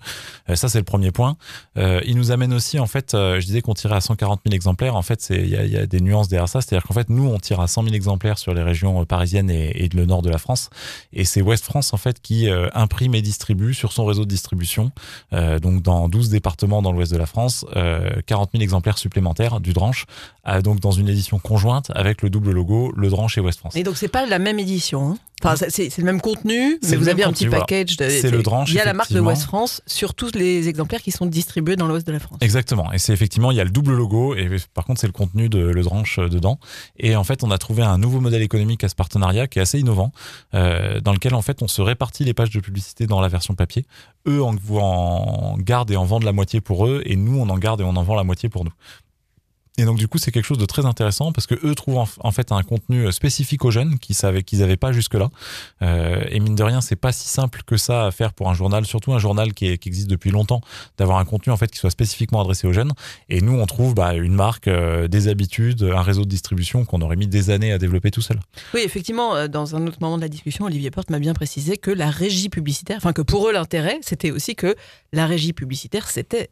Euh, 0.49 0.55
ça 0.55 0.69
c'est 0.69 0.77
le 0.79 0.83
premier 0.83 1.11
point. 1.11 1.37
Euh, 1.77 2.01
il 2.05 2.17
nous 2.17 2.31
amène 2.31 2.53
aussi, 2.53 2.79
en 2.79 2.87
fait, 2.87 3.13
euh, 3.13 3.39
je 3.39 3.45
disais 3.45 3.61
qu'on 3.61 3.73
tirait 3.73 3.95
à 3.95 4.01
140 4.01 4.41
000 4.45 4.55
exemplaires. 4.55 4.95
En 4.95 5.01
fait, 5.01 5.27
il 5.29 5.45
y 5.47 5.67
y 5.67 5.77
a 5.77 5.85
des 5.85 6.01
nuances 6.01 6.27
derrière 6.27 6.49
ça. 6.49 6.61
C'est-à-dire 6.61 6.85
qu'en 6.87 6.93
fait, 6.93 7.09
nous, 7.09 7.27
on 7.27 7.39
tire 7.39 7.59
à 7.59 7.67
100 7.67 7.83
000 7.83 7.95
exemplaires 7.95 8.37
sur 8.37 8.53
les 8.53 8.63
régions 8.63 9.01
euh, 9.01 9.05
parisiennes 9.05 9.49
et, 9.49 9.83
et 9.83 9.89
le 9.89 10.05
nord 10.05 10.21
de 10.21 10.29
la 10.29 10.37
France. 10.37 10.69
Et 11.13 11.25
c'est 11.25 11.41
West 11.41 11.65
France, 11.65 11.93
en 11.93 11.97
fait, 11.97 12.21
qui 12.21 12.49
euh, 12.49 12.69
imprime 12.73 13.15
et 13.15 13.21
distribue 13.21 13.73
sur 13.73 13.91
son 13.91 14.05
réseau 14.05 14.23
de 14.23 14.29
distribution, 14.29 14.91
euh, 15.33 15.59
donc 15.59 15.81
dans 15.81 16.07
12 16.09 16.29
départements 16.29 16.81
dans 16.81 16.91
l'ouest 16.91 17.11
de 17.11 17.17
la 17.17 17.25
France, 17.25 17.65
euh, 17.75 18.21
40 18.25 18.51
000 18.53 18.63
exemplaires 18.63 18.97
supplémentaires 18.97 19.59
du 19.59 19.73
Dranche, 19.73 20.05
euh, 20.47 20.61
donc 20.61 20.79
dans 20.79 20.91
une 20.91 21.09
édition 21.09 21.39
conjointe 21.39 21.91
avec 21.95 22.21
le 22.21 22.29
double 22.29 22.51
logo, 22.51 22.93
le 22.95 23.09
Dranche 23.09 23.37
et 23.37 23.41
West 23.47 23.59
France. 23.59 23.75
Et 23.75 23.83
donc, 23.83 23.97
c'est 23.97 24.07
pas 24.07 24.25
la 24.25 24.37
même 24.39 24.59
édition. 24.59 25.09
hein 25.11 25.17
Enfin, 25.43 25.55
c'est- 25.69 25.95
le 25.99 26.03
même 26.03 26.19
contenu, 26.19 26.79
mais 26.81 26.95
vous 26.95 27.09
avez 27.09 27.23
un 27.23 27.27
contenu, 27.27 27.47
petit 27.49 27.59
package. 27.59 27.95
C'est 27.99 28.31
le 28.31 28.41
Il 28.67 28.73
y 28.73 28.79
a 28.79 28.85
la 28.85 28.93
marque 28.93 29.13
de. 29.13 29.19
West 29.19 29.43
France 29.43 29.81
sur 29.85 30.15
tous 30.15 30.31
les 30.33 30.67
exemplaires 30.67 31.01
qui 31.03 31.11
sont 31.11 31.27
distribués 31.27 31.75
dans 31.75 31.87
l'ouest 31.87 32.07
de 32.07 32.11
la 32.11 32.17
France. 32.19 32.39
Exactement. 32.41 32.91
Et 32.91 32.97
c'est 32.97 33.13
effectivement, 33.13 33.51
il 33.51 33.57
y 33.57 33.59
a 33.59 33.63
le 33.63 33.69
double 33.69 33.93
logo 33.93 34.33
et 34.35 34.49
par 34.73 34.85
contre, 34.85 34.99
c'est 34.99 35.05
le 35.07 35.13
contenu 35.13 35.47
de 35.47 35.59
Le 35.59 35.83
Dranche 35.83 36.17
euh, 36.17 36.27
dedans. 36.27 36.57
Et 36.97 37.15
en 37.15 37.23
fait, 37.23 37.43
on 37.43 37.51
a 37.51 37.59
trouvé 37.59 37.83
un 37.83 37.99
nouveau 37.99 38.19
modèle 38.19 38.41
économique 38.41 38.83
à 38.83 38.89
ce 38.89 38.95
partenariat 38.95 39.45
qui 39.47 39.59
est 39.59 39.61
assez 39.61 39.79
innovant, 39.79 40.11
euh, 40.55 41.01
dans 41.01 41.13
lequel 41.13 41.35
en 41.35 41.43
fait, 41.43 41.61
on 41.61 41.67
se 41.67 41.83
répartit 41.83 42.23
les 42.23 42.33
pages 42.33 42.49
de 42.49 42.59
publicité 42.59 43.05
dans 43.05 43.21
la 43.21 43.27
version 43.27 43.53
papier. 43.53 43.85
Eux 44.27 44.41
en, 44.43 44.55
en 44.75 45.57
gardent 45.59 45.91
et 45.91 45.97
en 45.97 46.05
vendent 46.05 46.23
la 46.23 46.33
moitié 46.33 46.61
pour 46.61 46.87
eux 46.87 47.03
et 47.05 47.15
nous, 47.15 47.37
on 47.39 47.47
en 47.49 47.57
garde 47.59 47.81
et 47.81 47.83
on 47.83 47.95
en 47.95 48.03
vend 48.03 48.15
la 48.15 48.23
moitié 48.23 48.49
pour 48.49 48.65
nous. 48.65 48.71
Et 49.77 49.85
donc 49.85 49.97
du 49.97 50.07
coup, 50.07 50.17
c'est 50.17 50.31
quelque 50.31 50.45
chose 50.45 50.57
de 50.57 50.65
très 50.65 50.85
intéressant 50.85 51.31
parce 51.31 51.45
que 51.45 51.55
eux 51.63 51.75
trouvent 51.75 52.03
en, 52.19 52.31
fait 52.31 52.51
un 52.51 52.63
contenu 52.63 53.11
spécifique 53.11 53.63
aux 53.63 53.71
jeunes 53.71 53.99
qu'ils 53.99 54.15
qu'ils 54.43 54.59
n'avaient 54.59 54.77
pas 54.77 54.91
jusque-là. 54.91 55.29
Euh, 55.81 56.23
et 56.29 56.39
mine 56.39 56.55
de 56.55 56.63
rien, 56.63 56.81
c'est 56.81 56.95
pas 56.95 57.11
si 57.11 57.27
simple 57.27 57.61
que 57.65 57.77
ça 57.77 58.07
à 58.07 58.11
faire 58.11 58.33
pour 58.33 58.49
un 58.49 58.53
journal, 58.53 58.85
surtout 58.85 59.13
un 59.13 59.19
journal 59.19 59.53
qui, 59.53 59.67
existe 59.67 60.09
depuis 60.09 60.31
longtemps, 60.31 60.61
d'avoir 60.97 61.19
un 61.19 61.25
contenu 61.25 61.53
en 61.53 61.57
fait 61.57 61.69
qui 61.71 61.77
soit 61.77 61.89
spécifiquement 61.89 62.41
adressé 62.41 62.67
aux 62.67 62.73
jeunes. 62.73 62.91
Et 63.29 63.41
nous, 63.41 63.53
on 63.53 63.65
trouve 63.65 63.93
bah, 63.93 64.13
une 64.15 64.33
marque, 64.33 64.67
euh, 64.67 65.07
des 65.07 65.27
habitudes, 65.27 65.83
un 65.83 66.01
réseau 66.01 66.23
de 66.23 66.29
distribution 66.29 66.83
qu'on 66.85 67.01
aurait 67.01 67.15
mis 67.15 67.27
des 67.27 67.49
années 67.49 67.71
à 67.71 67.77
développer 67.77 68.11
tout 68.11 68.21
seul. 68.21 68.39
Oui, 68.73 68.81
effectivement, 68.83 69.35
euh, 69.35 69.47
dans 69.47 69.75
un 69.75 69.85
autre 69.87 69.97
moment 70.01 70.17
de 70.17 70.21
la 70.23 70.29
discussion, 70.29 70.65
Olivier 70.65 70.91
Porte 70.91 71.09
m'a 71.09 71.19
bien 71.19 71.33
précisé 71.33 71.77
que 71.77 71.91
la 71.91 72.09
régie 72.09 72.49
publicitaire, 72.49 72.97
enfin 72.97 73.13
que 73.13 73.21
pour 73.21 73.47
eux 73.47 73.53
l'intérêt, 73.53 73.99
c'était 74.01 74.31
aussi 74.31 74.55
que 74.55 74.75
la 75.13 75.25
régie 75.25 75.53
publicitaire 75.53 76.07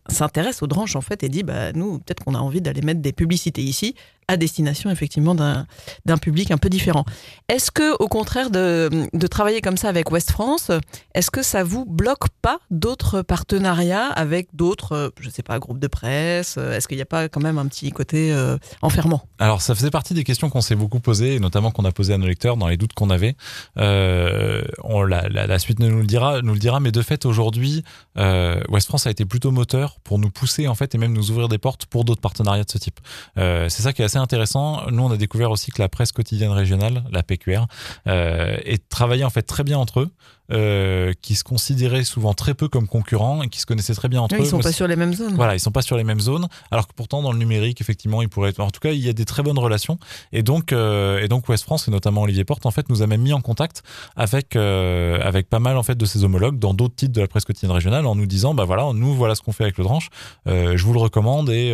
s'intéresse 0.08 0.62
aux 0.62 0.68
branches 0.68 0.96
en 0.96 1.02
fait 1.02 1.24
et 1.24 1.30
dit 1.30 1.44
bah 1.44 1.74
nous 1.74 2.00
peut-être 2.00 2.24
qu'on 2.24 2.36
a 2.36 2.40
envie 2.40 2.62
d'aller 2.62 2.82
mettre 2.82 3.02
des 3.02 3.12
publicités 3.16 3.62
ici 3.64 3.96
à 4.28 4.38
destination 4.38 4.90
effectivement 4.90 5.36
d'un 5.36 6.18
public 6.18 6.52
un 6.52 6.58
peu 6.58 6.70
différent. 6.70 7.06
Est-ce 7.48 7.72
que 7.72 7.96
au 8.02 8.08
contraire 8.08 8.50
de, 8.50 9.08
de 9.14 9.28
travailler 9.28 9.62
comme 9.62 9.78
ça 9.78 9.90
avec 9.90 10.12
Ouest 10.12 10.32
France, 10.32 10.72
est-ce 11.14 11.32
que 11.32 11.44
ça 11.44 11.64
vous 11.64 11.86
bloque 11.86 12.30
pas 12.42 12.60
d'autres 12.72 13.22
partenariats 13.22 14.08
avec 14.08 14.50
d'autres, 14.54 14.94
euh, 14.94 15.10
je 15.20 15.30
sais 15.30 15.44
pas, 15.44 15.60
groupes 15.60 15.80
de 15.80 15.88
presse 15.88 16.56
euh, 16.58 16.74
Est-ce 16.74 16.88
qu'il 16.88 16.98
n'y 16.98 17.02
a 17.02 17.08
pas 17.08 17.30
quand 17.30 17.42
même 17.42 17.58
un 17.58 17.68
petit 17.68 17.92
côté 17.92 18.32
euh, 18.32 18.58
enfermant? 18.82 19.28
Alors, 19.40 19.62
ça 19.62 19.76
faisait 19.76 19.92
partie 19.92 20.14
des 20.14 20.24
questions 20.24 20.50
qu'on 20.50 20.62
s'est 20.62 20.76
beaucoup 20.76 21.00
posées, 21.00 21.40
notamment 21.40 21.72
qu'on 21.72 21.86
a 21.86 21.92
posées 21.92 22.14
à 22.14 22.18
nos 22.18 22.28
lecteurs 22.28 22.58
dans 22.58 22.68
les 22.68 22.78
doutes 22.78 22.94
qu'on 22.94 23.10
avait. 23.10 23.36
On, 23.78 25.04
la, 25.04 25.28
la, 25.30 25.60
suite 25.60 25.80
nous 25.80 26.00
le 26.00 26.06
dira, 26.06 26.42
nous 26.42 26.54
le 26.54 26.60
dira, 26.60 26.80
mais 26.80 26.92
de 26.92 27.02
fait, 27.02 27.26
aujourd'hui, 27.26 27.84
West 28.16 28.88
France 28.88 29.08
a 29.08 29.12
été 29.12 29.26
plutôt 29.26 29.52
moteur 29.52 30.00
pour 30.04 30.20
nous 30.20 30.30
pousser, 30.30 30.68
en 30.68 30.76
fait, 30.76 30.96
et 30.96 30.98
même 30.98 31.14
nous 31.14 31.32
ouvrir 31.32 31.48
des 31.50 31.58
portes 31.58 31.86
pour 31.86 32.06
d'autres 32.06 32.22
partenariats 32.22 32.64
de 32.64 32.72
ce 32.72 32.78
type. 32.78 33.00
C'est 33.36 33.82
ça 33.82 33.94
qui 33.94 34.02
est 34.02 34.06
assez 34.06 34.15
intéressant. 34.20 34.90
Nous, 34.92 35.04
on 35.04 35.12
a 35.12 35.18
découvert 35.18 35.52
aussi 35.52 35.72
que 35.72 35.82
la 35.82 35.90
presse 35.90 36.12
quotidienne 36.12 36.52
régionale, 36.52 37.04
la 37.12 37.24
PQR, 37.24 37.66
euh, 38.08 38.58
est 38.64 38.88
travaillée, 38.90 39.24
en 39.24 39.30
fait, 39.30 39.44
très 39.44 39.64
bien 39.64 39.78
entre 39.78 40.02
eux. 40.02 40.12
Euh, 40.52 41.12
qui 41.24 41.34
se 41.34 41.44
considéraient 41.44 42.04
souvent 42.04 42.36
très 42.36 42.54
peu 42.54 42.68
comme 42.68 42.88
concurrents 42.88 43.42
et 43.42 43.50
qui 43.50 43.60
se 43.60 43.66
connaissaient 43.66 43.96
très 43.96 44.10
bien 44.10 44.22
entre 44.22 44.36
Ils 44.36 44.42
eux. 44.44 44.46
sont 44.46 44.58
Moi, 44.58 44.64
pas 44.64 44.72
sur 44.72 44.88
les 44.88 44.96
mêmes 44.96 45.16
zones. 45.16 45.34
voilà, 45.34 45.56
ils 45.56 45.60
sont 45.60 45.72
pas 45.72 45.82
sur 45.82 45.98
les 45.98 46.04
mêmes 46.04 46.20
zones, 46.20 46.48
alors 46.70 46.88
que 46.88 46.94
pourtant 46.96 47.24
dans 47.24 47.32
le 47.32 47.40
numérique, 47.40 47.82
effectivement, 47.82 48.22
ils 48.22 48.30
pourraient 48.30 48.52
être. 48.52 48.60
En 48.60 48.70
tout 48.70 48.80
cas, 48.80 48.92
il 48.92 49.00
y 49.00 49.10
a 49.10 49.14
des 49.14 49.26
très 49.26 49.42
bonnes 49.42 49.58
relations, 49.58 49.98
et 50.34 50.44
donc 50.44 50.72
euh, 50.72 51.20
et 51.20 51.28
donc 51.30 51.50
Ouest 51.50 51.64
France 51.64 51.88
et 51.88 51.92
notamment 51.92 52.22
Olivier 52.22 52.44
Porte, 52.44 52.68
en 52.68 52.72
fait, 52.72 52.90
nous 52.90 53.02
a 53.02 53.08
même 53.08 53.22
mis 53.22 53.34
en 53.34 53.42
contact 53.42 53.82
avec 54.16 54.56
euh, 54.56 55.20
avec 55.24 55.50
pas 55.50 55.58
mal 55.58 55.78
en 55.78 55.84
fait 55.84 55.96
de 55.96 56.06
ses 56.06 56.24
homologues 56.24 56.60
dans 56.60 56.76
d'autres 56.76 56.94
titres 56.94 57.14
de 57.14 57.22
la 57.22 57.28
presse 57.28 57.46
quotidienne 57.46 57.72
régionale, 57.72 58.06
en 58.06 58.14
nous 58.14 58.28
disant 58.28 58.54
bah 58.54 58.66
voilà, 58.66 58.92
nous 58.94 59.16
voilà 59.16 59.34
ce 59.34 59.42
qu'on 59.42 59.52
fait 59.52 59.64
avec 59.64 59.80
le 59.80 59.84
Dranche, 59.84 60.10
je 60.46 60.84
vous 60.84 60.94
le 60.94 61.00
recommande 61.00 61.50
et 61.50 61.70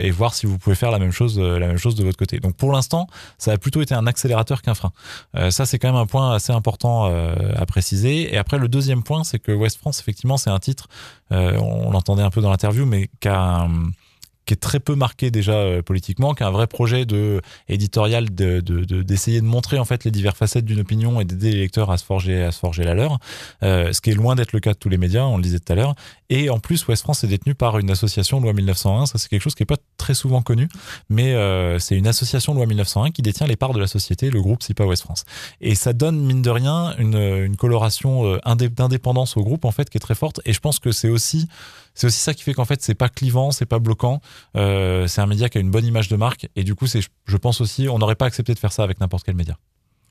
et 0.00 0.10
voir 0.10 0.32
si 0.32 0.46
vous 0.46 0.56
pouvez 0.56 0.76
faire 0.76 0.90
la 0.90 0.98
même 0.98 1.12
chose 1.12 1.38
la 1.38 1.66
même 1.66 1.76
chose 1.76 1.96
de 1.96 2.02
votre 2.02 2.16
côté. 2.16 2.40
Donc 2.40 2.56
pour 2.56 2.72
l'instant, 2.72 3.08
ça 3.36 3.52
a 3.52 3.58
plutôt 3.58 3.82
été 3.82 3.94
un 3.94 4.06
accélérateur 4.06 4.62
qu'un 4.62 4.74
frein. 4.74 4.92
Ça 5.50 5.66
c'est 5.66 5.78
quand 5.78 5.88
même 5.88 6.00
un 6.00 6.06
point 6.06 6.32
assez 6.32 6.54
important 6.54 7.04
à 7.04 7.66
préciser. 7.66 8.05
Et 8.06 8.36
après 8.36 8.58
le 8.58 8.68
deuxième 8.68 9.02
point, 9.02 9.24
c'est 9.24 9.38
que 9.38 9.52
Ouest 9.52 9.78
France, 9.78 10.00
effectivement, 10.00 10.36
c'est 10.36 10.50
un 10.50 10.58
titre, 10.58 10.88
euh, 11.32 11.56
on 11.58 11.90
l'entendait 11.90 12.22
un 12.22 12.30
peu 12.30 12.40
dans 12.40 12.50
l'interview, 12.50 12.86
mais 12.86 13.08
qui 13.20 13.28
a 13.28 13.62
un- 13.62 13.90
qui 14.46 14.54
est 14.54 14.56
très 14.58 14.80
peu 14.80 14.94
marqué 14.94 15.30
déjà 15.30 15.52
euh, 15.54 15.82
politiquement, 15.82 16.32
qui 16.34 16.42
a 16.42 16.46
un 16.46 16.50
vrai 16.52 16.66
projet 16.66 17.04
de 17.04 17.42
éditorial 17.68 18.34
de 18.34 18.60
de- 18.60 18.84
de- 18.84 19.02
d'essayer 19.02 19.40
de, 19.40 19.46
montrer 19.46 19.78
en 19.78 19.84
fait 19.84 20.04
les 20.04 20.10
diverses 20.10 20.38
facettes 20.38 20.64
d'une 20.64 20.80
opinion 20.80 21.20
et 21.20 21.24
d'aider 21.24 21.50
les 21.52 21.58
lecteurs 21.60 21.90
à 21.90 21.98
se 21.98 22.04
forger 22.04 22.42
à 22.42 22.52
se 22.52 22.58
forger 22.60 22.84
la 22.84 22.94
leur, 22.94 23.18
euh, 23.62 23.92
ce 23.92 24.00
qui 24.00 24.10
est 24.10 24.14
loin 24.14 24.34
d'être 24.36 24.52
le 24.52 24.60
cas 24.60 24.72
de 24.72 24.78
tous 24.78 24.88
les 24.88 24.98
médias, 24.98 25.24
on 25.24 25.36
le 25.36 25.42
disait 25.42 25.58
tout 25.58 25.72
à 25.72 25.76
l'heure. 25.76 25.94
Et 26.30 26.50
en 26.50 26.58
plus, 26.58 26.86
Ouest 26.88 27.02
France 27.02 27.22
est 27.24 27.28
détenu 27.28 27.54
par 27.54 27.78
une 27.78 27.90
association 27.90 28.40
loi 28.40 28.52
1901, 28.52 29.06
ça 29.06 29.18
c'est 29.18 29.28
quelque 29.28 29.42
chose 29.42 29.54
qui 29.54 29.62
est 29.62 29.66
pas 29.66 29.76
très 29.96 30.14
souvent 30.14 30.42
connu, 30.42 30.68
mais 31.10 31.34
euh, 31.34 31.78
c'est 31.78 31.96
une 31.96 32.06
association 32.08 32.54
loi 32.54 32.66
1901 32.66 33.10
qui 33.10 33.22
détient 33.22 33.46
les 33.46 33.56
parts 33.56 33.72
de 33.74 33.80
la 33.80 33.86
société, 33.86 34.30
le 34.30 34.40
groupe 34.42 34.62
SIPA 34.62 34.84
Ouest 34.86 35.02
France. 35.02 35.24
Et 35.60 35.74
ça 35.74 35.92
donne 35.92 36.18
mine 36.20 36.42
de 36.42 36.50
rien 36.50 36.94
une, 36.98 37.16
une 37.16 37.56
coloration 37.56 38.36
indé- 38.44 38.68
d'indépendance 38.68 39.36
au 39.36 39.42
groupe 39.42 39.64
en 39.64 39.70
fait 39.72 39.88
qui 39.90 39.98
est 39.98 40.00
très 40.00 40.14
forte. 40.14 40.40
Et 40.44 40.52
je 40.52 40.60
pense 40.60 40.78
que 40.78 40.92
c'est 40.92 41.08
aussi 41.08 41.48
c'est 41.96 42.06
aussi 42.06 42.20
ça 42.20 42.34
qui 42.34 42.44
fait 42.44 42.54
qu'en 42.54 42.64
fait 42.64 42.82
c'est 42.82 42.94
pas 42.94 43.08
clivant, 43.08 43.50
c'est 43.50 43.66
pas 43.66 43.80
bloquant. 43.80 44.20
Euh, 44.54 45.08
c'est 45.08 45.20
un 45.20 45.26
média 45.26 45.48
qui 45.48 45.58
a 45.58 45.60
une 45.60 45.70
bonne 45.70 45.84
image 45.84 46.08
de 46.08 46.16
marque 46.16 46.48
et 46.54 46.62
du 46.62 46.76
coup 46.76 46.86
c'est 46.86 47.00
je 47.00 47.36
pense 47.36 47.60
aussi 47.60 47.88
on 47.88 47.98
n'aurait 47.98 48.14
pas 48.14 48.26
accepté 48.26 48.54
de 48.54 48.58
faire 48.58 48.72
ça 48.72 48.84
avec 48.84 49.00
n'importe 49.00 49.24
quel 49.24 49.34
média. 49.34 49.56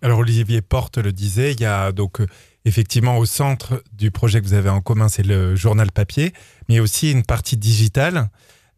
Alors 0.01 0.19
Olivier 0.19 0.61
Porte 0.61 0.97
le 0.97 1.13
disait, 1.13 1.53
il 1.53 1.61
y 1.61 1.65
a 1.65 1.91
donc 1.91 2.19
euh, 2.19 2.27
effectivement 2.65 3.17
au 3.17 3.25
centre 3.25 3.81
du 3.93 4.11
projet 4.11 4.41
que 4.41 4.45
vous 4.45 4.53
avez 4.53 4.69
en 4.69 4.81
commun, 4.81 5.07
c'est 5.07 5.23
le 5.23 5.55
journal 5.55 5.91
papier, 5.91 6.33
mais 6.67 6.79
aussi 6.79 7.11
une 7.11 7.23
partie 7.23 7.55
digitale. 7.55 8.29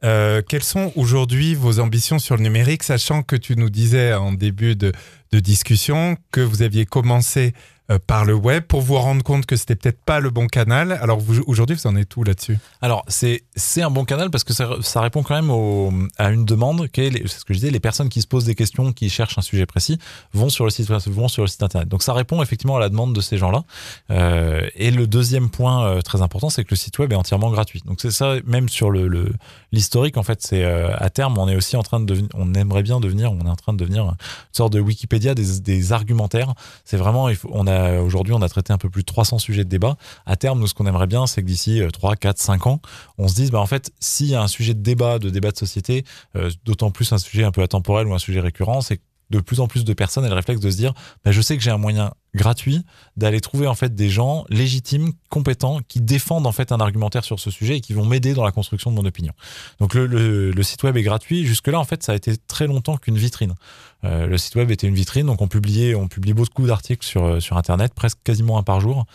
Euh, 0.03 0.43
quelles 0.47 0.63
sont 0.63 0.91
aujourd'hui 0.95 1.55
vos 1.55 1.79
ambitions 1.79 2.19
sur 2.19 2.37
le 2.37 2.43
numérique, 2.43 2.83
sachant 2.83 3.23
que 3.23 3.35
tu 3.35 3.55
nous 3.55 3.71
disais 3.71 4.13
en 4.13 4.31
début 4.31 4.75
de 4.75 4.91
discussion 5.31 6.17
que 6.31 6.41
vous 6.41 6.61
aviez 6.61 6.85
commencé 6.85 7.53
euh, 7.89 7.99
par 8.05 8.25
le 8.25 8.33
web 8.33 8.63
pour 8.63 8.81
vous 8.81 8.97
rendre 8.97 9.23
compte 9.23 9.45
que 9.45 9.55
c'était 9.55 9.75
peut-être 9.75 10.01
pas 10.03 10.19
le 10.19 10.29
bon 10.29 10.47
canal. 10.47 10.91
Alors 11.01 11.21
aujourd'hui, 11.45 11.75
vous 11.75 11.87
en 11.87 11.95
êtes 11.95 12.15
où 12.17 12.23
là-dessus? 12.23 12.57
Alors, 12.81 13.05
c'est 13.07 13.41
un 13.81 13.89
bon 13.89 14.03
canal 14.03 14.29
parce 14.29 14.43
que 14.43 14.53
ça, 14.53 14.69
ça 14.81 14.99
répond 14.99 15.23
quand 15.23 15.35
même 15.35 15.49
au, 15.49 15.93
à 16.17 16.31
une 16.31 16.43
demande 16.43 16.89
qui 16.89 17.01
est, 17.01 17.27
ce 17.27 17.45
que 17.45 17.53
je 17.53 17.59
disais, 17.59 17.71
les 17.71 17.79
personnes 17.79 18.09
qui 18.09 18.21
se 18.21 18.27
posent 18.27 18.43
des 18.43 18.55
questions, 18.55 18.91
qui 18.91 19.09
cherchent 19.09 19.37
un 19.37 19.41
sujet 19.41 19.65
précis, 19.65 19.99
vont 20.33 20.49
sur 20.49 20.65
le 20.65 20.69
site, 20.69 20.89
vont 20.89 21.29
sur 21.29 21.43
le 21.43 21.47
site 21.47 21.63
internet. 21.63 21.87
Donc, 21.87 22.03
ça 22.03 22.11
répond 22.11 22.41
effectivement 22.41 22.75
à 22.75 22.79
la 22.81 22.89
demande 22.89 23.13
de 23.15 23.21
ces 23.21 23.37
gens-là. 23.37 23.63
Euh, 24.11 24.67
et 24.75 24.91
le 24.91 25.07
deuxième 25.07 25.49
point 25.49 25.85
euh, 25.85 26.01
très 26.01 26.21
important, 26.21 26.49
c'est 26.49 26.65
que 26.65 26.71
le 26.71 26.77
site 26.77 26.99
web 26.99 27.13
est 27.13 27.15
entièrement 27.15 27.51
gratuit. 27.51 27.81
Donc, 27.85 28.01
c'est 28.01 28.11
ça, 28.11 28.35
même 28.45 28.67
sur 28.67 28.91
le 28.91 29.31
l'historique, 29.71 30.17
en 30.17 30.23
fait, 30.23 30.41
c'est 30.41 30.63
à 30.63 31.09
terme, 31.09 31.37
on 31.37 31.47
est 31.47 31.55
aussi 31.55 31.75
en 31.75 31.83
train 31.83 31.99
de 31.99 32.05
devenir, 32.05 32.29
on 32.33 32.53
aimerait 32.53 32.83
bien 32.83 32.99
devenir, 32.99 33.31
on 33.31 33.45
est 33.45 33.49
en 33.49 33.55
train 33.55 33.73
de 33.73 33.77
devenir 33.77 34.03
une 34.05 34.15
sorte 34.51 34.73
de 34.73 34.79
Wikipédia 34.79 35.35
des, 35.35 35.91
argumentaires. 35.91 36.53
C'est 36.83 36.97
vraiment, 36.97 37.29
on 37.49 37.67
a 37.67 37.76
aujourd'hui, 38.01 38.33
on 38.33 38.41
a 38.41 38.49
traité 38.49 38.73
un 38.73 38.77
peu 38.77 38.89
plus 38.89 39.01
de 39.01 39.05
300 39.05 39.39
sujets 39.39 39.63
de 39.63 39.69
débat. 39.69 39.97
À 40.25 40.35
terme, 40.35 40.59
nous, 40.59 40.67
ce 40.67 40.73
qu'on 40.73 40.85
aimerait 40.85 41.07
bien, 41.07 41.27
c'est 41.27 41.41
que 41.41 41.47
d'ici 41.47 41.81
euh, 41.81 41.89
3, 41.89 42.15
4, 42.15 42.37
5 42.37 42.67
ans, 42.67 42.81
on 43.17 43.27
se 43.27 43.35
dise, 43.35 43.51
bah, 43.51 43.59
en 43.59 43.65
fait, 43.65 43.91
s'il 43.99 44.27
y 44.27 44.35
a 44.35 44.41
un 44.41 44.47
sujet 44.47 44.73
de 44.73 44.81
débat, 44.81 45.19
de 45.19 45.29
débat 45.29 45.51
de 45.51 45.57
société, 45.57 46.05
euh, 46.35 46.49
d'autant 46.65 46.91
plus 46.91 47.11
un 47.13 47.17
sujet 47.17 47.43
un 47.43 47.51
peu 47.51 47.61
atemporel 47.61 48.07
ou 48.07 48.13
un 48.13 48.19
sujet 48.19 48.39
récurrent, 48.39 48.81
c'est 48.81 48.97
que 48.97 49.03
de 49.29 49.39
plus 49.39 49.59
en 49.59 49.67
plus 49.67 49.83
de 49.83 49.93
personnes 49.93 50.25
aient 50.25 50.29
le 50.29 50.35
réflexe 50.35 50.61
de 50.61 50.69
se 50.69 50.77
dire, 50.77 50.93
bah, 51.25 51.31
je 51.31 51.41
sais 51.41 51.57
que 51.57 51.63
j'ai 51.63 51.71
un 51.71 51.77
moyen 51.77 52.13
gratuit 52.37 52.85
d'aller 53.17 53.41
trouver 53.41 53.67
en 53.67 53.75
fait 53.75 53.93
des 53.93 54.09
gens 54.09 54.45
légitimes, 54.49 55.11
compétents, 55.29 55.79
qui 55.87 55.99
défendent 55.99 56.47
en 56.47 56.51
fait 56.51 56.71
un 56.71 56.79
argumentaire 56.79 57.25
sur 57.25 57.39
ce 57.39 57.51
sujet 57.51 57.77
et 57.77 57.81
qui 57.81 57.93
vont 57.93 58.05
m'aider 58.05 58.33
dans 58.33 58.45
la 58.45 58.51
construction 58.51 58.91
de 58.91 58.95
mon 58.95 59.05
opinion. 59.05 59.33
Donc 59.79 59.93
le, 59.93 60.63
site 60.63 60.83
web 60.83 60.95
est 60.97 61.03
gratuit. 61.03 61.45
Jusque 61.45 61.67
là, 61.67 61.79
en 61.79 61.83
fait, 61.83 62.03
ça 62.03 62.13
a 62.13 62.15
été 62.15 62.37
très 62.37 62.67
longtemps 62.67 62.97
qu'une 62.97 63.17
vitrine. 63.17 63.55
Euh, 64.03 64.27
le 64.27 64.37
site 64.37 64.55
web 64.55 64.69
était 64.69 64.87
une 64.87 64.93
vitrine, 64.93 65.25
donc 65.25 65.41
on 65.41 65.47
publiait, 65.47 65.95
on 65.95 66.07
publie 66.07 66.33
beaucoup 66.33 66.67
d'articles 66.67 67.05
sur 67.05 67.41
sur 67.41 67.57
internet, 67.57 67.93
presque 67.95 68.19
quasiment 68.23 68.59
un 68.59 68.63
par 68.63 68.79
jour. 68.79 69.05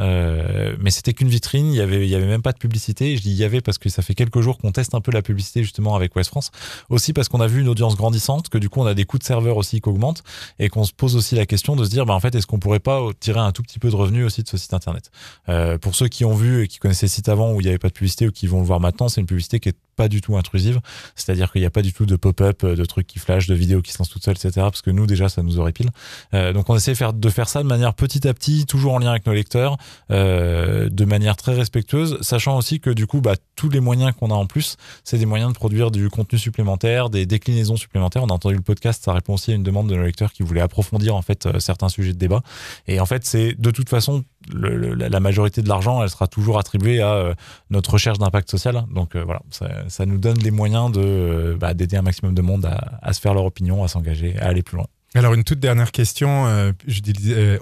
Euh, 0.00 0.76
mais 0.80 0.90
c'était 0.90 1.12
qu'une 1.12 1.28
vitrine. 1.28 1.72
Il 1.72 1.76
y 1.76 1.80
avait 1.80 2.04
il 2.04 2.10
y 2.10 2.14
avait 2.16 2.26
même 2.26 2.42
pas 2.42 2.52
de 2.52 2.58
publicité. 2.58 3.16
Je 3.16 3.22
dis 3.22 3.30
il 3.30 3.36
y 3.36 3.44
avait 3.44 3.60
parce 3.60 3.78
que 3.78 3.88
ça 3.88 4.02
fait 4.02 4.14
quelques 4.14 4.40
jours 4.40 4.58
qu'on 4.58 4.72
teste 4.72 4.94
un 4.94 5.00
peu 5.00 5.12
la 5.12 5.22
publicité 5.22 5.62
justement 5.62 5.94
avec 5.94 6.16
West 6.16 6.30
France. 6.30 6.50
Aussi 6.88 7.12
parce 7.12 7.28
qu'on 7.28 7.40
a 7.40 7.46
vu 7.46 7.60
une 7.60 7.68
audience 7.68 7.96
grandissante, 7.96 8.48
que 8.48 8.58
du 8.58 8.68
coup 8.68 8.80
on 8.80 8.86
a 8.86 8.94
des 8.94 9.04
coûts 9.04 9.18
de 9.18 9.24
serveur 9.24 9.56
aussi 9.56 9.80
qui 9.80 9.88
augmentent 9.88 10.22
et 10.58 10.68
qu'on 10.68 10.84
se 10.84 10.92
pose 10.92 11.14
aussi 11.14 11.36
la 11.36 11.46
question 11.46 11.76
de 11.76 11.84
se 11.84 11.90
dire 11.90 12.04
bah 12.06 12.14
en 12.14 12.20
fait 12.20 12.34
est-ce 12.34 12.46
qu'on 12.46 12.58
pourrait 12.58 12.71
pas 12.80 13.00
tirer 13.20 13.40
un 13.40 13.52
tout 13.52 13.62
petit 13.62 13.78
peu 13.78 13.90
de 13.90 13.96
revenus 13.96 14.24
aussi 14.24 14.42
de 14.42 14.48
ce 14.48 14.56
site 14.56 14.74
internet. 14.74 15.10
Euh, 15.48 15.78
pour 15.78 15.94
ceux 15.94 16.08
qui 16.08 16.24
ont 16.24 16.34
vu 16.34 16.64
et 16.64 16.68
qui 16.68 16.78
connaissaient 16.78 17.06
le 17.06 17.10
site 17.10 17.28
avant 17.28 17.52
où 17.52 17.60
il 17.60 17.64
n'y 17.64 17.68
avait 17.68 17.78
pas 17.78 17.88
de 17.88 17.94
publicité 17.94 18.28
ou 18.28 18.32
qui 18.32 18.46
vont 18.46 18.60
le 18.60 18.66
voir 18.66 18.80
maintenant, 18.80 19.08
c'est 19.08 19.20
une 19.20 19.26
publicité 19.26 19.60
qui 19.60 19.68
est 19.70 19.76
pas 19.96 20.08
du 20.08 20.20
tout 20.20 20.36
intrusive. 20.36 20.80
C'est-à-dire 21.14 21.52
qu'il 21.52 21.60
n'y 21.60 21.66
a 21.66 21.70
pas 21.70 21.82
du 21.82 21.92
tout 21.92 22.06
de 22.06 22.16
pop-up, 22.16 22.64
de 22.64 22.84
trucs 22.84 23.06
qui 23.06 23.18
flashent, 23.18 23.46
de 23.46 23.54
vidéos 23.54 23.82
qui 23.82 23.92
se 23.92 23.98
lancent 23.98 24.10
toutes 24.10 24.24
seules, 24.24 24.36
etc. 24.36 24.52
Parce 24.54 24.82
que 24.82 24.90
nous, 24.90 25.06
déjà, 25.06 25.28
ça 25.28 25.42
nous 25.42 25.58
aurait 25.58 25.72
pile. 25.72 25.90
Euh, 26.34 26.52
donc, 26.52 26.68
on 26.70 26.76
essaie 26.76 26.92
de 26.92 26.96
faire, 26.96 27.12
de 27.12 27.28
faire 27.28 27.48
ça 27.48 27.62
de 27.62 27.68
manière 27.68 27.94
petit 27.94 28.26
à 28.26 28.34
petit, 28.34 28.66
toujours 28.66 28.94
en 28.94 28.98
lien 28.98 29.10
avec 29.10 29.26
nos 29.26 29.32
lecteurs, 29.32 29.76
euh, 30.10 30.88
de 30.88 31.04
manière 31.04 31.36
très 31.36 31.54
respectueuse, 31.54 32.18
sachant 32.20 32.56
aussi 32.56 32.80
que 32.80 32.90
du 32.90 33.06
coup, 33.06 33.20
bah, 33.20 33.34
tous 33.56 33.68
les 33.68 33.80
moyens 33.80 34.12
qu'on 34.18 34.30
a 34.30 34.34
en 34.34 34.46
plus, 34.46 34.76
c'est 35.04 35.18
des 35.18 35.26
moyens 35.26 35.52
de 35.52 35.56
produire 35.56 35.90
du 35.90 36.08
contenu 36.10 36.38
supplémentaire, 36.38 37.10
des 37.10 37.26
déclinaisons 37.26 37.76
supplémentaires. 37.76 38.22
On 38.24 38.28
a 38.28 38.32
entendu 38.32 38.56
le 38.56 38.62
podcast, 38.62 39.04
ça 39.04 39.12
répond 39.12 39.34
aussi 39.34 39.52
à 39.52 39.54
une 39.54 39.62
demande 39.62 39.88
de 39.88 39.96
nos 39.96 40.02
lecteurs 40.02 40.32
qui 40.32 40.42
voulaient 40.42 40.60
approfondir 40.60 41.14
en 41.14 41.22
fait 41.22 41.46
euh, 41.46 41.58
certains 41.60 41.88
sujets 41.88 42.12
de 42.12 42.18
débat. 42.18 42.42
Et 42.86 43.00
en 43.00 43.06
fait, 43.06 43.24
c'est 43.24 43.54
de 43.58 43.70
toute 43.70 43.88
façon 43.88 44.24
la 44.54 45.20
majorité 45.20 45.62
de 45.62 45.68
l'argent, 45.68 46.02
elle 46.02 46.10
sera 46.10 46.26
toujours 46.26 46.58
attribuée 46.58 47.00
à 47.00 47.12
euh, 47.12 47.34
notre 47.70 47.92
recherche 47.92 48.18
d'impact 48.18 48.50
social. 48.50 48.84
Donc 48.94 49.14
euh, 49.14 49.24
voilà, 49.24 49.42
ça, 49.88 50.06
nous 50.06 50.18
donne 50.18 50.38
les 50.38 50.50
moyens 50.50 50.90
de 50.92 51.00
euh, 51.00 51.56
bah, 51.56 51.74
d'aider 51.74 51.96
un 51.96 52.02
maximum 52.02 52.34
de 52.34 52.42
monde 52.42 52.68
à, 53.02 53.12
se 53.12 53.20
faire 53.20 53.34
leur 53.34 53.44
opinion, 53.44 53.84
à 53.84 53.88
s'engager, 53.88 54.38
à 54.38 54.46
aller 54.46 54.62
plus 54.62 54.76
loin. 54.76 54.86
Alors 55.14 55.34
une 55.34 55.44
toute 55.44 55.60
dernière 55.60 55.92
question, 55.92 56.46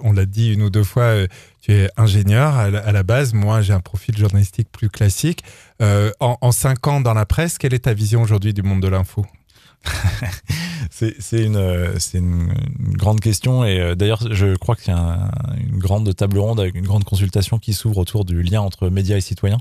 on 0.03 0.13
l'a 0.13 0.25
dit 0.25 0.53
une 0.53 0.61
ou 0.61 0.69
deux 0.69 0.85
fois, 0.85 1.13
tu 1.61 1.73
es 1.73 1.89
ingénieur 1.97 2.55
à 2.55 2.69
la, 2.69 3.03
base, 3.03 3.33
moi 3.33 3.61
j'ai 3.61 3.73
un 3.73 3.81
profil 3.81 4.17
journalistique 4.17 4.69
plus 4.71 4.89
classique. 4.89 5.43
En, 5.81 6.37
en, 6.39 6.51
cinq 6.53 6.87
ans 6.87 7.01
dans 7.01 7.13
la 7.13 7.25
presse, 7.25 7.57
quelle 7.57 7.73
est 7.73 7.79
ta 7.79 7.93
vision 7.93 8.21
aujourd'hui 8.21 8.53
du 8.53 8.63
monde 8.63 8.81
de 8.81 8.87
l'info? 8.87 9.25
C'est 10.91 11.43
une, 11.43 11.57
une, 12.13 12.53
grande 12.95 13.19
question 13.19 13.65
et 13.65 13.79
euh, 13.79 13.95
d'ailleurs 13.95 14.21
je 14.31 14.55
crois 14.55 14.75
qu'il 14.75 14.93
y 14.93 14.95
a 14.95 14.99
un- 14.99 15.31
une 15.57 15.79
grande 15.79 16.15
table 16.15 16.37
ronde 16.37 16.59
avec 16.59 16.75
une 16.75 16.85
grande 16.85 17.03
consultation 17.03 17.57
qui 17.57 17.73
s'ouvre 17.73 17.97
autour 17.97 18.23
du 18.25 18.43
lien 18.43 18.61
entre 18.61 18.89
médias 18.89 19.17
et 19.17 19.21
citoyens. 19.21 19.57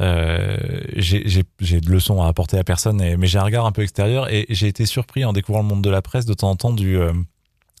Euh, 0.00 0.58
j'ai 0.96 1.80
de 1.80 1.90
leçons 1.90 2.22
à 2.22 2.28
apporter 2.28 2.58
à 2.58 2.64
personne, 2.64 3.16
mais 3.16 3.26
j'ai 3.26 3.38
un 3.38 3.44
regard 3.44 3.64
un 3.66 3.72
peu 3.72 3.82
extérieur 3.82 4.30
et 4.32 4.46
j'ai 4.50 4.68
été 4.68 4.84
surpris 4.84 5.24
en 5.24 5.32
découvrant 5.32 5.62
le 5.62 5.68
monde 5.68 5.82
de 5.82 5.90
la 5.90 6.02
presse 6.02 6.26
de 6.26 6.34
temps 6.34 6.50
en 6.50 6.56
temps 6.56 6.72
du... 6.72 6.98
euh, 6.98 7.12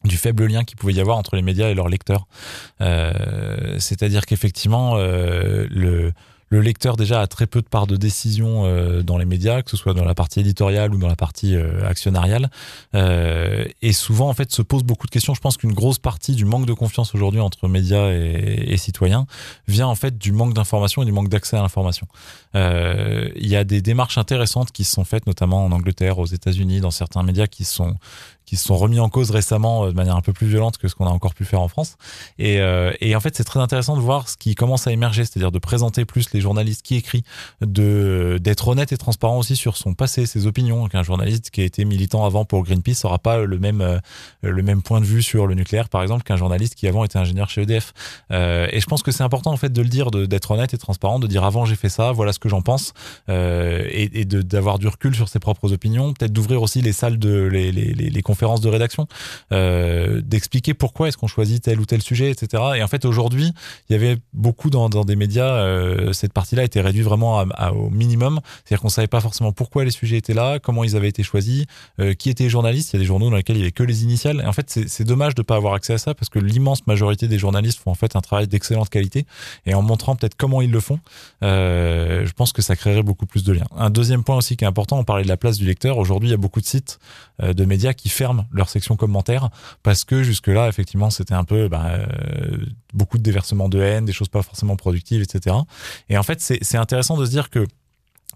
faible 0.08 0.46
lien 0.46 0.64
qu'il 0.64 0.76
pouvait 0.76 0.94
y 0.94 1.00
avoir 1.00 1.16
entre 1.18 1.36
les 1.36 1.42
médias 1.42 1.68
et 1.68 1.74
leurs 1.74 1.88
lecteurs. 1.88 2.26
Euh, 2.80 3.76
C'est-à-dire 3.78 4.26
qu'effectivement, 4.26 4.96
le, 4.96 6.12
le 6.54 6.60
lecteur 6.60 6.96
déjà 6.96 7.20
a 7.20 7.26
très 7.26 7.48
peu 7.48 7.60
de 7.62 7.66
part 7.66 7.88
de 7.88 7.96
décision 7.96 8.64
euh, 8.64 9.02
dans 9.02 9.18
les 9.18 9.24
médias, 9.24 9.62
que 9.62 9.70
ce 9.70 9.76
soit 9.76 9.92
dans 9.92 10.04
la 10.04 10.14
partie 10.14 10.38
éditoriale 10.38 10.94
ou 10.94 10.98
dans 10.98 11.08
la 11.08 11.16
partie 11.16 11.56
euh, 11.56 11.84
actionnariale. 11.84 12.48
Euh, 12.94 13.64
et 13.82 13.92
souvent, 13.92 14.28
en 14.28 14.34
fait, 14.34 14.52
se 14.52 14.62
pose 14.62 14.84
beaucoup 14.84 15.08
de 15.08 15.10
questions. 15.10 15.34
Je 15.34 15.40
pense 15.40 15.56
qu'une 15.56 15.72
grosse 15.72 15.98
partie 15.98 16.36
du 16.36 16.44
manque 16.44 16.66
de 16.66 16.72
confiance 16.72 17.12
aujourd'hui 17.12 17.40
entre 17.40 17.66
médias 17.66 18.12
et, 18.12 18.76
citoyens 18.76 19.26
vient 19.66 19.86
en 19.86 19.94
fait 19.94 20.16
du 20.16 20.30
manque 20.30 20.54
d'information 20.54 21.02
et 21.02 21.04
du 21.04 21.12
manque 21.12 21.28
d'accès 21.28 21.56
à 21.56 21.62
l'information. 21.62 22.06
Il 22.54 23.48
y 23.48 23.56
a 23.56 23.64
des 23.64 23.80
démarches 23.80 24.18
intéressantes 24.18 24.70
qui 24.72 24.84
se 24.84 24.92
sont 24.92 25.04
faites, 25.04 25.26
notamment 25.26 25.64
en 25.64 25.72
Angleterre, 25.72 26.18
aux 26.18 26.26
États-Unis, 26.26 26.80
dans 26.80 26.90
certains 26.90 27.22
médias 27.22 27.46
qui 27.46 27.64
sont 27.64 27.96
qui 28.46 28.56
se 28.56 28.64
sont 28.64 28.76
remis 28.76 29.00
en 29.00 29.08
cause 29.08 29.30
récemment 29.30 29.84
euh, 29.84 29.90
de 29.90 29.96
manière 29.96 30.16
un 30.16 30.20
peu 30.20 30.32
plus 30.32 30.46
violente 30.46 30.78
que 30.78 30.88
ce 30.88 30.94
qu'on 30.94 31.06
a 31.06 31.10
encore 31.10 31.34
pu 31.34 31.44
faire 31.44 31.60
en 31.60 31.68
France. 31.68 31.96
Et, 32.38 32.60
euh, 32.60 32.92
et 33.00 33.16
en 33.16 33.20
fait, 33.20 33.36
c'est 33.36 33.44
très 33.44 33.60
intéressant 33.60 33.96
de 33.96 34.02
voir 34.02 34.28
ce 34.28 34.36
qui 34.36 34.54
commence 34.54 34.86
à 34.86 34.92
émerger, 34.92 35.24
c'est-à-dire 35.24 35.52
de 35.52 35.58
présenter 35.58 36.04
plus 36.04 36.32
les 36.32 36.40
journalistes 36.40 36.82
qui 36.82 36.96
écrivent, 36.96 37.22
de 37.60 38.38
d'être 38.42 38.68
honnête 38.68 38.92
et 38.92 38.96
transparent 38.96 39.38
aussi 39.38 39.56
sur 39.56 39.76
son 39.76 39.94
passé, 39.94 40.26
ses 40.26 40.46
opinions. 40.46 40.88
Qu'un 40.88 41.02
journaliste 41.02 41.50
qui 41.50 41.60
a 41.60 41.64
été 41.64 41.84
militant 41.84 42.24
avant 42.24 42.44
pour 42.44 42.62
Greenpeace 42.62 43.04
n'aura 43.04 43.18
pas 43.18 43.38
le 43.38 43.58
même 43.58 43.80
euh, 43.80 43.98
le 44.42 44.62
même 44.62 44.82
point 44.82 45.00
de 45.00 45.06
vue 45.06 45.22
sur 45.22 45.46
le 45.46 45.54
nucléaire, 45.54 45.88
par 45.88 46.02
exemple, 46.02 46.22
qu'un 46.22 46.36
journaliste 46.36 46.74
qui 46.74 46.86
avant 46.86 47.04
était 47.04 47.18
ingénieur 47.18 47.48
chez 47.50 47.62
EDF. 47.62 47.92
Euh, 48.30 48.66
et 48.70 48.80
je 48.80 48.86
pense 48.86 49.02
que 49.02 49.10
c'est 49.10 49.22
important 49.22 49.52
en 49.52 49.56
fait 49.56 49.72
de 49.72 49.82
le 49.82 49.88
dire, 49.88 50.10
d'être 50.10 50.50
honnête 50.50 50.74
et 50.74 50.78
transparent, 50.78 51.18
de 51.18 51.26
dire 51.26 51.44
avant 51.44 51.64
j'ai 51.64 51.76
fait 51.76 51.88
ça, 51.88 52.12
voilà 52.12 52.32
ce 52.32 52.38
que 52.38 52.48
j'en 52.48 52.62
pense, 52.62 52.92
euh, 53.28 53.84
et, 53.90 54.20
et 54.20 54.24
d'avoir 54.24 54.78
du 54.78 54.88
recul 54.88 55.14
sur 55.14 55.28
ses 55.28 55.38
propres 55.38 55.72
opinions, 55.72 56.12
peut-être 56.12 56.32
d'ouvrir 56.32 56.62
aussi 56.62 56.82
les 56.82 56.92
salles 56.92 57.18
de 57.18 57.44
les, 57.44 57.72
les, 57.72 57.92
les, 57.94 58.10
les 58.10 58.22
conférences 58.22 58.34
de 58.60 58.68
rédaction, 58.68 59.06
euh, 59.52 60.20
d'expliquer 60.22 60.74
pourquoi 60.74 61.08
est-ce 61.08 61.16
qu'on 61.16 61.26
choisit 61.26 61.62
tel 61.62 61.80
ou 61.80 61.86
tel 61.86 62.02
sujet, 62.02 62.30
etc. 62.30 62.62
Et 62.76 62.82
en 62.82 62.88
fait 62.88 63.04
aujourd'hui, 63.04 63.52
il 63.88 63.92
y 63.92 63.96
avait 63.96 64.16
beaucoup 64.32 64.70
dans, 64.70 64.88
dans 64.88 65.04
des 65.04 65.16
médias, 65.16 65.50
euh, 65.54 66.12
cette 66.12 66.32
partie-là 66.32 66.64
était 66.64 66.80
réduite 66.80 67.04
vraiment 67.04 67.44
au 67.72 67.90
minimum, 67.90 68.40
c'est-à-dire 68.64 68.82
qu'on 68.82 68.88
savait 68.88 69.06
pas 69.06 69.20
forcément 69.20 69.52
pourquoi 69.52 69.84
les 69.84 69.90
sujets 69.90 70.16
étaient 70.18 70.34
là, 70.34 70.58
comment 70.58 70.84
ils 70.84 70.96
avaient 70.96 71.08
été 71.08 71.22
choisis, 71.22 71.64
euh, 72.00 72.14
qui 72.14 72.30
étaient 72.30 72.44
les 72.44 72.50
journalistes. 72.50 72.92
Il 72.92 72.96
y 72.96 72.98
a 72.98 73.00
des 73.00 73.06
journaux 73.06 73.30
dans 73.30 73.36
lesquels 73.36 73.56
il 73.56 73.60
y 73.60 73.62
avait 73.62 73.72
que 73.72 73.82
les 73.82 74.04
initiales. 74.04 74.40
Et 74.42 74.46
en 74.46 74.52
fait, 74.52 74.78
c'est 74.86 75.04
dommage 75.04 75.34
de 75.34 75.42
pas 75.42 75.56
avoir 75.56 75.74
accès 75.74 75.94
à 75.94 75.98
ça 75.98 76.14
parce 76.14 76.28
que 76.28 76.38
l'immense 76.38 76.86
majorité 76.86 77.28
des 77.28 77.38
journalistes 77.38 77.80
font 77.80 77.90
en 77.90 77.94
fait 77.94 78.16
un 78.16 78.20
travail 78.20 78.46
d'excellente 78.46 78.90
qualité. 78.90 79.26
Et 79.66 79.74
en 79.74 79.82
montrant 79.82 80.16
peut-être 80.16 80.36
comment 80.36 80.60
ils 80.60 80.70
le 80.70 80.80
font, 80.80 80.98
je 81.42 82.32
pense 82.32 82.52
que 82.52 82.62
ça 82.62 82.76
créerait 82.76 83.02
beaucoup 83.02 83.26
plus 83.26 83.44
de 83.44 83.52
liens. 83.52 83.66
Un 83.76 83.90
deuxième 83.90 84.22
point 84.22 84.36
aussi 84.36 84.56
qui 84.56 84.64
est 84.64 84.68
important, 84.68 84.98
on 84.98 85.04
parlait 85.04 85.24
de 85.24 85.28
la 85.28 85.36
place 85.36 85.58
du 85.58 85.64
lecteur. 85.64 85.98
Aujourd'hui, 85.98 86.28
il 86.28 86.32
y 86.32 86.34
a 86.34 86.38
beaucoup 86.38 86.60
de 86.60 86.66
sites 86.66 86.98
de 87.42 87.64
médias 87.64 87.92
qui 87.92 88.08
ferment 88.08 88.23
leur 88.52 88.68
section 88.68 88.96
commentaires 88.96 89.50
parce 89.82 90.04
que 90.04 90.22
jusque-là, 90.22 90.68
effectivement, 90.68 91.10
c'était 91.10 91.34
un 91.34 91.44
peu 91.44 91.68
bah, 91.68 91.86
euh, 91.86 92.56
beaucoup 92.92 93.18
de 93.18 93.22
déversement 93.22 93.68
de 93.68 93.80
haine, 93.80 94.04
des 94.04 94.12
choses 94.12 94.28
pas 94.28 94.42
forcément 94.42 94.76
productives, 94.76 95.22
etc. 95.22 95.56
Et 96.08 96.18
en 96.18 96.22
fait, 96.22 96.40
c'est 96.40 96.78
intéressant 96.78 97.16
de 97.16 97.24
se 97.24 97.30
dire 97.30 97.50
que 97.50 97.66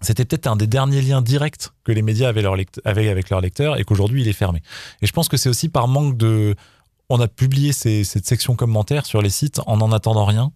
c'était 0.01 0.25
peut-être 0.25 0.47
un 0.47 0.55
des 0.55 0.67
derniers 0.67 1.01
liens 1.01 1.21
directs 1.21 1.69
que 1.83 1.91
les 1.91 2.01
médias 2.01 2.29
avaient, 2.29 2.41
leur 2.41 2.55
avaient 2.85 3.09
avec 3.09 3.29
leurs 3.29 3.41
lecteurs 3.41 3.77
et 3.77 3.83
qu'aujourd'hui 3.83 4.21
il 4.21 4.27
est 4.27 4.33
fermé. 4.33 4.61
Et 5.01 5.07
je 5.07 5.11
pense 5.11 5.27
que 5.27 5.37
c'est 5.37 5.49
aussi 5.49 5.69
par 5.69 5.87
manque 5.87 6.17
de... 6.17 6.55
On 7.11 7.19
a 7.19 7.27
publié 7.27 7.73
cette 7.73 8.27
section 8.27 8.55
commentaires 8.55 9.05
sur 9.07 9.21
les 9.23 9.31
sites 9.31 9.61
en 9.65 9.77
n'en 9.77 9.91
attendant 9.91 10.25
rien. 10.25 10.51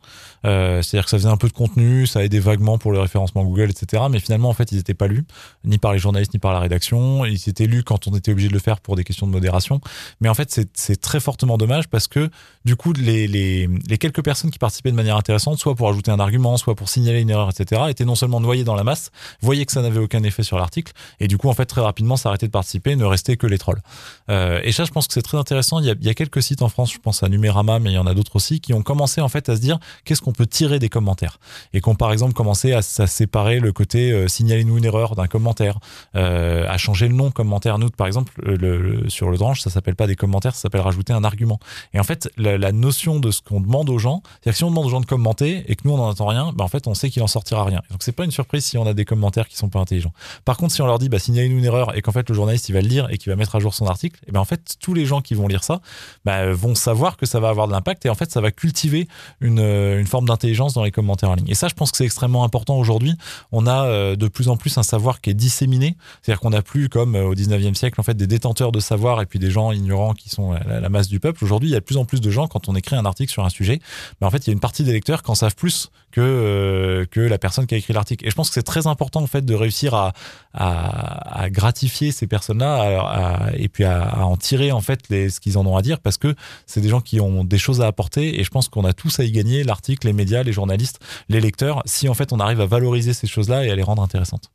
Euh, 0.45 0.83
C'est-à-dire 0.83 1.05
que 1.05 1.09
ça 1.09 1.17
faisait 1.17 1.29
un 1.29 1.37
peu 1.37 1.47
de 1.47 1.53
contenu, 1.53 2.05
ça 2.05 2.23
aidait 2.23 2.39
vaguement 2.39 2.77
pour 2.77 2.91
le 2.91 2.99
référencement 2.99 3.43
Google, 3.43 3.71
etc. 3.71 4.03
Mais 4.11 4.19
finalement, 4.19 4.49
en 4.49 4.53
fait, 4.53 4.71
ils 4.71 4.75
n'étaient 4.77 4.93
pas 4.93 5.07
lus, 5.07 5.25
ni 5.63 5.79
par 5.79 5.93
les 5.93 5.99
journalistes, 5.99 6.33
ni 6.33 6.39
par 6.39 6.53
la 6.53 6.59
rédaction. 6.59 7.25
Ils 7.25 7.49
étaient 7.49 7.65
lus 7.65 7.83
quand 7.83 8.07
on 8.07 8.15
était 8.15 8.31
obligé 8.31 8.49
de 8.49 8.53
le 8.53 8.59
faire 8.59 8.81
pour 8.81 8.95
des 8.95 9.03
questions 9.03 9.25
de 9.25 9.31
modération. 9.31 9.81
Mais 10.21 10.29
en 10.29 10.35
fait, 10.35 10.51
c'est- 10.73 11.01
très 11.01 11.19
fortement 11.19 11.57
dommage 11.57 11.87
parce 11.87 12.07
que, 12.07 12.29
du 12.65 12.75
coup, 12.75 12.93
les, 12.93 13.67
quelques 13.99 14.23
personnes 14.23 14.51
qui 14.51 14.59
participaient 14.59 14.91
de 14.91 14.95
manière 14.95 15.17
intéressante, 15.17 15.57
soit 15.57 15.73
pour 15.75 15.89
ajouter 15.89 16.11
un 16.11 16.19
argument, 16.19 16.55
soit 16.57 16.75
pour 16.75 16.87
signaler 16.87 17.21
une 17.21 17.31
erreur, 17.31 17.49
etc., 17.49 17.81
étaient 17.89 18.05
non 18.05 18.15
seulement 18.15 18.39
noyées 18.39 18.63
dans 18.63 18.75
la 18.75 18.83
masse, 18.83 19.09
voyaient 19.41 19.65
que 19.65 19.71
ça 19.71 19.81
n'avait 19.81 19.99
aucun 19.99 20.21
effet 20.23 20.43
sur 20.43 20.57
l'article, 20.59 20.93
et 21.19 21.27
du 21.27 21.37
coup, 21.39 21.49
en 21.49 21.53
fait, 21.53 21.65
très 21.65 21.81
rapidement, 21.81 22.15
s'arrêter 22.15 22.45
de 22.45 22.51
participer, 22.51 22.95
ne 22.95 23.05
restait 23.05 23.37
que 23.37 23.47
les 23.47 23.57
trolls. 23.57 23.81
Euh, 24.29 24.59
et 24.63 24.71
ça, 24.71 24.85
je 24.85 24.91
pense 24.91 25.07
que 25.07 25.13
c'est 25.15 25.23
très 25.23 25.37
intéressant. 25.37 25.79
Il 25.79 25.85
y, 25.85 25.89
a, 25.89 25.95
il 25.99 26.05
y 26.05 26.09
a 26.09 26.13
quelques 26.13 26.42
sites 26.43 26.61
en 26.61 26.69
France, 26.69 26.93
je 26.93 26.99
pense 26.99 27.23
à 27.23 27.29
Numérama, 27.29 27.79
mais 27.79 27.89
il 27.89 27.95
y 27.95 27.97
en 27.97 28.05
a 28.05 28.13
d'autres 28.13 28.35
aussi, 28.35 28.59
qui 28.59 28.73
ont 28.73 28.83
commencé 28.83 29.19
en 29.21 29.29
fait 29.29 29.49
à 29.49 29.55
se 29.55 29.61
dire 29.61 29.79
qu'est-ce 30.05 30.21
qu'on 30.21 30.31
peut 30.33 30.45
tirer 30.45 30.77
des 30.77 30.89
commentaires, 30.89 31.39
et 31.73 31.81
qui 31.81 31.89
ont 31.89 31.95
par 31.95 32.11
exemple 32.11 32.33
commencé 32.33 32.73
à, 32.73 32.77
à 32.79 32.81
séparer 33.07 33.59
le 33.59 33.71
côté 33.73 34.11
euh, 34.11 34.27
signalez-nous 34.27 34.77
une 34.77 34.85
erreur 34.85 35.15
d'un 35.15 35.25
commentaire, 35.27 35.79
euh, 36.15 36.67
à 36.69 36.77
changer 36.77 37.07
le 37.07 37.15
nom 37.15 37.31
commentaire. 37.31 37.79
Nous, 37.79 37.89
par 37.89 38.05
exemple, 38.05 38.33
le, 38.43 38.55
le- 38.77 39.09
sur 39.09 39.31
le 39.31 39.37
dranche, 39.37 39.61
ça 39.61 39.69
s'appelle 39.71 39.95
pas 39.95 40.05
des 40.07 40.15
commentaires, 40.15 40.53
ça 40.53 40.61
s'appelle 40.61 40.81
rajouter 40.81 41.13
un 41.13 41.23
argument. 41.23 41.59
Et 41.93 41.99
en 41.99 42.03
fait, 42.03 42.29
la, 42.37 42.71
notion 42.71 43.19
de 43.19 43.31
ce 43.31 43.41
qu'on 43.41 43.61
demande 43.61 43.89
aux 43.89 43.97
gens, 43.99 44.21
c'est-à-dire 44.25 44.53
que 44.53 44.57
si 44.57 44.63
on 44.65 44.69
demande 44.69 44.85
aux 44.85 44.89
gens 44.89 45.01
de 45.01 45.05
commenter 45.05 45.63
et 45.67 45.75
que 45.75 45.81
nous 45.85 45.93
on 45.93 45.97
n'en 45.97 46.09
entend 46.09 46.25
rien, 46.27 46.51
bah 46.55 46.63
en 46.63 46.67
fait 46.67 46.87
on 46.87 46.93
sait 46.93 47.09
qu'il 47.09 47.21
en 47.23 47.27
sortira 47.27 47.63
rien. 47.63 47.81
Donc 47.91 48.01
c'est 48.03 48.11
pas 48.11 48.25
une 48.25 48.31
surprise 48.31 48.65
si 48.65 48.77
on 48.77 48.85
a 48.85 48.93
des 48.93 49.05
commentaires 49.05 49.47
qui 49.47 49.55
sont 49.55 49.69
pas 49.69 49.79
intelligents. 49.79 50.11
Par 50.43 50.57
contre, 50.57 50.73
si 50.73 50.81
on 50.81 50.85
leur 50.87 50.99
dit 50.99 51.07
bah 51.07 51.19
signalez-nous 51.19 51.59
une 51.59 51.65
erreur 51.65 51.95
et 51.95 52.01
qu'en 52.01 52.11
fait 52.11 52.27
le 52.27 52.35
journaliste 52.35 52.67
il 52.69 52.73
va 52.73 52.81
le 52.81 52.87
lire 52.87 53.07
et 53.11 53.17
qu'il 53.17 53.31
va 53.31 53.35
mettre 53.35 53.55
à 53.55 53.59
jour 53.59 53.73
son 53.73 53.85
article, 53.87 54.19
et 54.27 54.31
ben 54.31 54.39
en 54.39 54.45
fait 54.45 54.75
tous 54.81 54.93
les 54.93 55.05
gens 55.05 55.21
qui 55.21 55.35
vont 55.35 55.47
lire 55.47 55.63
ça 55.63 55.81
bah, 56.25 56.32
vont 56.53 56.75
savoir 56.75 57.17
que 57.17 57.25
ça 57.25 57.39
va 57.39 57.49
avoir 57.49 57.67
de 57.67 57.71
l'impact 57.71 58.05
et 58.05 58.09
en 58.09 58.15
fait 58.15 58.31
ça 58.31 58.41
va 58.41 58.51
cultiver 58.51 59.07
une, 59.41 59.59
euh, 59.59 59.99
une 59.99 60.07
forme 60.07 60.27
d'intelligence 60.27 60.73
dans 60.73 60.83
les 60.83 60.91
commentaires 60.91 61.29
en 61.29 61.35
ligne. 61.35 61.49
Et 61.49 61.55
ça, 61.55 61.67
je 61.67 61.73
pense 61.73 61.91
que 61.91 61.97
c'est 61.97 62.05
extrêmement 62.05 62.43
important 62.43 62.77
aujourd'hui. 62.77 63.13
On 63.51 63.67
a 63.67 63.85
euh, 63.85 64.15
de 64.15 64.27
plus 64.27 64.49
en 64.49 64.57
plus 64.57 64.77
un 64.77 64.83
savoir 64.83 65.21
qui 65.21 65.29
est 65.29 65.33
disséminé, 65.33 65.95
c'est-à-dire 66.21 66.39
qu'on 66.39 66.51
n'a 66.51 66.61
plus 66.61 66.89
comme 66.89 67.15
euh, 67.15 67.25
au 67.25 67.35
19e 67.35 67.75
siècle 67.75 67.99
en 67.99 68.03
fait 68.03 68.15
des 68.15 68.27
détenteurs 68.27 68.71
de 68.71 68.79
savoir 68.79 69.21
et 69.21 69.25
puis 69.25 69.39
des 69.39 69.51
gens 69.51 69.71
ignorants 69.71 70.13
qui 70.13 70.29
sont 70.29 70.53
la, 70.53 70.89
masse 70.89 71.07
du 71.07 71.19
peuple. 71.19 71.43
Aujourd'hui, 71.43 71.69
il 71.69 71.73
y 71.73 71.75
a 71.75 71.79
de 71.79 71.85
plus 71.85 71.97
en 71.97 72.05
plus 72.05 72.21
de 72.21 72.29
gens 72.29 72.47
quand 72.47 72.69
on 72.69 72.75
écrit 72.75 72.95
un 72.95 73.05
article 73.05 73.31
sur 73.31 73.43
un 73.43 73.49
sujet, 73.49 73.79
mais 74.21 74.27
en 74.27 74.29
fait 74.29 74.45
il 74.45 74.47
y 74.47 74.51
a 74.51 74.53
une 74.53 74.59
partie 74.59 74.83
des 74.83 74.93
lecteurs 74.93 75.23
qui 75.23 75.31
en 75.31 75.35
savent 75.35 75.55
plus 75.55 75.89
que 76.11 77.07
que 77.09 77.19
la 77.19 77.37
personne 77.39 77.65
qui 77.65 77.73
a 77.73 77.77
écrit 77.77 77.93
l'article. 77.93 78.25
Et 78.25 78.29
je 78.29 78.35
pense 78.35 78.49
que 78.49 78.53
c'est 78.53 78.63
très 78.63 78.85
important 78.85 79.21
en 79.21 79.27
fait 79.27 79.43
de 79.43 79.55
réussir 79.55 79.95
à 79.95 80.13
à, 80.53 81.49
gratifier 81.49 82.11
ces 82.11 82.27
personnes-là 82.27 83.51
et 83.55 83.69
puis 83.69 83.83
à 83.83 84.25
en 84.25 84.37
tirer 84.37 84.71
en 84.71 84.81
fait 84.81 84.99
les, 85.09 85.29
ce 85.29 85.39
qu'ils 85.39 85.57
en 85.57 85.65
ont 85.65 85.75
à 85.75 85.81
dire 85.81 85.99
parce 85.99 86.17
que 86.17 86.22
c'est 86.65 86.81
des 86.81 86.89
gens 86.89 87.01
qui 87.01 87.19
ont 87.19 87.43
des 87.43 87.57
choses 87.57 87.81
à 87.81 87.87
apporter 87.87 88.39
et 88.39 88.43
je 88.43 88.49
pense 88.49 88.69
qu'on 88.69 88.85
a 88.85 88.93
tous 88.93 89.19
à 89.19 89.23
y 89.23 89.31
gagner, 89.31 89.63
l'article, 89.63 90.07
les 90.07 90.13
médias, 90.13 90.43
les 90.43 90.53
journalistes, 90.53 90.99
les 91.29 91.41
lecteurs, 91.41 91.81
si 91.85 92.09
en 92.09 92.13
fait 92.13 92.33
on 92.33 92.39
arrive 92.39 92.61
à 92.61 92.65
valoriser 92.65 93.13
ces 93.13 93.27
choses-là 93.27 93.65
et 93.65 93.71
à 93.71 93.75
les 93.75 93.83
rendre 93.83 94.01
intéressantes. 94.01 94.49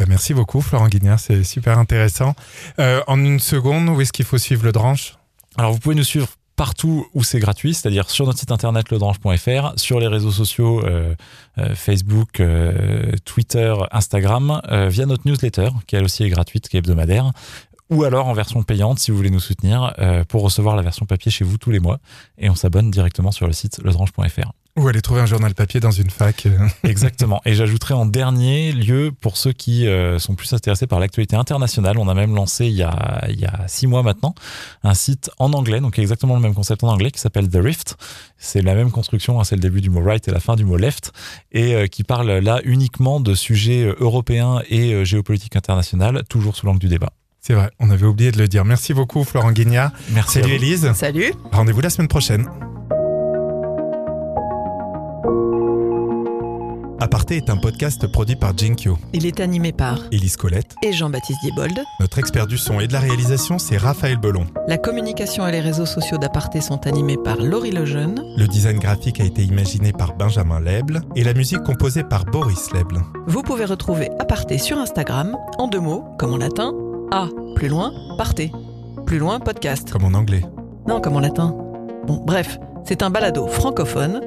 Euh, 0.00 0.04
Merci 0.08 0.34
beaucoup, 0.34 0.60
Florent 0.60 0.88
Guignard, 0.88 1.20
c'est 1.20 1.44
super 1.44 1.78
intéressant. 1.78 2.34
Euh, 2.78 3.02
en 3.06 3.18
une 3.22 3.40
seconde, 3.40 3.88
où 3.88 4.00
est-ce 4.00 4.12
qu'il 4.12 4.24
faut 4.24 4.38
suivre 4.38 4.64
le 4.64 4.72
Dranche? 4.72 5.16
Alors 5.56 5.72
vous 5.72 5.78
pouvez 5.78 5.94
nous 5.94 6.04
suivre 6.04 6.28
partout 6.60 7.06
où 7.14 7.24
c'est 7.24 7.38
gratuit, 7.38 7.72
c'est-à-dire 7.72 8.10
sur 8.10 8.26
notre 8.26 8.38
site 8.38 8.52
internet 8.52 8.90
ledrange.fr, 8.90 9.72
sur 9.76 9.98
les 9.98 10.08
réseaux 10.08 10.30
sociaux 10.30 10.84
euh, 10.84 11.14
euh, 11.56 11.74
Facebook, 11.74 12.38
euh, 12.38 13.12
Twitter, 13.24 13.74
Instagram, 13.92 14.60
via 14.88 15.06
notre 15.06 15.26
newsletter 15.26 15.70
qui 15.86 15.96
elle 15.96 16.04
aussi 16.04 16.22
est 16.22 16.28
gratuite, 16.28 16.68
qui 16.68 16.76
est 16.76 16.80
hebdomadaire, 16.80 17.32
ou 17.90 18.04
alors 18.04 18.26
en 18.26 18.32
version 18.32 18.62
payante 18.62 18.98
si 18.98 19.10
vous 19.10 19.16
voulez 19.16 19.30
nous 19.30 19.40
soutenir 19.40 19.94
euh, 19.98 20.24
pour 20.24 20.42
recevoir 20.42 20.76
la 20.76 20.82
version 20.82 21.06
papier 21.06 21.30
chez 21.30 21.44
vous 21.44 21.58
tous 21.58 21.70
les 21.70 21.80
mois 21.80 21.98
et 22.38 22.48
on 22.48 22.54
s'abonne 22.54 22.90
directement 22.90 23.32
sur 23.32 23.46
le 23.46 23.52
site 23.52 23.80
ledrange.fr. 23.82 24.52
Ou 24.76 24.86
aller 24.86 25.02
trouver 25.02 25.20
un 25.20 25.26
journal 25.26 25.52
papier 25.52 25.80
dans 25.80 25.90
une 25.90 26.10
fac. 26.10 26.46
Exactement. 26.84 27.40
Et 27.44 27.54
j'ajouterai 27.54 27.92
en 27.92 28.06
dernier 28.06 28.70
lieu, 28.70 29.10
pour 29.20 29.36
ceux 29.36 29.52
qui 29.52 29.88
euh, 29.88 30.20
sont 30.20 30.36
plus 30.36 30.52
intéressés 30.52 30.86
par 30.86 31.00
l'actualité 31.00 31.34
internationale, 31.34 31.98
on 31.98 32.06
a 32.06 32.14
même 32.14 32.36
lancé 32.36 32.66
il 32.66 32.74
y 32.74 32.84
a, 32.84 33.26
il 33.28 33.40
y 33.40 33.46
a 33.46 33.66
six 33.66 33.88
mois 33.88 34.04
maintenant 34.04 34.34
un 34.84 34.94
site 34.94 35.30
en 35.38 35.52
anglais, 35.52 35.80
donc 35.80 35.98
exactement 35.98 36.34
le 36.34 36.40
même 36.40 36.54
concept 36.54 36.84
en 36.84 36.88
anglais, 36.88 37.10
qui 37.10 37.20
s'appelle 37.20 37.48
The 37.48 37.56
Rift. 37.56 37.96
C'est 38.38 38.62
la 38.62 38.74
même 38.74 38.90
construction, 38.90 39.40
hein, 39.40 39.44
c'est 39.44 39.56
le 39.56 39.60
début 39.60 39.80
du 39.80 39.90
mot 39.90 40.02
right 40.02 40.26
et 40.26 40.30
la 40.30 40.40
fin 40.40 40.56
du 40.56 40.64
mot 40.64 40.76
left, 40.76 41.12
et 41.52 41.74
euh, 41.74 41.86
qui 41.86 42.04
parle 42.04 42.30
là 42.30 42.60
uniquement 42.64 43.20
de 43.20 43.34
sujets 43.34 43.84
euh, 43.84 43.96
européens 43.98 44.62
et 44.68 44.94
euh, 44.94 45.04
géopolitique 45.04 45.56
internationale, 45.56 46.24
toujours 46.28 46.56
sous 46.56 46.66
l'angle 46.66 46.78
du 46.78 46.88
débat. 46.88 47.10
C'est 47.40 47.54
vrai, 47.54 47.70
on 47.78 47.90
avait 47.90 48.06
oublié 48.06 48.32
de 48.32 48.38
le 48.38 48.48
dire. 48.48 48.64
Merci 48.64 48.92
beaucoup, 48.94 49.24
Florent 49.24 49.52
Guignard. 49.52 49.92
Merci. 50.12 50.40
Salut. 50.40 50.52
Élise. 50.54 50.92
Salut 50.92 51.32
Rendez-vous 51.52 51.80
la 51.80 51.90
semaine 51.90 52.08
prochaine. 52.08 52.46
Aparté 57.02 57.38
est 57.38 57.48
un 57.48 57.56
podcast 57.56 58.06
produit 58.12 58.36
par 58.36 58.56
Jinkyo. 58.56 58.98
Il 59.14 59.24
est 59.24 59.40
animé 59.40 59.72
par 59.72 60.00
Élise 60.12 60.36
Colette. 60.36 60.74
et 60.82 60.92
Jean-Baptiste 60.92 61.38
Diebold. 61.42 61.80
Notre 61.98 62.18
expert 62.18 62.46
du 62.46 62.58
son 62.58 62.78
et 62.78 62.86
de 62.88 62.92
la 62.92 63.00
réalisation, 63.00 63.58
c'est 63.58 63.78
Raphaël 63.78 64.18
Belon. 64.18 64.46
La 64.68 64.76
communication 64.76 65.48
et 65.48 65.52
les 65.52 65.60
réseaux 65.60 65.86
sociaux 65.86 66.18
d'Aparté 66.18 66.60
sont 66.60 66.86
animés 66.86 67.16
par 67.16 67.38
Laurie 67.38 67.70
Lejeune. 67.70 68.22
Le 68.36 68.46
design 68.46 68.78
graphique 68.78 69.18
a 69.18 69.24
été 69.24 69.42
imaginé 69.42 69.92
par 69.92 70.14
Benjamin 70.14 70.60
Leble 70.60 71.00
et 71.16 71.24
la 71.24 71.32
musique 71.32 71.62
composée 71.62 72.04
par 72.04 72.26
Boris 72.26 72.70
Leble. 72.74 73.00
Vous 73.26 73.42
pouvez 73.42 73.64
retrouver 73.64 74.10
Aparté 74.18 74.58
sur 74.58 74.76
Instagram, 74.76 75.38
en 75.56 75.68
deux 75.68 75.80
mots, 75.80 76.04
comme 76.18 76.34
en 76.34 76.38
latin, 76.38 76.74
A, 77.12 77.28
plus 77.56 77.66
loin, 77.66 77.92
partez. 78.16 78.52
Plus 79.04 79.18
loin, 79.18 79.40
podcast. 79.40 79.90
Comme 79.90 80.04
en 80.04 80.16
anglais. 80.16 80.44
Non, 80.86 81.00
comme 81.00 81.16
en 81.16 81.20
latin. 81.20 81.56
Bon, 82.06 82.22
bref, 82.24 82.58
c'est 82.84 83.02
un 83.02 83.10
balado 83.10 83.48
francophone. 83.48 84.20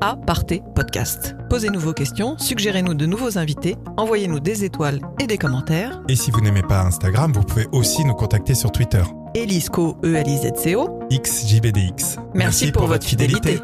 A, 0.00 0.14
partez, 0.14 0.62
podcast. 0.76 1.34
Posez-nous 1.50 1.80
vos 1.80 1.92
questions, 1.92 2.38
suggérez-nous 2.38 2.94
de 2.94 3.06
nouveaux 3.06 3.38
invités, 3.38 3.76
envoyez-nous 3.96 4.38
des 4.38 4.62
étoiles 4.62 5.00
et 5.18 5.26
des 5.26 5.36
commentaires. 5.36 6.00
Et 6.08 6.14
si 6.14 6.30
vous 6.30 6.40
n'aimez 6.40 6.62
pas 6.62 6.82
Instagram, 6.82 7.32
vous 7.32 7.42
pouvez 7.42 7.66
aussi 7.72 8.04
nous 8.04 8.14
contacter 8.14 8.54
sur 8.54 8.70
Twitter. 8.70 9.02
Elisco, 9.34 9.96
E-L-I-Z-C-O. 10.04 11.00
XJBDX. 11.10 12.18
Merci, 12.34 12.70
pour, 12.70 12.86
votre 12.86 13.04
fidélité. 13.04 13.60